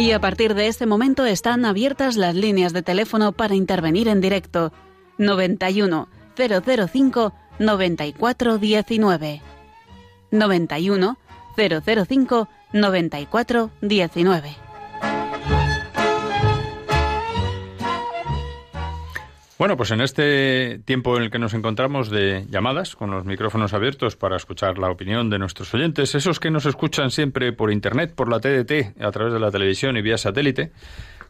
Y 0.00 0.12
a 0.12 0.18
partir 0.18 0.54
de 0.54 0.66
este 0.66 0.86
momento 0.86 1.26
están 1.26 1.66
abiertas 1.66 2.16
las 2.16 2.34
líneas 2.34 2.72
de 2.72 2.80
teléfono 2.80 3.32
para 3.32 3.54
intervenir 3.54 4.08
en 4.08 4.22
directo. 4.22 4.72
91 5.18 6.08
005 6.34 7.34
94 7.58 8.56
19 8.56 9.42
91 10.30 11.18
005 11.54 12.48
94 12.72 13.70
Bueno, 19.60 19.76
pues 19.76 19.90
en 19.90 20.00
este 20.00 20.80
tiempo 20.86 21.18
en 21.18 21.24
el 21.24 21.30
que 21.30 21.38
nos 21.38 21.52
encontramos 21.52 22.08
de 22.08 22.46
llamadas, 22.48 22.96
con 22.96 23.10
los 23.10 23.26
micrófonos 23.26 23.74
abiertos 23.74 24.16
para 24.16 24.38
escuchar 24.38 24.78
la 24.78 24.90
opinión 24.90 25.28
de 25.28 25.38
nuestros 25.38 25.74
oyentes, 25.74 26.14
esos 26.14 26.40
que 26.40 26.50
nos 26.50 26.64
escuchan 26.64 27.10
siempre 27.10 27.52
por 27.52 27.70
Internet, 27.70 28.14
por 28.14 28.30
la 28.30 28.40
TDT, 28.40 28.98
a 28.98 29.10
través 29.10 29.34
de 29.34 29.38
la 29.38 29.50
televisión 29.50 29.98
y 29.98 30.00
vía 30.00 30.16
satélite, 30.16 30.72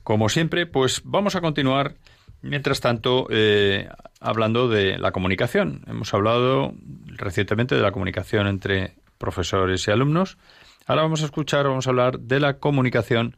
como 0.04 0.28
siempre, 0.28 0.66
pues 0.66 1.02
vamos 1.04 1.34
a 1.34 1.40
continuar, 1.40 1.96
mientras 2.40 2.78
tanto, 2.80 3.26
eh, 3.30 3.88
hablando 4.20 4.68
de 4.68 4.96
la 4.96 5.10
comunicación. 5.10 5.82
Hemos 5.88 6.14
hablado 6.14 6.72
recientemente 7.06 7.74
de 7.74 7.82
la 7.82 7.90
comunicación 7.90 8.46
entre 8.46 8.94
profesores 9.18 9.88
y 9.88 9.90
alumnos. 9.90 10.38
Ahora 10.86 11.02
vamos 11.02 11.22
a 11.22 11.24
escuchar, 11.24 11.66
vamos 11.66 11.88
a 11.88 11.90
hablar 11.90 12.20
de 12.20 12.38
la 12.38 12.58
comunicación 12.58 13.36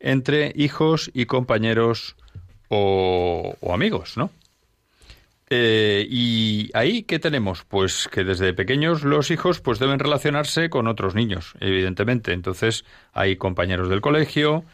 entre 0.00 0.52
hijos 0.54 1.10
y 1.14 1.24
compañeros 1.24 2.16
o, 2.68 3.54
amigos, 3.72 4.16
¿no? 4.16 4.30
Eh, 5.50 6.06
y 6.08 6.70
ahí, 6.74 7.02
¿qué 7.02 7.18
tenemos? 7.18 7.64
Pues 7.64 8.08
que 8.10 8.24
desde 8.24 8.54
pequeños 8.54 9.04
los 9.04 9.30
hijos 9.30 9.60
pues 9.60 9.78
deben 9.78 9.98
relacionarse 9.98 10.70
con 10.70 10.88
otros 10.88 11.14
niños, 11.14 11.54
evidentemente. 11.60 12.32
Entonces, 12.32 12.84
hay 13.12 13.36
compañeros 13.36 13.88
del 13.88 14.00
colegio, 14.00 14.64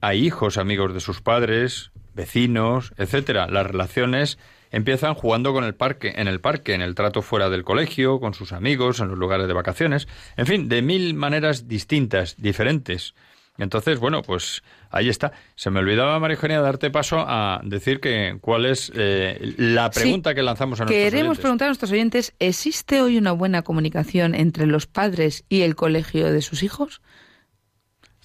hay 0.00 0.26
hijos 0.26 0.56
amigos 0.56 0.94
de 0.94 1.00
sus 1.00 1.20
padres, 1.20 1.90
vecinos, 2.14 2.92
etcétera. 2.96 3.46
Las 3.46 3.66
relaciones 3.66 4.38
empiezan 4.74 5.14
jugando 5.14 5.52
con 5.52 5.64
el 5.64 5.74
parque, 5.74 6.14
en 6.16 6.26
el 6.26 6.40
parque, 6.40 6.74
en 6.74 6.82
el 6.82 6.94
trato 6.94 7.22
fuera 7.22 7.48
del 7.48 7.62
colegio, 7.62 8.18
con 8.18 8.34
sus 8.34 8.52
amigos, 8.52 9.00
en 9.00 9.08
los 9.08 9.18
lugares 9.18 9.46
de 9.46 9.52
vacaciones, 9.52 10.08
en 10.36 10.46
fin, 10.46 10.68
de 10.68 10.82
mil 10.82 11.14
maneras 11.14 11.68
distintas, 11.68 12.36
diferentes. 12.38 13.14
Entonces, 13.56 14.00
bueno, 14.00 14.22
pues 14.22 14.62
ahí 14.90 15.08
está. 15.08 15.32
Se 15.54 15.70
me 15.70 15.78
olvidaba, 15.78 16.18
María 16.18 16.34
Eugenia, 16.34 16.60
darte 16.60 16.90
paso 16.90 17.24
a 17.26 17.60
decir 17.62 18.00
que 18.00 18.38
cuál 18.40 18.66
es 18.66 18.90
eh, 18.94 19.54
la 19.58 19.90
pregunta 19.90 20.34
que 20.34 20.42
lanzamos 20.42 20.80
a 20.80 20.84
nuestros 20.84 21.04
Queremos 21.04 21.38
preguntar 21.38 21.66
a 21.66 21.68
nuestros 21.68 21.92
oyentes, 21.92 22.34
¿existe 22.40 23.00
hoy 23.00 23.16
una 23.16 23.32
buena 23.32 23.62
comunicación 23.62 24.34
entre 24.34 24.66
los 24.66 24.86
padres 24.86 25.44
y 25.48 25.62
el 25.62 25.76
colegio 25.76 26.32
de 26.32 26.42
sus 26.42 26.64
hijos? 26.64 27.00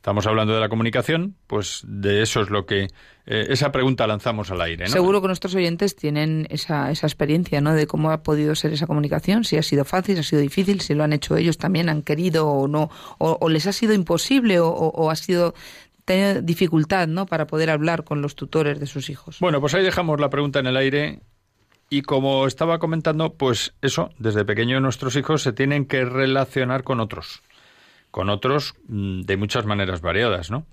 Estamos 0.10 0.26
hablando 0.26 0.56
de 0.56 0.60
la 0.60 0.70
comunicación, 0.70 1.36
pues 1.46 1.84
de 1.86 2.24
eso 2.24 2.42
es 2.42 2.50
lo 2.50 2.66
que 2.66 2.88
eh, 3.28 3.46
esa 3.50 3.72
pregunta 3.72 4.08
lanzamos 4.08 4.50
al 4.50 4.60
aire. 4.62 4.86
¿no? 4.86 4.90
Seguro 4.90 5.22
que 5.22 5.28
nuestros 5.28 5.54
oyentes 5.54 5.96
tienen 5.96 6.48
esa, 6.50 6.90
esa 6.90 7.06
experiencia, 7.06 7.62
¿no? 7.62 7.76
De 7.76 7.86
cómo 7.86 8.10
ha 8.10 8.24
podido 8.24 8.56
ser 8.56 8.74
esa 8.74 8.88
comunicación, 8.88 9.44
si 9.44 9.58
ha 9.58 9.62
sido 9.62 9.86
fácil, 9.86 10.16
si 10.16 10.22
ha 10.22 10.24
sido 10.24 10.42
difícil, 10.42 10.82
si 10.82 10.96
lo 10.96 11.04
han 11.04 11.14
hecho 11.14 11.38
ellos 11.38 11.60
también, 11.60 11.90
han 11.90 12.02
querido 12.02 12.48
o 12.48 12.68
no, 12.68 12.90
o, 13.20 13.50
les 13.50 13.68
ha 13.68 13.72
sido 13.72 13.94
imposible 13.94 14.60
o, 14.60 15.12
ha 15.12 15.16
sido 15.16 15.54
tenido 16.06 16.42
dificultad, 16.42 17.08
¿no? 17.08 17.28
Para 17.28 17.46
poder 17.46 17.70
hablar 17.70 18.04
con 18.04 18.24
los 18.24 18.34
tutores 18.34 18.80
de 18.80 18.88
sus 18.88 19.12
hijos. 19.12 19.38
Bueno, 19.40 19.62
pues 19.62 19.76
ahí 19.76 19.84
dejamos 19.84 20.20
la 20.20 20.32
pregunta 20.32 20.58
en 20.58 20.66
el 20.66 20.78
aire. 20.78 21.20
Y 21.92 22.02
como 22.02 22.48
estaba 22.48 22.80
comentando, 22.80 23.34
pues 23.34 23.76
eso, 23.84 24.10
desde 24.18 24.44
pequeño 24.44 24.80
nuestros 24.80 25.16
hijos 25.16 25.44
se 25.44 25.54
tienen 25.54 25.86
que 25.86 26.04
relacionar 26.04 26.84
con 26.84 27.00
otros 27.00 27.44
con 28.12 28.30
otros 28.30 28.76
mm, 28.88 29.22
de 29.22 29.38
muchas 29.38 29.66
maneras 29.66 30.02
variadas, 30.02 30.52
¿no? 30.52 30.66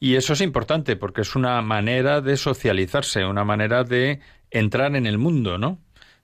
Y 0.00 0.14
eso 0.14 0.32
es 0.32 0.40
importante 0.40 0.96
porque 0.96 1.22
es 1.22 1.34
una 1.34 1.60
manera 1.62 2.20
de 2.20 2.36
socializarse, 2.36 3.24
una 3.24 3.44
manera 3.44 3.82
de 3.82 4.20
entrar 4.50 4.94
en 4.94 5.06
el 5.06 5.18
mundo, 5.18 5.58
¿no? 5.58 5.78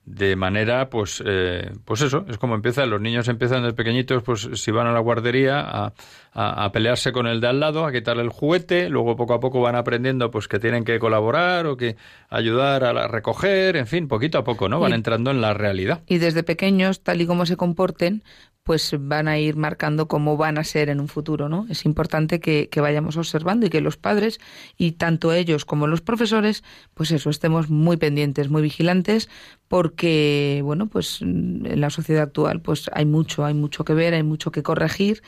de 0.05 0.35
manera, 0.35 0.89
pues, 0.89 1.21
eh, 1.25 1.71
pues 1.83 2.01
eso, 2.01 2.25
es 2.29 2.37
como 2.37 2.53
empieza, 2.53 2.85
los 2.85 3.01
niños 3.01 3.27
empiezan 3.27 3.63
de 3.63 3.73
pequeñitos, 3.73 4.21
pues 4.21 4.47
si 4.53 4.69
van 4.69 4.85
a 4.85 4.91
la 4.91 4.99
guardería 4.99 5.59
a, 5.59 5.93
a, 6.31 6.71
pelearse 6.71 7.11
con 7.11 7.25
el 7.25 7.41
de 7.41 7.47
al 7.47 7.59
lado, 7.59 7.85
a 7.85 7.91
quitarle 7.91 8.21
el 8.21 8.29
juguete, 8.29 8.89
luego 8.89 9.15
poco 9.15 9.33
a 9.33 9.39
poco 9.39 9.61
van 9.61 9.75
aprendiendo 9.75 10.29
pues 10.29 10.47
que 10.47 10.59
tienen 10.59 10.85
que 10.85 10.99
colaborar 10.99 11.65
o 11.65 11.75
que 11.75 11.95
ayudar 12.29 12.83
a 12.83 13.07
recoger, 13.07 13.77
en 13.77 13.87
fin, 13.87 14.07
poquito 14.07 14.37
a 14.37 14.43
poco, 14.43 14.69
¿no? 14.69 14.79
Van 14.79 14.93
entrando 14.93 15.31
en 15.31 15.41
la 15.41 15.55
realidad. 15.55 16.03
Y 16.05 16.19
desde 16.19 16.43
pequeños, 16.43 17.01
tal 17.01 17.21
y 17.21 17.25
como 17.25 17.47
se 17.47 17.57
comporten, 17.57 18.23
pues 18.65 18.95
van 18.99 19.27
a 19.27 19.37
ir 19.37 19.57
marcando 19.57 20.07
cómo 20.07 20.37
van 20.37 20.57
a 20.57 20.63
ser 20.63 20.89
en 20.89 20.99
un 20.99 21.07
futuro, 21.07 21.49
¿no? 21.49 21.67
Es 21.69 21.85
importante 21.85 22.39
que, 22.39 22.67
que, 22.67 22.81
vayamos 22.81 23.15
observando 23.15 23.67
y 23.67 23.69
que 23.69 23.79
los 23.79 23.95
padres, 23.95 24.39
y 24.75 24.93
tanto 24.93 25.33
ellos 25.33 25.65
como 25.65 25.85
los 25.85 26.01
profesores, 26.01 26.63
pues 26.95 27.11
eso, 27.11 27.29
estemos 27.29 27.69
muy 27.69 27.97
pendientes, 27.97 28.49
muy 28.49 28.63
vigilantes, 28.63 29.29
porque, 29.67 30.61
bueno, 30.63 30.87
pues 30.87 31.21
en 31.21 31.79
la 31.79 31.91
sociedad 31.91 32.23
actual, 32.23 32.59
pues 32.59 32.89
hay 32.91 33.05
mucho, 33.05 33.45
hay 33.45 33.53
mucho 33.53 33.85
que 33.85 33.93
ver, 33.93 34.15
hay 34.15 34.23
mucho 34.23 34.49
que 34.51 34.63
corregir, 34.63 35.21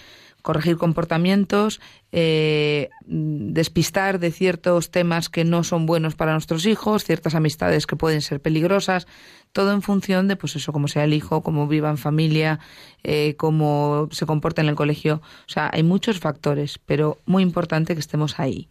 corregir 0.47 0.77
comportamientos, 0.77 1.81
eh, 2.13 2.87
despistar 3.05 4.17
de 4.17 4.31
ciertos 4.31 4.91
temas 4.91 5.27
que 5.27 5.43
no 5.43 5.65
son 5.65 5.85
buenos 5.85 6.15
para 6.15 6.31
nuestros 6.31 6.65
hijos, 6.65 7.03
ciertas 7.03 7.35
amistades 7.35 7.85
que 7.85 7.97
pueden 7.97 8.21
ser 8.21 8.39
peligrosas, 8.39 9.07
todo 9.51 9.73
en 9.73 9.81
función 9.81 10.29
de, 10.29 10.37
pues 10.37 10.55
eso, 10.55 10.71
cómo 10.71 10.87
sea 10.87 11.03
el 11.03 11.13
hijo, 11.13 11.43
cómo 11.43 11.67
viva 11.67 11.89
en 11.89 11.97
familia, 11.97 12.61
eh, 13.03 13.35
cómo 13.35 14.07
se 14.13 14.25
comporta 14.25 14.61
en 14.61 14.69
el 14.69 14.75
colegio. 14.75 15.15
O 15.15 15.49
sea, 15.49 15.69
hay 15.73 15.83
muchos 15.83 16.21
factores, 16.21 16.79
pero 16.85 17.17
muy 17.25 17.43
importante 17.43 17.93
que 17.93 17.99
estemos 17.99 18.39
ahí. 18.39 18.69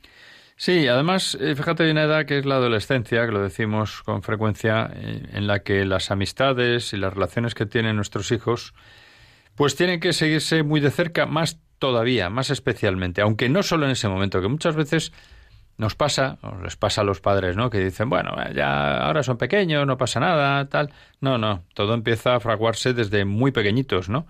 Sí, 0.57 0.89
además, 0.89 1.37
eh, 1.39 1.55
fíjate 1.55 1.85
bien, 1.85 1.99
edad 1.99 2.25
que 2.25 2.39
es 2.39 2.47
la 2.47 2.55
adolescencia, 2.55 3.27
que 3.27 3.33
lo 3.33 3.43
decimos 3.43 4.03
con 4.03 4.23
frecuencia, 4.23 4.91
en 4.95 5.47
la 5.47 5.59
que 5.59 5.85
las 5.85 6.11
amistades 6.11 6.95
y 6.95 6.97
las 6.97 7.13
relaciones 7.13 7.55
que 7.55 7.67
tienen 7.67 7.97
nuestros 7.97 8.33
hijos, 8.33 8.73
pues 9.57 9.77
tienen 9.77 10.01
que 10.01 10.15
seguirse 10.15 10.63
muy 10.63 10.81
de 10.81 10.91
cerca, 10.91 11.27
más 11.27 11.59
todavía, 11.79 12.31
más 12.31 12.51
especialmente, 12.51 13.21
aunque 13.23 13.49
no 13.49 13.63
solo 13.63 13.87
en 13.87 13.93
ese 13.93 14.09
momento, 14.09 14.41
que 14.41 14.49
muchas 14.49 14.77
veces 14.77 15.13
nos 15.79 15.95
pasa, 15.95 16.39
o 16.43 16.63
les 16.63 16.77
pasa 16.77 17.03
a 17.03 17.05
los 17.05 17.21
padres, 17.21 17.57
¿no? 17.57 17.69
Que 17.69 17.79
dicen, 17.79 18.09
bueno, 18.09 18.35
ya 18.55 18.99
ahora 18.99 19.23
son 19.23 19.37
pequeños, 19.37 19.87
no 19.87 19.99
pasa 19.99 20.21
nada, 20.21 20.67
tal. 20.69 20.91
No, 21.21 21.37
no, 21.39 21.65
todo 21.75 21.95
empieza 21.95 22.37
a 22.37 22.41
fraguarse 22.41 22.95
desde 22.95 23.25
muy 23.25 23.53
pequeñitos, 23.53 24.09
¿no? 24.09 24.27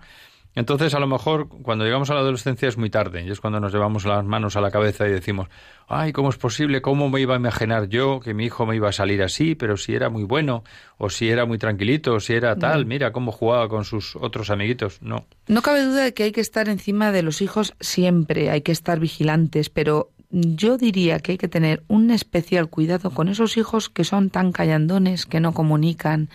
Entonces, 0.57 0.95
a 0.95 0.99
lo 0.99 1.05
mejor, 1.05 1.49
cuando 1.49 1.85
llegamos 1.85 2.09
a 2.09 2.15
la 2.15 2.21
adolescencia 2.21 2.67
es 2.67 2.79
muy 2.79 2.89
tarde, 2.89 3.23
y 3.23 3.29
es 3.29 3.39
cuando 3.39 3.59
nos 3.59 3.71
llevamos 3.71 4.05
las 4.05 4.25
manos 4.25 4.55
a 4.55 4.61
la 4.61 4.71
cabeza 4.71 5.07
y 5.07 5.11
decimos, 5.11 5.49
ay, 5.87 6.11
¿cómo 6.11 6.29
es 6.29 6.37
posible? 6.37 6.81
¿Cómo 6.81 7.11
me 7.11 7.21
iba 7.21 7.35
a 7.35 7.37
imaginar 7.37 7.89
yo 7.89 8.19
que 8.19 8.33
mi 8.33 8.45
hijo 8.45 8.65
me 8.65 8.75
iba 8.75 8.89
a 8.89 8.91
salir 8.91 9.21
así? 9.21 9.53
Pero 9.53 9.77
si 9.77 9.93
era 9.93 10.09
muy 10.09 10.23
bueno, 10.23 10.63
o 10.97 11.11
si 11.11 11.29
era 11.29 11.45
muy 11.45 11.59
tranquilito, 11.59 12.15
o 12.15 12.19
si 12.19 12.33
era 12.33 12.55
tal, 12.55 12.87
mira 12.87 13.11
cómo 13.11 13.31
jugaba 13.31 13.69
con 13.69 13.85
sus 13.85 14.15
otros 14.15 14.49
amiguitos. 14.49 14.99
No. 15.03 15.27
No 15.45 15.61
cabe 15.61 15.83
duda 15.85 16.05
de 16.05 16.15
que 16.15 16.23
hay 16.23 16.31
que 16.31 16.41
estar 16.41 16.69
encima 16.69 17.11
de 17.11 17.21
los 17.21 17.43
hijos 17.43 17.75
siempre, 17.79 18.49
hay 18.49 18.61
que 18.61 18.71
estar 18.71 18.99
vigilantes, 18.99 19.69
pero 19.69 20.09
yo 20.31 20.79
diría 20.79 21.19
que 21.19 21.33
hay 21.33 21.37
que 21.37 21.47
tener 21.47 21.83
un 21.87 22.09
especial 22.09 22.67
cuidado 22.67 23.11
con 23.11 23.27
esos 23.27 23.57
hijos 23.57 23.89
que 23.89 24.03
son 24.03 24.31
tan 24.31 24.51
callandones, 24.51 25.27
que 25.27 25.39
no 25.39 25.53
comunican, 25.53 26.31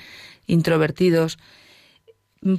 introvertidos 0.47 1.41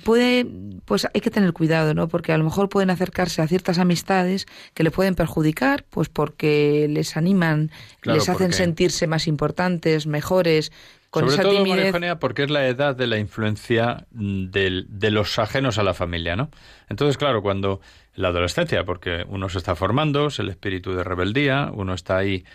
puede, 0.03 0.45
pues 0.86 1.07
hay 1.13 1.21
que 1.21 1.29
tener 1.29 1.53
cuidado, 1.53 1.93
¿no? 1.93 2.07
Porque 2.07 2.31
a 2.31 2.38
lo 2.38 2.43
mejor 2.43 2.69
pueden 2.69 2.89
acercarse 2.89 3.41
a 3.41 3.47
ciertas 3.47 3.79
amistades 3.79 4.45
que 4.73 4.84
le 4.84 4.91
pueden 4.91 5.15
perjudicar, 5.15 5.86
pues 5.89 6.09
porque 6.09 6.88
les 6.89 7.17
animan, 7.17 7.71
les 8.03 8.29
hacen 8.29 8.53
sentirse 8.53 9.07
más 9.07 9.27
importantes, 9.27 10.07
mejores, 10.07 10.71
con 11.09 11.29
Sobre 11.29 11.34
esa 11.36 11.43
todo, 11.43 11.63
timidez. 11.63 12.17
porque 12.19 12.43
es 12.43 12.49
la 12.49 12.67
edad 12.67 12.95
de 12.95 13.05
la 13.05 13.19
influencia 13.19 14.07
de, 14.09 14.84
de 14.88 15.11
los 15.11 15.38
ajenos 15.38 15.77
a 15.77 15.84
la 15.84 15.93
familia, 15.93 16.36
¿no? 16.36 16.49
Entonces, 16.89 17.17
claro, 17.17 17.43
cuando 17.43 17.81
la 18.15 18.29
adolescencia, 18.29 18.84
porque 18.84 19.23
uno 19.27 19.47
se 19.47 19.59
está 19.59 19.75
formando, 19.75 20.27
es 20.27 20.39
el 20.39 20.49
espíritu 20.49 20.93
de 20.93 21.03
rebeldía, 21.03 21.69
uno 21.71 21.93
está 21.93 22.17
ahí, 22.17 22.45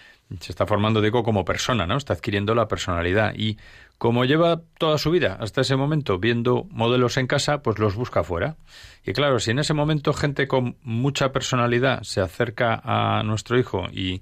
se 0.40 0.52
está 0.52 0.66
formando, 0.66 1.00
digo, 1.00 1.22
como 1.22 1.44
persona, 1.44 1.86
¿no? 1.86 1.96
Está 1.96 2.12
adquiriendo 2.12 2.54
la 2.54 2.68
personalidad 2.68 3.34
y 3.34 3.56
como 3.96 4.24
lleva 4.24 4.60
toda 4.78 4.98
su 4.98 5.10
vida 5.10 5.36
hasta 5.40 5.62
ese 5.62 5.76
momento 5.76 6.18
viendo 6.18 6.66
modelos 6.70 7.16
en 7.16 7.26
casa, 7.26 7.62
pues 7.62 7.78
los 7.78 7.94
busca 7.94 8.22
fuera. 8.22 8.56
Y 9.04 9.12
claro, 9.12 9.40
si 9.40 9.50
en 9.50 9.58
ese 9.58 9.74
momento 9.74 10.12
gente 10.12 10.46
con 10.46 10.76
mucha 10.82 11.32
personalidad 11.32 12.02
se 12.02 12.20
acerca 12.20 12.80
a 12.84 13.22
nuestro 13.22 13.58
hijo 13.58 13.86
y 13.90 14.20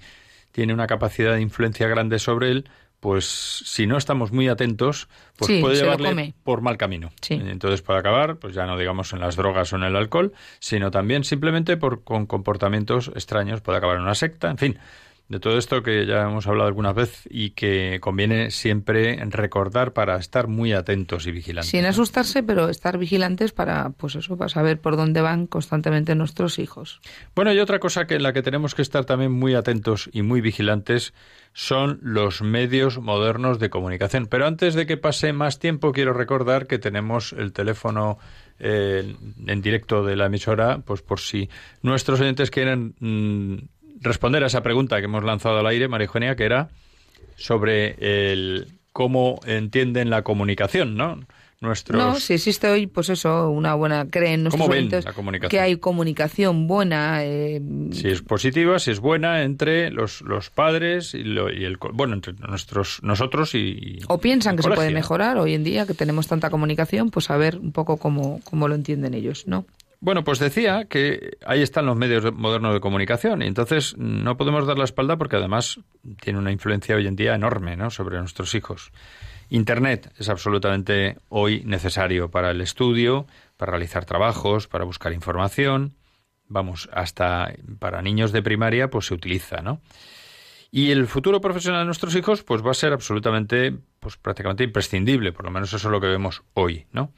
tiene 0.52 0.72
una 0.72 0.86
capacidad 0.86 1.34
de 1.34 1.42
influencia 1.42 1.88
grande 1.88 2.18
sobre 2.18 2.50
él, 2.50 2.70
pues 3.00 3.26
si 3.26 3.86
no 3.86 3.98
estamos 3.98 4.32
muy 4.32 4.48
atentos, 4.48 5.08
pues 5.36 5.48
Sí, 5.48 5.60
puede 5.60 5.76
llevarle 5.76 6.34
por 6.42 6.62
mal 6.62 6.78
camino. 6.78 7.10
Sí. 7.20 7.34
Entonces 7.34 7.82
puede 7.82 7.98
acabar, 7.98 8.36
pues 8.38 8.54
ya 8.54 8.64
no 8.64 8.78
digamos 8.78 9.12
en 9.12 9.20
las 9.20 9.36
drogas 9.36 9.72
o 9.72 9.76
en 9.76 9.82
el 9.82 9.96
alcohol, 9.96 10.32
sino 10.60 10.90
también 10.90 11.24
simplemente 11.24 11.76
por 11.76 12.04
con 12.04 12.26
comportamientos 12.26 13.08
extraños, 13.14 13.60
puede 13.60 13.78
acabar 13.78 13.96
en 13.96 14.02
una 14.02 14.14
secta, 14.14 14.50
en 14.50 14.58
fin. 14.58 14.78
De 15.28 15.40
todo 15.40 15.58
esto 15.58 15.82
que 15.82 16.06
ya 16.06 16.22
hemos 16.22 16.46
hablado 16.46 16.68
alguna 16.68 16.92
vez 16.92 17.26
y 17.28 17.50
que 17.50 17.98
conviene 18.00 18.52
siempre 18.52 19.16
recordar 19.30 19.92
para 19.92 20.16
estar 20.18 20.46
muy 20.46 20.72
atentos 20.72 21.26
y 21.26 21.32
vigilantes. 21.32 21.70
Sin 21.70 21.84
asustarse, 21.84 22.44
pero 22.44 22.68
estar 22.68 22.96
vigilantes 22.96 23.50
para, 23.50 23.90
pues 23.90 24.14
eso, 24.14 24.36
para 24.36 24.48
saber 24.48 24.80
por 24.80 24.96
dónde 24.96 25.22
van 25.22 25.48
constantemente 25.48 26.14
nuestros 26.14 26.60
hijos. 26.60 27.00
Bueno, 27.34 27.52
y 27.52 27.58
otra 27.58 27.80
cosa 27.80 28.06
que 28.06 28.14
en 28.14 28.22
la 28.22 28.32
que 28.32 28.42
tenemos 28.42 28.76
que 28.76 28.82
estar 28.82 29.04
también 29.04 29.32
muy 29.32 29.54
atentos 29.54 30.08
y 30.12 30.22
muy 30.22 30.40
vigilantes 30.40 31.12
son 31.52 31.98
los 32.02 32.42
medios 32.42 32.98
modernos 32.98 33.58
de 33.58 33.68
comunicación. 33.68 34.26
Pero 34.26 34.46
antes 34.46 34.74
de 34.74 34.86
que 34.86 34.96
pase 34.96 35.32
más 35.32 35.58
tiempo, 35.58 35.90
quiero 35.90 36.12
recordar 36.12 36.68
que 36.68 36.78
tenemos 36.78 37.32
el 37.32 37.52
teléfono 37.52 38.18
eh, 38.58 39.16
en 39.46 39.60
directo 39.60 40.04
de 40.04 40.16
la 40.16 40.26
emisora, 40.26 40.78
pues 40.78 41.02
por 41.02 41.20
si 41.20 41.50
nuestros 41.82 42.20
oyentes 42.20 42.50
quieren 42.50 42.94
mm, 43.00 43.56
responder 44.06 44.42
a 44.42 44.46
esa 44.46 44.62
pregunta 44.62 44.98
que 44.98 45.04
hemos 45.04 45.24
lanzado 45.24 45.58
al 45.58 45.66
aire, 45.66 45.88
María 45.88 46.06
Eugenia, 46.06 46.36
que 46.36 46.44
era 46.44 46.68
sobre 47.36 47.96
el 48.00 48.68
cómo 48.92 49.40
entienden 49.46 50.08
la 50.10 50.22
comunicación, 50.22 50.96
¿no? 50.96 51.20
Nuestros 51.58 51.98
No, 52.02 52.20
si 52.20 52.34
existe 52.34 52.68
hoy, 52.68 52.86
pues 52.86 53.08
eso, 53.08 53.48
una 53.50 53.74
buena, 53.74 54.06
creen 54.10 54.42
nuestros 54.42 54.60
¿Cómo 54.60 54.70
ven 54.70 54.80
oyentes 54.88 55.06
la 55.06 55.14
comunicación? 55.14 55.50
que 55.50 55.60
hay 55.60 55.76
comunicación 55.76 56.66
buena. 56.66 57.24
eh, 57.24 57.62
si 57.92 58.08
es 58.08 58.20
positiva, 58.20 58.78
si 58.78 58.90
es 58.90 59.00
buena 59.00 59.42
entre 59.42 59.90
los, 59.90 60.20
los 60.20 60.50
padres 60.50 61.14
y, 61.14 61.24
lo- 61.24 61.50
y 61.50 61.64
el 61.64 61.78
bueno 61.94 62.12
entre 62.14 62.34
nuestros 62.34 63.02
nosotros 63.02 63.54
y, 63.54 63.58
y 63.58 63.98
o 64.08 64.18
piensan 64.18 64.56
que 64.56 64.62
se 64.64 64.70
puede 64.70 64.90
mejorar 64.90 65.38
hoy 65.38 65.54
en 65.54 65.64
día, 65.64 65.86
que 65.86 65.94
tenemos 65.94 66.26
tanta 66.26 66.50
comunicación, 66.50 67.10
pues 67.10 67.30
a 67.30 67.38
ver 67.38 67.56
un 67.56 67.72
poco 67.72 67.96
cómo, 67.96 68.40
cómo 68.44 68.68
lo 68.68 68.74
entienden 68.74 69.14
ellos, 69.14 69.46
¿no? 69.46 69.64
Bueno, 70.00 70.24
pues 70.24 70.38
decía 70.38 70.84
que 70.84 71.38
ahí 71.46 71.62
están 71.62 71.86
los 71.86 71.96
medios 71.96 72.22
de- 72.22 72.30
modernos 72.30 72.74
de 72.74 72.80
comunicación 72.80 73.42
y 73.42 73.46
entonces 73.46 73.96
no 73.96 74.36
podemos 74.36 74.66
dar 74.66 74.78
la 74.78 74.84
espalda 74.84 75.16
porque 75.16 75.36
además 75.36 75.80
tiene 76.20 76.38
una 76.38 76.52
influencia 76.52 76.96
hoy 76.96 77.06
en 77.06 77.16
día 77.16 77.34
enorme, 77.34 77.76
¿no? 77.76 77.90
sobre 77.90 78.18
nuestros 78.18 78.54
hijos. 78.54 78.92
Internet 79.48 80.12
es 80.18 80.28
absolutamente 80.28 81.18
hoy 81.28 81.62
necesario 81.64 82.30
para 82.30 82.50
el 82.50 82.60
estudio, 82.60 83.26
para 83.56 83.70
realizar 83.72 84.04
trabajos, 84.04 84.68
para 84.68 84.84
buscar 84.84 85.12
información. 85.12 85.94
Vamos, 86.48 86.88
hasta 86.92 87.52
para 87.78 88.02
niños 88.02 88.32
de 88.32 88.42
primaria 88.42 88.90
pues 88.90 89.06
se 89.06 89.14
utiliza, 89.14 89.62
¿no? 89.62 89.80
Y 90.70 90.90
el 90.90 91.06
futuro 91.06 91.40
profesional 91.40 91.80
de 91.82 91.86
nuestros 91.86 92.14
hijos 92.16 92.42
pues 92.42 92.64
va 92.64 92.72
a 92.72 92.74
ser 92.74 92.92
absolutamente 92.92 93.74
pues 94.00 94.16
prácticamente 94.16 94.64
imprescindible, 94.64 95.32
por 95.32 95.44
lo 95.44 95.50
menos 95.50 95.72
eso 95.72 95.88
es 95.88 95.92
lo 95.92 96.00
que 96.00 96.08
vemos 96.08 96.42
hoy, 96.54 96.86
¿no? 96.92 97.12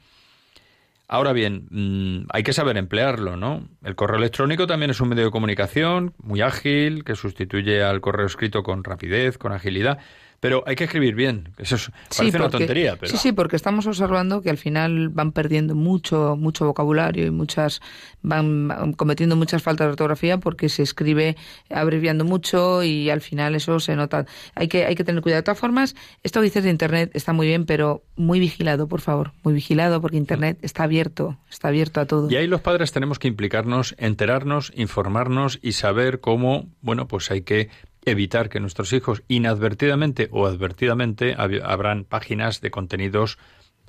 Ahora 1.11 1.33
bien, 1.33 1.67
mm, 1.71 2.27
hay 2.31 2.43
que 2.43 2.53
saber 2.53 2.77
emplearlo, 2.77 3.35
¿no? 3.35 3.67
El 3.83 3.95
correo 3.95 4.19
electrónico 4.19 4.67
también 4.67 4.91
es 4.91 5.01
un 5.01 5.09
medio 5.09 5.25
de 5.25 5.31
comunicación 5.31 6.13
muy 6.19 6.41
ágil, 6.41 7.03
que 7.03 7.15
sustituye 7.15 7.81
al 7.81 7.99
correo 7.99 8.27
escrito 8.27 8.61
con 8.61 8.83
rapidez, 8.83 9.39
con 9.39 9.51
agilidad, 9.51 9.97
pero 10.39 10.63
hay 10.65 10.75
que 10.75 10.85
escribir 10.85 11.15
bien. 11.15 11.49
Eso 11.57 11.75
es- 11.75 11.91
parece 12.17 12.37
una 12.37 12.49
tontería, 12.49 12.95
pero 12.97 13.11
Sí, 13.11 13.17
sí, 13.17 13.31
porque 13.31 13.55
estamos 13.55 13.85
observando 13.87 14.41
que 14.41 14.49
al 14.49 14.57
final 14.57 15.09
van 15.09 15.31
perdiendo 15.31 15.75
mucho, 15.75 16.35
mucho 16.37 16.65
vocabulario 16.65 17.25
y 17.25 17.31
muchas 17.31 17.81
van 18.21 18.67
van 18.67 18.93
cometiendo 18.93 19.35
muchas 19.35 19.61
faltas 19.63 19.87
de 19.87 19.91
ortografía 19.91 20.37
porque 20.39 20.69
se 20.69 20.83
escribe 20.83 21.35
abreviando 21.69 22.25
mucho 22.25 22.83
y 22.83 23.09
al 23.09 23.21
final 23.21 23.55
eso 23.55 23.79
se 23.79 23.95
nota. 23.95 24.25
Hay 24.55 24.67
que, 24.67 24.85
hay 24.85 24.95
que 24.95 25.03
tener 25.03 25.21
cuidado. 25.21 25.39
De 25.39 25.43
todas 25.43 25.59
formas, 25.59 25.95
esto 26.23 26.39
que 26.39 26.45
dices 26.45 26.63
de 26.63 26.69
Internet 26.69 27.11
está 27.13 27.33
muy 27.33 27.47
bien, 27.47 27.65
pero 27.65 28.03
muy 28.15 28.39
vigilado, 28.39 28.87
por 28.87 29.01
favor. 29.01 29.31
Muy 29.43 29.53
vigilado 29.53 30.01
porque 30.01 30.17
Internet 30.17 30.57
está 30.61 30.83
abierto, 30.83 31.37
está 31.49 31.69
abierto 31.69 31.99
a 32.01 32.05
todo. 32.05 32.29
Y 32.29 32.35
ahí 32.35 32.47
los 32.47 32.61
padres 32.61 32.91
tenemos 32.91 33.19
que 33.19 33.27
implicarnos, 33.27 33.95
enterarnos, 33.97 34.71
informarnos 34.75 35.59
y 35.61 35.73
saber 35.73 36.19
cómo, 36.19 36.67
bueno, 36.81 37.07
pues 37.07 37.31
hay 37.31 37.41
que 37.41 37.69
evitar 38.11 38.49
que 38.49 38.59
nuestros 38.59 38.91
hijos 38.93 39.23
inadvertidamente 39.27 40.29
o 40.31 40.45
advertidamente 40.47 41.35
hab- 41.37 41.61
abran 41.63 42.03
páginas 42.05 42.61
de 42.61 42.71
contenidos 42.71 43.37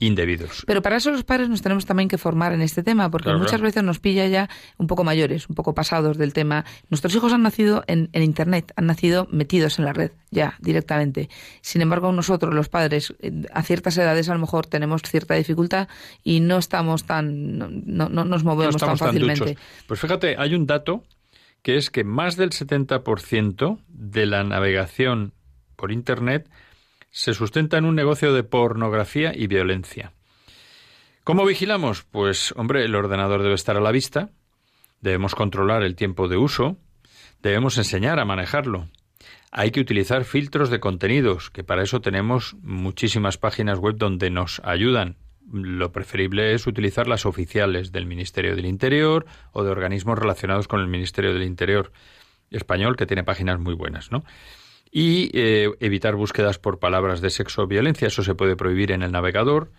indebidos. 0.02 0.62
Pero 0.66 0.80
para 0.80 0.96
eso 0.96 1.10
los 1.10 1.24
padres 1.24 1.50
nos 1.50 1.60
tenemos 1.60 1.84
también 1.84 2.08
que 2.08 2.16
formar 2.16 2.54
en 2.54 2.62
este 2.62 2.82
tema, 2.82 3.10
porque 3.10 3.24
Claro, 3.24 3.38
muchas 3.38 3.52
claro. 3.60 3.64
veces 3.64 3.82
nos 3.82 3.98
pilla 3.98 4.26
ya 4.28 4.48
un 4.78 4.86
poco 4.86 5.04
mayores, 5.04 5.46
un 5.50 5.54
poco 5.54 5.74
pasados 5.74 6.16
del 6.16 6.32
tema. 6.32 6.64
Nuestros 6.88 7.14
hijos 7.14 7.34
han 7.34 7.42
nacido 7.42 7.84
en, 7.86 8.08
en 8.14 8.22
Internet, 8.22 8.72
han 8.76 8.86
nacido 8.86 9.28
metidos 9.30 9.78
en 9.78 9.84
la 9.84 9.92
red, 9.92 10.12
ya, 10.30 10.54
directamente. 10.60 11.28
Sin 11.60 11.82
embargo, 11.82 12.12
nosotros, 12.12 12.54
los 12.54 12.70
padres, 12.70 13.12
eh, 13.20 13.30
a 13.52 13.62
ciertas 13.62 13.98
edades 13.98 14.30
a 14.30 14.32
lo 14.32 14.40
mejor 14.40 14.64
tenemos 14.66 15.02
cierta 15.02 15.34
dificultad 15.34 15.86
y 16.24 16.40
no 16.40 16.56
estamos 16.56 17.04
tan, 17.04 17.58
no, 17.58 17.68
no- 17.68 18.08
no 18.08 18.24
nos 18.24 18.42
no 18.42 18.52
movemos 18.54 18.78
tan 18.78 18.96
fácilmente. 18.96 19.58
Pues 19.86 20.00
fíjate, 20.00 20.34
hay 20.38 20.54
un 20.54 20.66
dato 20.66 21.04
que 21.62 21.76
es 21.76 21.90
que 21.90 22.04
más 22.04 22.36
del 22.36 22.50
70% 22.50 23.80
de 23.88 24.26
la 24.26 24.44
navegación 24.44 25.32
por 25.76 25.92
Internet 25.92 26.50
se 27.10 27.34
sustenta 27.34 27.78
en 27.78 27.84
un 27.84 27.94
negocio 27.94 28.32
de 28.32 28.44
pornografía 28.44 29.32
y 29.34 29.46
violencia. 29.46 30.12
¿Cómo 31.24 31.44
vigilamos? 31.44 32.04
Pues, 32.04 32.52
hombre, 32.56 32.84
el 32.84 32.94
ordenador 32.94 33.42
debe 33.42 33.54
estar 33.54 33.76
a 33.76 33.80
la 33.80 33.92
vista, 33.92 34.30
debemos 35.00 35.34
controlar 35.34 35.82
el 35.82 35.96
tiempo 35.96 36.28
de 36.28 36.36
uso, 36.36 36.76
debemos 37.42 37.78
enseñar 37.78 38.18
a 38.18 38.24
manejarlo. 38.24 38.88
Hay 39.52 39.70
que 39.70 39.80
utilizar 39.80 40.24
filtros 40.24 40.70
de 40.70 40.80
contenidos, 40.80 41.50
que 41.50 41.64
para 41.64 41.82
eso 41.82 42.00
tenemos 42.00 42.54
muchísimas 42.62 43.36
páginas 43.36 43.78
web 43.78 43.96
donde 43.96 44.30
nos 44.30 44.60
ayudan. 44.64 45.16
Lo 45.52 45.92
preferible 45.92 46.54
es 46.54 46.66
utilizar 46.66 47.08
las 47.08 47.26
oficiales 47.26 47.92
del 47.92 48.06
Ministerio 48.06 48.54
del 48.54 48.66
Interior 48.66 49.26
o 49.52 49.64
de 49.64 49.70
organismos 49.70 50.18
relacionados 50.18 50.68
con 50.68 50.80
el 50.80 50.86
Ministerio 50.86 51.32
del 51.32 51.42
Interior 51.42 51.92
español, 52.50 52.96
que 52.96 53.06
tiene 53.06 53.24
páginas 53.24 53.58
muy 53.58 53.74
buenas, 53.74 54.10
¿no? 54.10 54.24
Y 54.92 55.30
eh, 55.34 55.70
evitar 55.80 56.16
búsquedas 56.16 56.58
por 56.58 56.78
palabras 56.78 57.20
de 57.20 57.30
sexo 57.30 57.62
o 57.62 57.66
violencia, 57.66 58.08
eso 58.08 58.22
se 58.22 58.34
puede 58.34 58.56
prohibir 58.56 58.90
en 58.90 59.02
el 59.02 59.12
navegador 59.12 59.70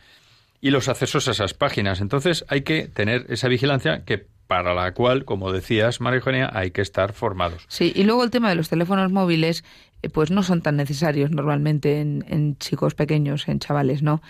y 0.62 0.70
los 0.70 0.88
accesos 0.88 1.28
a 1.28 1.32
esas 1.32 1.54
páginas. 1.54 2.00
Entonces 2.00 2.46
hay 2.48 2.62
que 2.62 2.88
tener 2.88 3.26
esa 3.30 3.48
vigilancia 3.48 4.06
que 4.06 4.28
para 4.48 4.74
la 4.74 4.94
cual, 4.94 5.24
como 5.24 5.52
decías, 5.54 6.02
María 6.02 6.18
Eugenia, 6.18 6.50
hay 6.54 6.72
que 6.72 6.82
estar 6.82 7.14
formados. 7.14 7.64
Sí, 7.70 7.94
y 7.96 8.04
luego 8.04 8.24
el 8.24 8.32
tema 8.32 8.50
de 8.50 8.56
los 8.56 8.68
teléfonos 8.68 9.10
móviles, 9.10 9.64
eh, 10.02 10.10
pues 10.10 10.30
no 10.30 10.44
son 10.44 10.62
tan 10.62 10.76
necesarios 10.76 11.32
normalmente 11.32 12.02
en, 12.02 12.26
en 12.28 12.58
chicos 12.58 12.94
pequeños, 12.94 13.48
en 13.48 13.60
chavales, 13.60 14.04
¿no? 14.04 14.22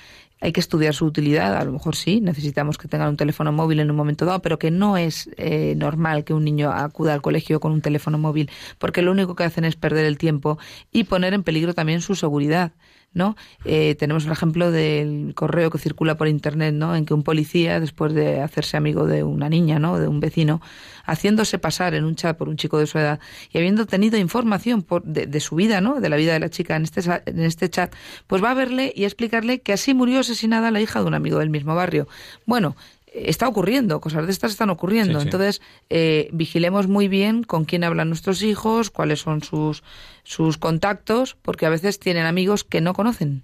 Hay 0.42 0.52
que 0.52 0.60
estudiar 0.60 0.94
su 0.94 1.06
utilidad, 1.06 1.56
a 1.56 1.64
lo 1.64 1.72
mejor 1.72 1.96
sí, 1.96 2.20
necesitamos 2.20 2.78
que 2.78 2.88
tengan 2.88 3.10
un 3.10 3.18
teléfono 3.18 3.52
móvil 3.52 3.80
en 3.80 3.90
un 3.92 3.96
momento 3.96 4.26
dado, 4.26 4.42
pero 4.42 4.60
que 4.60 4.72
no 4.72 4.98
es 4.98 5.30
eh, 5.38 5.76
normal 5.78 6.24
que 6.24 6.34
un 6.34 6.44
niño 6.44 6.72
acuda 6.72 7.14
al 7.14 7.22
colegio 7.22 7.60
con 7.60 7.72
un 7.72 7.82
teléfono 7.82 8.18
móvil, 8.18 8.50
porque 8.80 9.02
lo 9.02 9.12
único 9.12 9.36
que 9.36 9.44
hacen 9.44 9.64
es 9.66 9.76
perder 9.76 10.06
el 10.06 10.18
tiempo 10.18 10.58
y 10.92 11.06
poner 11.06 11.34
en 11.34 11.44
peligro 11.44 11.74
también 11.74 12.02
su 12.02 12.16
seguridad. 12.16 12.74
¿No? 13.14 13.36
Eh, 13.66 13.96
tenemos 13.96 14.26
el 14.26 14.32
ejemplo 14.32 14.72
del 14.72 15.34
correo 15.36 15.70
que 15.70 15.78
circula 15.78 16.16
por 16.16 16.28
internet, 16.28 16.74
¿no? 16.74 16.96
En 16.96 17.06
que 17.06 17.14
un 17.14 17.24
policía, 17.24 17.80
después 17.80 18.14
de 18.14 18.42
hacerse 18.42 18.78
amigo 18.78 19.06
de 19.06 19.24
una 19.24 19.50
niña, 19.50 19.80
¿no? 19.80 20.00
De 20.00 20.08
un 20.08 20.20
vecino, 20.20 20.62
haciéndose 21.06 21.60
pasar 21.60 21.94
en 21.94 22.06
un 22.06 22.16
chat 22.16 22.38
por 22.38 22.48
un 22.48 22.56
chico 22.56 22.78
de 22.80 22.88
su 22.88 22.98
edad 22.98 23.20
y 23.52 23.58
habiendo 23.58 23.86
tenido 23.86 24.18
información 24.18 24.82
por, 24.82 25.04
de, 25.04 25.28
de, 25.28 25.40
su 25.40 25.56
vida, 25.56 25.82
¿no? 25.82 26.00
De 26.00 26.10
la 26.10 26.16
vida 26.16 26.34
de 26.34 26.40
la 26.40 26.50
chica 26.50 26.76
en 26.76 26.84
este, 26.84 27.02
en 27.26 27.42
este 27.42 27.70
chat, 27.70 27.94
pues 28.28 28.44
va 28.44 28.52
a 28.52 28.54
verle 28.54 28.94
y 28.96 29.04
a 29.04 29.08
explicarle 29.08 29.60
que 29.60 29.74
así 29.74 29.94
murió 29.94 30.20
asesinada 30.20 30.72
la 30.72 30.80
hija 30.80 31.02
de 31.02 31.06
un 31.06 31.14
amigo 31.14 31.40
del 31.40 31.50
mismo 31.50 31.76
barrio. 31.76 32.08
Bueno, 32.46 32.76
está 33.12 33.48
ocurriendo, 33.48 34.00
cosas 34.00 34.26
de 34.26 34.32
estas 34.32 34.52
están 34.52 34.70
ocurriendo. 34.70 35.20
Sí, 35.20 35.24
sí. 35.24 35.28
Entonces, 35.28 35.62
eh, 35.90 36.30
vigilemos 36.32 36.88
muy 36.88 37.08
bien 37.08 37.44
con 37.44 37.66
quién 37.66 37.84
hablan 37.84 38.08
nuestros 38.08 38.42
hijos, 38.42 38.90
cuáles 38.90 39.20
son 39.20 39.44
sus, 39.44 39.84
sus 40.24 40.58
contactos, 40.58 41.36
porque 41.42 41.66
a 41.66 41.70
veces 41.70 42.00
tienen 42.00 42.26
amigos 42.26 42.64
que 42.64 42.82
no 42.82 42.94
conocen. 42.94 43.44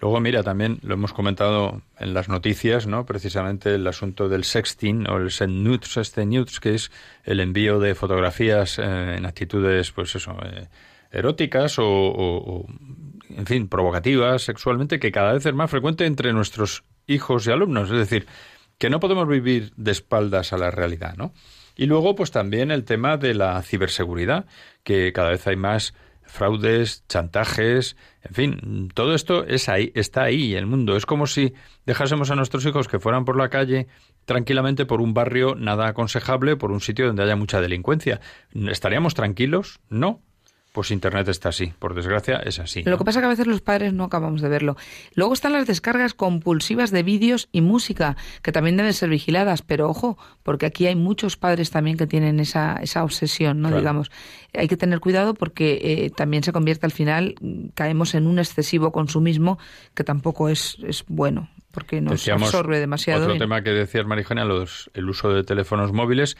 Luego, 0.00 0.18
mira, 0.20 0.42
también 0.42 0.78
lo 0.82 0.94
hemos 0.94 1.12
comentado 1.12 1.82
en 1.98 2.14
las 2.14 2.28
noticias, 2.28 2.86
¿no? 2.86 3.04
Precisamente 3.04 3.74
el 3.74 3.86
asunto 3.86 4.28
del 4.28 4.44
sexting 4.44 5.06
o 5.08 5.18
el 5.18 5.30
send 5.30 5.62
nudes, 5.62 5.96
este 5.98 6.24
nudes, 6.24 6.58
que 6.58 6.74
es 6.74 6.90
el 7.24 7.40
envío 7.40 7.78
de 7.78 7.94
fotografías 7.94 8.78
eh, 8.78 9.16
en 9.18 9.26
actitudes, 9.26 9.92
pues 9.92 10.14
eso, 10.14 10.36
eh, 10.42 10.68
eróticas 11.12 11.78
o, 11.78 11.86
o, 11.86 12.36
o, 12.38 12.66
en 13.28 13.46
fin, 13.46 13.68
provocativas 13.68 14.42
sexualmente, 14.42 14.98
que 14.98 15.12
cada 15.12 15.34
vez 15.34 15.44
es 15.44 15.54
más 15.54 15.70
frecuente 15.70 16.06
entre 16.06 16.32
nuestros 16.32 16.82
hijos 17.06 17.46
y 17.46 17.50
alumnos. 17.50 17.90
Es 17.90 17.98
decir, 17.98 18.26
que 18.80 18.88
no 18.88 18.98
podemos 18.98 19.28
vivir 19.28 19.74
de 19.76 19.92
espaldas 19.92 20.54
a 20.54 20.58
la 20.58 20.70
realidad, 20.70 21.14
¿no? 21.16 21.34
Y 21.76 21.84
luego, 21.84 22.14
pues 22.14 22.30
también 22.30 22.70
el 22.70 22.84
tema 22.84 23.18
de 23.18 23.34
la 23.34 23.60
ciberseguridad, 23.62 24.46
que 24.82 25.12
cada 25.12 25.28
vez 25.28 25.46
hay 25.46 25.56
más 25.56 25.94
fraudes, 26.22 27.04
chantajes, 27.06 27.96
en 28.22 28.34
fin, 28.34 28.88
todo 28.94 29.14
esto 29.14 29.44
es 29.44 29.68
ahí, 29.68 29.92
está 29.94 30.22
ahí 30.22 30.54
el 30.54 30.64
mundo. 30.64 30.96
Es 30.96 31.04
como 31.04 31.26
si 31.26 31.52
dejásemos 31.84 32.30
a 32.30 32.36
nuestros 32.36 32.64
hijos 32.64 32.88
que 32.88 32.98
fueran 32.98 33.26
por 33.26 33.36
la 33.36 33.50
calle 33.50 33.86
tranquilamente 34.24 34.86
por 34.86 35.02
un 35.02 35.12
barrio 35.12 35.54
nada 35.56 35.88
aconsejable, 35.88 36.56
por 36.56 36.72
un 36.72 36.80
sitio 36.80 37.06
donde 37.06 37.22
haya 37.22 37.36
mucha 37.36 37.60
delincuencia. 37.60 38.20
¿Estaríamos 38.54 39.14
tranquilos? 39.14 39.80
No. 39.90 40.22
Pues 40.72 40.90
Internet 40.90 41.28
está 41.28 41.48
así. 41.48 41.72
Por 41.78 41.94
desgracia, 41.94 42.36
es 42.36 42.58
así. 42.58 42.82
Lo 42.84 42.96
que 42.96 43.04
pasa 43.04 43.18
es 43.18 43.22
que 43.22 43.26
a 43.26 43.30
veces 43.30 43.46
los 43.46 43.60
padres 43.60 43.92
no 43.92 44.04
acabamos 44.04 44.40
de 44.40 44.48
verlo. 44.48 44.76
Luego 45.14 45.32
están 45.32 45.52
las 45.52 45.66
descargas 45.66 46.14
compulsivas 46.14 46.90
de 46.90 47.02
vídeos 47.02 47.48
y 47.50 47.60
música, 47.60 48.16
que 48.42 48.52
también 48.52 48.76
deben 48.76 48.94
ser 48.94 49.08
vigiladas, 49.08 49.62
pero 49.62 49.88
ojo, 49.88 50.16
porque 50.42 50.66
aquí 50.66 50.86
hay 50.86 50.94
muchos 50.94 51.36
padres 51.36 51.70
también 51.70 51.96
que 51.96 52.06
tienen 52.06 52.38
esa, 52.38 52.76
esa 52.82 53.02
obsesión, 53.02 53.60
¿no? 53.60 53.68
Claro. 53.68 53.80
Digamos, 53.80 54.10
hay 54.54 54.68
que 54.68 54.76
tener 54.76 55.00
cuidado 55.00 55.34
porque 55.34 55.80
eh, 55.82 56.10
también 56.10 56.44
se 56.44 56.52
convierte 56.52 56.86
al 56.86 56.92
final, 56.92 57.34
caemos 57.74 58.14
en 58.14 58.26
un 58.26 58.38
excesivo 58.38 58.92
consumismo 58.92 59.58
que 59.94 60.04
tampoco 60.04 60.48
es, 60.48 60.76
es 60.86 61.04
bueno, 61.08 61.50
porque 61.72 62.00
nos 62.00 62.12
Decíamos, 62.12 62.48
absorbe 62.48 62.78
demasiado. 62.78 63.24
Otro 63.24 63.38
tema 63.38 63.62
que 63.62 63.70
decías, 63.70 64.06
Marijana, 64.06 64.44
los, 64.44 64.90
el 64.94 65.08
uso 65.08 65.32
de 65.32 65.44
teléfonos 65.44 65.92
móviles. 65.92 66.36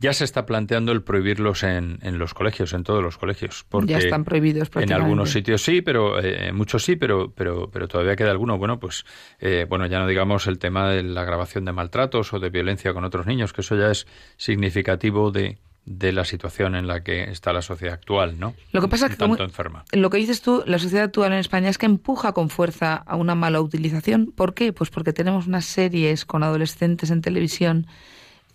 Ya 0.00 0.12
se 0.14 0.24
está 0.24 0.46
planteando 0.46 0.92
el 0.92 1.02
prohibirlos 1.02 1.62
en, 1.62 1.98
en 2.02 2.18
los 2.18 2.32
colegios, 2.34 2.72
en 2.72 2.84
todos 2.84 3.02
los 3.02 3.18
colegios. 3.18 3.66
Porque 3.68 3.92
ya 3.92 3.98
están 3.98 4.24
prohibidos 4.24 4.70
En 4.74 4.92
algunos 4.92 5.30
sitios 5.30 5.62
sí, 5.62 5.82
pero 5.82 6.18
eh, 6.22 6.52
muchos 6.52 6.84
sí, 6.84 6.96
pero, 6.96 7.32
pero, 7.36 7.70
pero 7.70 7.86
todavía 7.86 8.16
queda 8.16 8.30
alguno. 8.30 8.56
Bueno, 8.56 8.80
pues 8.80 9.04
eh, 9.40 9.66
bueno, 9.68 9.86
ya 9.86 9.98
no 9.98 10.06
digamos 10.06 10.46
el 10.46 10.58
tema 10.58 10.88
de 10.88 11.02
la 11.02 11.24
grabación 11.24 11.66
de 11.66 11.72
maltratos 11.72 12.32
o 12.32 12.38
de 12.40 12.48
violencia 12.48 12.94
con 12.94 13.04
otros 13.04 13.26
niños, 13.26 13.52
que 13.52 13.60
eso 13.60 13.76
ya 13.76 13.90
es 13.90 14.06
significativo 14.38 15.30
de, 15.30 15.58
de 15.84 16.12
la 16.12 16.24
situación 16.24 16.74
en 16.76 16.86
la 16.86 17.02
que 17.02 17.24
está 17.24 17.52
la 17.52 17.60
sociedad 17.62 17.94
actual, 17.94 18.38
¿no? 18.38 18.54
Lo 18.72 18.80
que 18.80 18.88
pasa 18.88 19.06
es 19.06 19.12
que 19.12 19.18
como- 19.18 19.36
tanto 19.36 19.44
enferma. 19.44 19.84
Lo 19.92 20.08
que 20.08 20.16
dices 20.18 20.40
tú, 20.40 20.62
la 20.66 20.78
sociedad 20.78 21.04
actual 21.04 21.32
en 21.34 21.38
España 21.40 21.68
es 21.68 21.76
que 21.78 21.86
empuja 21.86 22.32
con 22.32 22.48
fuerza 22.48 22.94
a 22.96 23.16
una 23.16 23.34
mala 23.34 23.60
utilización. 23.60 24.32
¿Por 24.34 24.54
qué? 24.54 24.72
Pues 24.72 24.88
porque 24.90 25.12
tenemos 25.12 25.46
unas 25.46 25.66
series 25.66 26.24
con 26.24 26.42
adolescentes 26.42 27.10
en 27.10 27.20
televisión 27.20 27.86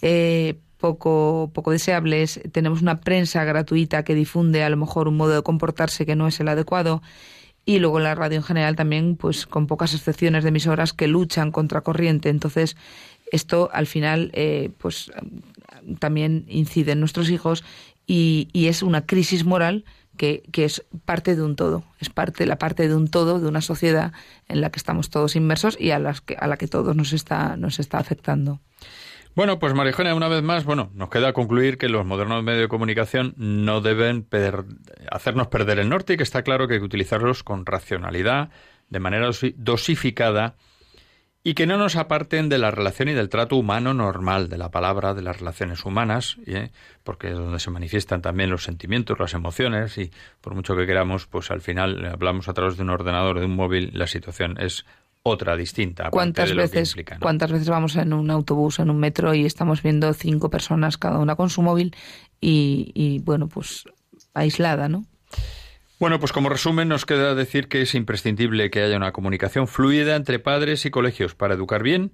eh, 0.01 0.59
poco, 0.77 1.51
poco 1.53 1.71
deseables, 1.71 2.39
tenemos 2.51 2.81
una 2.81 3.01
prensa 3.01 3.43
gratuita 3.43 4.03
que 4.03 4.15
difunde 4.15 4.63
a 4.63 4.69
lo 4.69 4.77
mejor 4.77 5.07
un 5.07 5.17
modo 5.17 5.35
de 5.35 5.41
comportarse 5.41 6.05
que 6.05 6.15
no 6.15 6.27
es 6.27 6.39
el 6.39 6.47
adecuado 6.47 7.01
y 7.65 7.79
luego 7.79 7.99
la 7.99 8.15
radio 8.15 8.37
en 8.37 8.43
general 8.43 8.75
también, 8.75 9.15
pues 9.15 9.47
con 9.47 9.67
pocas 9.67 9.93
excepciones 9.93 10.43
de 10.43 10.49
emisoras 10.49 10.93
que 10.93 11.07
luchan 11.07 11.51
contra 11.51 11.81
corriente. 11.81 12.29
Entonces, 12.29 12.77
esto 13.31 13.69
al 13.73 13.87
final, 13.87 14.29
eh, 14.33 14.69
pues 14.77 15.11
también 15.99 16.45
incide 16.47 16.91
en 16.91 16.99
nuestros 16.99 17.29
hijos 17.29 17.63
y, 18.05 18.49
y 18.53 18.67
es 18.67 18.83
una 18.83 19.05
crisis 19.05 19.45
moral 19.45 19.83
que, 20.15 20.43
que 20.51 20.65
es 20.65 20.85
parte 21.05 21.35
de 21.35 21.41
un 21.41 21.55
todo, 21.55 21.83
es 21.99 22.09
parte 22.09 22.45
la 22.45 22.57
parte 22.57 22.87
de 22.87 22.95
un 22.95 23.09
todo 23.09 23.39
de 23.39 23.47
una 23.47 23.61
sociedad 23.61 24.13
en 24.47 24.61
la 24.61 24.69
que 24.69 24.79
estamos 24.79 25.09
todos 25.09 25.35
inmersos 25.35 25.77
y 25.79 25.91
a 25.91 25.99
las 25.99 26.21
que, 26.21 26.35
a 26.35 26.47
la 26.47 26.57
que 26.57 26.67
todos 26.67 26.95
nos 26.95 27.13
está 27.13 27.57
nos 27.57 27.79
está 27.79 27.97
afectando. 27.97 28.59
Bueno, 29.35 29.59
pues 29.59 29.73
Marijona, 29.73 30.15
una 30.15 30.29
vez 30.29 30.41
más, 30.43 30.63
bueno, 30.63 30.91
nos 30.93 31.09
queda 31.09 31.33
concluir 31.33 31.77
que 31.77 31.89
los 31.89 32.05
modernos 32.05 32.41
medios 32.41 32.61
de 32.61 32.67
comunicación 32.69 33.33
no 33.35 33.81
deben 33.81 34.25
hacernos 35.11 35.47
perder 35.47 35.79
el 35.79 35.89
norte 35.89 36.13
y 36.13 36.17
que 36.17 36.23
está 36.23 36.41
claro 36.41 36.67
que 36.67 36.75
hay 36.75 36.79
que 36.79 36.85
utilizarlos 36.85 37.43
con 37.43 37.65
racionalidad, 37.65 38.49
de 38.89 38.99
manera 38.99 39.27
dosi- 39.27 39.53
dosificada 39.57 40.55
y 41.43 41.53
que 41.53 41.67
no 41.67 41.77
nos 41.77 41.97
aparten 41.97 42.47
de 42.47 42.57
la 42.59 42.71
relación 42.71 43.09
y 43.09 43.13
del 43.13 43.27
trato 43.27 43.57
humano 43.57 43.93
normal, 43.93 44.47
de 44.47 44.57
la 44.57 44.71
palabra, 44.71 45.13
de 45.13 45.21
las 45.21 45.39
relaciones 45.39 45.83
humanas, 45.83 46.37
¿eh? 46.47 46.71
porque 47.03 47.27
es 47.27 47.35
donde 47.35 47.59
se 47.59 47.71
manifiestan 47.71 48.21
también 48.21 48.49
los 48.49 48.63
sentimientos, 48.63 49.19
las 49.19 49.33
emociones 49.33 49.97
y 49.97 50.11
por 50.39 50.55
mucho 50.55 50.77
que 50.77 50.87
queramos, 50.87 51.27
pues 51.27 51.51
al 51.51 51.59
final 51.61 52.05
hablamos 52.05 52.47
a 52.47 52.53
través 52.53 52.77
de 52.77 52.83
un 52.83 52.89
ordenador, 52.89 53.39
de 53.39 53.45
un 53.45 53.55
móvil, 53.55 53.91
la 53.93 54.07
situación 54.07 54.55
es 54.59 54.85
otra 55.27 55.57
distinta. 55.57 56.11
¿Cuántas 56.11 56.49
de 56.49 56.55
veces 56.55 56.91
implica, 56.91 57.15
¿no? 57.15 57.21
cuántas 57.21 57.51
veces 57.51 57.67
vamos 57.67 57.95
en 57.95 58.13
un 58.13 58.29
autobús, 58.29 58.77
en 58.77 58.91
un 58.91 58.99
metro 58.99 59.33
y 59.33 59.43
estamos 59.43 59.81
viendo 59.81 60.13
cinco 60.13 60.51
personas 60.51 60.99
cada 60.99 61.17
una 61.17 61.35
con 61.35 61.49
su 61.49 61.63
móvil 61.63 61.95
y, 62.39 62.91
y 62.93 63.19
bueno, 63.19 63.47
pues 63.47 63.85
aislada, 64.35 64.87
¿no? 64.87 65.05
Bueno, 65.99 66.19
pues 66.19 66.31
como 66.31 66.49
resumen 66.49 66.89
nos 66.89 67.07
queda 67.07 67.33
decir 67.33 67.69
que 67.69 67.81
es 67.81 67.95
imprescindible 67.95 68.69
que 68.69 68.83
haya 68.83 68.97
una 68.97 69.13
comunicación 69.13 69.67
fluida 69.67 70.15
entre 70.15 70.37
padres 70.37 70.85
y 70.85 70.91
colegios 70.91 71.33
para 71.33 71.55
educar 71.55 71.81
bien 71.81 72.11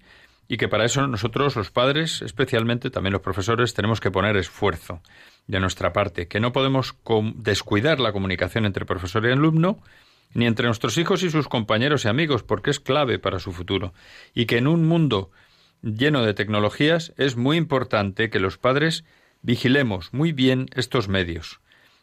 y 0.47 0.55
que 0.55 0.69
para 0.69 0.85
eso 0.85 1.05
nosotros 1.05 1.57
los 1.57 1.69
padres, 1.69 2.21
especialmente 2.21 2.89
también 2.89 3.11
los 3.11 3.21
profesores, 3.21 3.73
tenemos 3.73 3.99
que 3.99 4.11
poner 4.11 4.37
esfuerzo 4.37 5.01
de 5.47 5.59
nuestra 5.59 5.91
parte, 5.91 6.29
que 6.29 6.39
no 6.39 6.53
podemos 6.53 6.95
descuidar 7.35 7.99
la 7.99 8.13
comunicación 8.13 8.65
entre 8.65 8.85
profesor 8.85 9.25
y 9.25 9.31
alumno, 9.31 9.79
ni 10.33 10.45
entre 10.45 10.67
nuestros 10.67 10.97
hijos 10.97 11.23
y 11.23 11.29
sus 11.29 11.47
compañeros 11.47 12.05
y 12.05 12.07
amigos, 12.07 12.43
porque 12.43 12.71
es 12.71 12.79
clave 12.79 13.19
para 13.19 13.39
su 13.39 13.51
futuro, 13.51 13.93
y 14.33 14.45
que 14.45 14.57
en 14.57 14.67
un 14.67 14.85
mundo 14.85 15.31
lleno 15.81 16.23
de 16.23 16.33
tecnologías 16.33 17.13
es 17.17 17.35
muy 17.35 17.57
importante 17.57 18.29
que 18.29 18.39
los 18.39 18.57
padres 18.57 19.03
vigilemos 19.41 20.13
muy 20.13 20.31
bien 20.31 20.67
estos 20.75 21.07
medios 21.07 21.59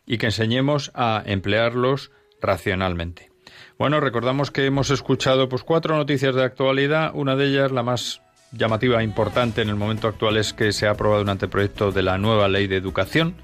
y 0.07 0.19
que 0.19 0.27
enseñemos 0.27 0.91
a 0.95 1.23
emplearlos 1.25 2.11
racionalmente. 2.41 3.31
Bueno, 3.79 4.01
recordamos 4.01 4.51
que 4.51 4.67
hemos 4.67 4.91
escuchado 4.91 5.49
pues 5.49 5.63
cuatro 5.63 5.97
noticias 5.97 6.35
de 6.35 6.43
actualidad, 6.43 7.13
una 7.15 7.37
de 7.37 7.47
ellas 7.47 7.73
la 7.73 7.83
más 7.83 8.21
llamativa 8.53 9.01
e 9.01 9.05
importante 9.05 9.63
en 9.63 9.69
el 9.69 9.77
momento 9.77 10.09
actual 10.09 10.37
es 10.37 10.53
que 10.53 10.73
se 10.73 10.87
ha 10.87 10.93
aprobado 10.93 11.23
un 11.23 11.29
anteproyecto 11.29 11.93
de 11.93 12.03
la 12.03 12.19
nueva 12.19 12.49
ley 12.49 12.67
de 12.67 12.77
educación 12.77 13.35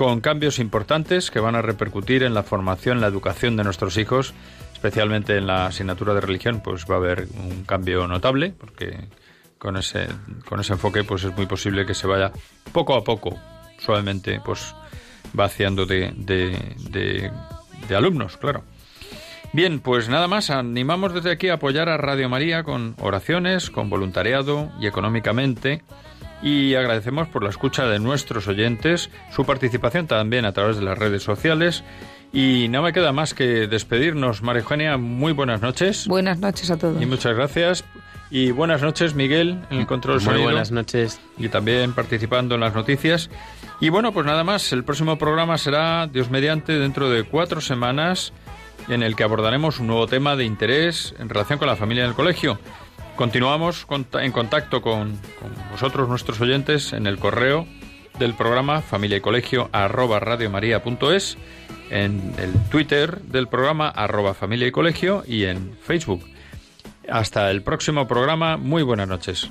con 0.00 0.22
cambios 0.22 0.58
importantes 0.60 1.30
que 1.30 1.40
van 1.40 1.56
a 1.56 1.60
repercutir 1.60 2.22
en 2.22 2.32
la 2.32 2.42
formación, 2.42 3.02
la 3.02 3.06
educación 3.06 3.58
de 3.58 3.64
nuestros 3.64 3.98
hijos, 3.98 4.32
especialmente 4.72 5.36
en 5.36 5.46
la 5.46 5.66
asignatura 5.66 6.14
de 6.14 6.22
religión, 6.22 6.62
pues 6.64 6.86
va 6.90 6.94
a 6.94 6.96
haber 6.96 7.28
un 7.36 7.64
cambio 7.64 8.08
notable, 8.08 8.54
porque 8.58 9.08
con 9.58 9.76
ese, 9.76 10.06
con 10.46 10.58
ese 10.58 10.72
enfoque 10.72 11.04
pues 11.04 11.24
es 11.24 11.36
muy 11.36 11.44
posible 11.44 11.84
que 11.84 11.92
se 11.92 12.06
vaya 12.06 12.32
poco 12.72 12.96
a 12.96 13.04
poco, 13.04 13.38
suavemente, 13.76 14.40
pues 14.42 14.74
vaciando 15.34 15.84
de, 15.84 16.14
de, 16.16 17.30
de 17.86 17.94
alumnos, 17.94 18.38
claro. 18.38 18.64
Bien, 19.52 19.80
pues 19.80 20.08
nada 20.08 20.28
más, 20.28 20.48
animamos 20.48 21.12
desde 21.12 21.30
aquí 21.30 21.50
a 21.50 21.54
apoyar 21.56 21.90
a 21.90 21.98
Radio 21.98 22.30
María 22.30 22.62
con 22.62 22.94
oraciones, 23.00 23.68
con 23.68 23.90
voluntariado 23.90 24.72
y 24.80 24.86
económicamente. 24.86 25.82
Y 26.42 26.74
agradecemos 26.74 27.28
por 27.28 27.42
la 27.42 27.50
escucha 27.50 27.86
de 27.86 27.98
nuestros 27.98 28.48
oyentes, 28.48 29.10
su 29.30 29.44
participación 29.44 30.06
también 30.06 30.44
a 30.46 30.52
través 30.52 30.76
de 30.76 30.82
las 30.82 30.98
redes 30.98 31.22
sociales. 31.22 31.84
Y 32.32 32.68
no 32.70 32.82
me 32.82 32.92
queda 32.92 33.12
más 33.12 33.34
que 33.34 33.66
despedirnos. 33.66 34.42
María 34.42 34.62
Eugenia, 34.62 34.96
muy 34.96 35.32
buenas 35.32 35.60
noches. 35.60 36.06
Buenas 36.06 36.38
noches 36.38 36.70
a 36.70 36.78
todos. 36.78 37.00
Y 37.02 37.06
muchas 37.06 37.34
gracias. 37.34 37.84
Y 38.30 38.52
buenas 38.52 38.80
noches, 38.80 39.14
Miguel, 39.14 39.58
en 39.70 39.80
el 39.80 39.86
control 39.86 40.16
Muy 40.16 40.24
sonido. 40.24 40.44
buenas 40.44 40.70
noches. 40.70 41.20
Y 41.36 41.48
también 41.48 41.92
participando 41.92 42.54
en 42.54 42.60
las 42.60 42.74
noticias. 42.74 43.28
Y 43.80 43.88
bueno, 43.88 44.12
pues 44.12 44.24
nada 44.24 44.44
más. 44.44 44.72
El 44.72 44.84
próximo 44.84 45.18
programa 45.18 45.58
será, 45.58 46.06
Dios 46.06 46.30
mediante, 46.30 46.78
dentro 46.78 47.10
de 47.10 47.24
cuatro 47.24 47.60
semanas, 47.60 48.32
en 48.88 49.02
el 49.02 49.16
que 49.16 49.24
abordaremos 49.24 49.80
un 49.80 49.88
nuevo 49.88 50.06
tema 50.06 50.36
de 50.36 50.44
interés 50.44 51.14
en 51.18 51.28
relación 51.28 51.58
con 51.58 51.66
la 51.66 51.74
familia 51.76 52.04
en 52.04 52.10
el 52.10 52.14
colegio. 52.16 52.58
Continuamos 53.20 53.86
en 54.14 54.32
contacto 54.32 54.80
con, 54.80 55.20
vosotros, 55.70 56.08
nuestros 56.08 56.40
oyentes, 56.40 56.94
en 56.94 57.06
el 57.06 57.18
correo 57.18 57.66
del 58.18 58.32
programa 58.32 58.80
familia 58.80 59.18
y 59.18 59.20
colegio 59.20 59.68
arroba 59.72 60.20
radiomaria.es, 60.20 61.36
en 61.90 62.32
el 62.38 62.50
Twitter 62.70 63.20
del 63.20 63.46
programa 63.46 63.90
arroba 63.90 64.32
familia 64.32 64.68
y 64.68 64.70
colegio 64.70 65.22
y 65.26 65.44
en 65.44 65.76
Facebook. 65.82 66.24
Hasta 67.10 67.50
el 67.50 67.60
próximo 67.60 68.08
programa. 68.08 68.56
Muy 68.56 68.82
buenas 68.82 69.06
noches. 69.06 69.50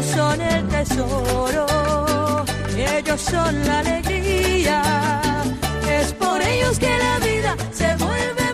Ellos 0.00 0.14
son 0.16 0.40
el 0.40 0.66
tesoro, 0.68 1.66
ellos 2.74 3.20
son 3.20 3.66
la 3.66 3.80
alegría. 3.80 5.20
Es 5.90 6.14
por 6.14 6.40
ellos 6.40 6.78
que 6.78 6.88
la 6.88 7.18
vida 7.18 7.54
se 7.70 7.94
vuelve 7.96 8.49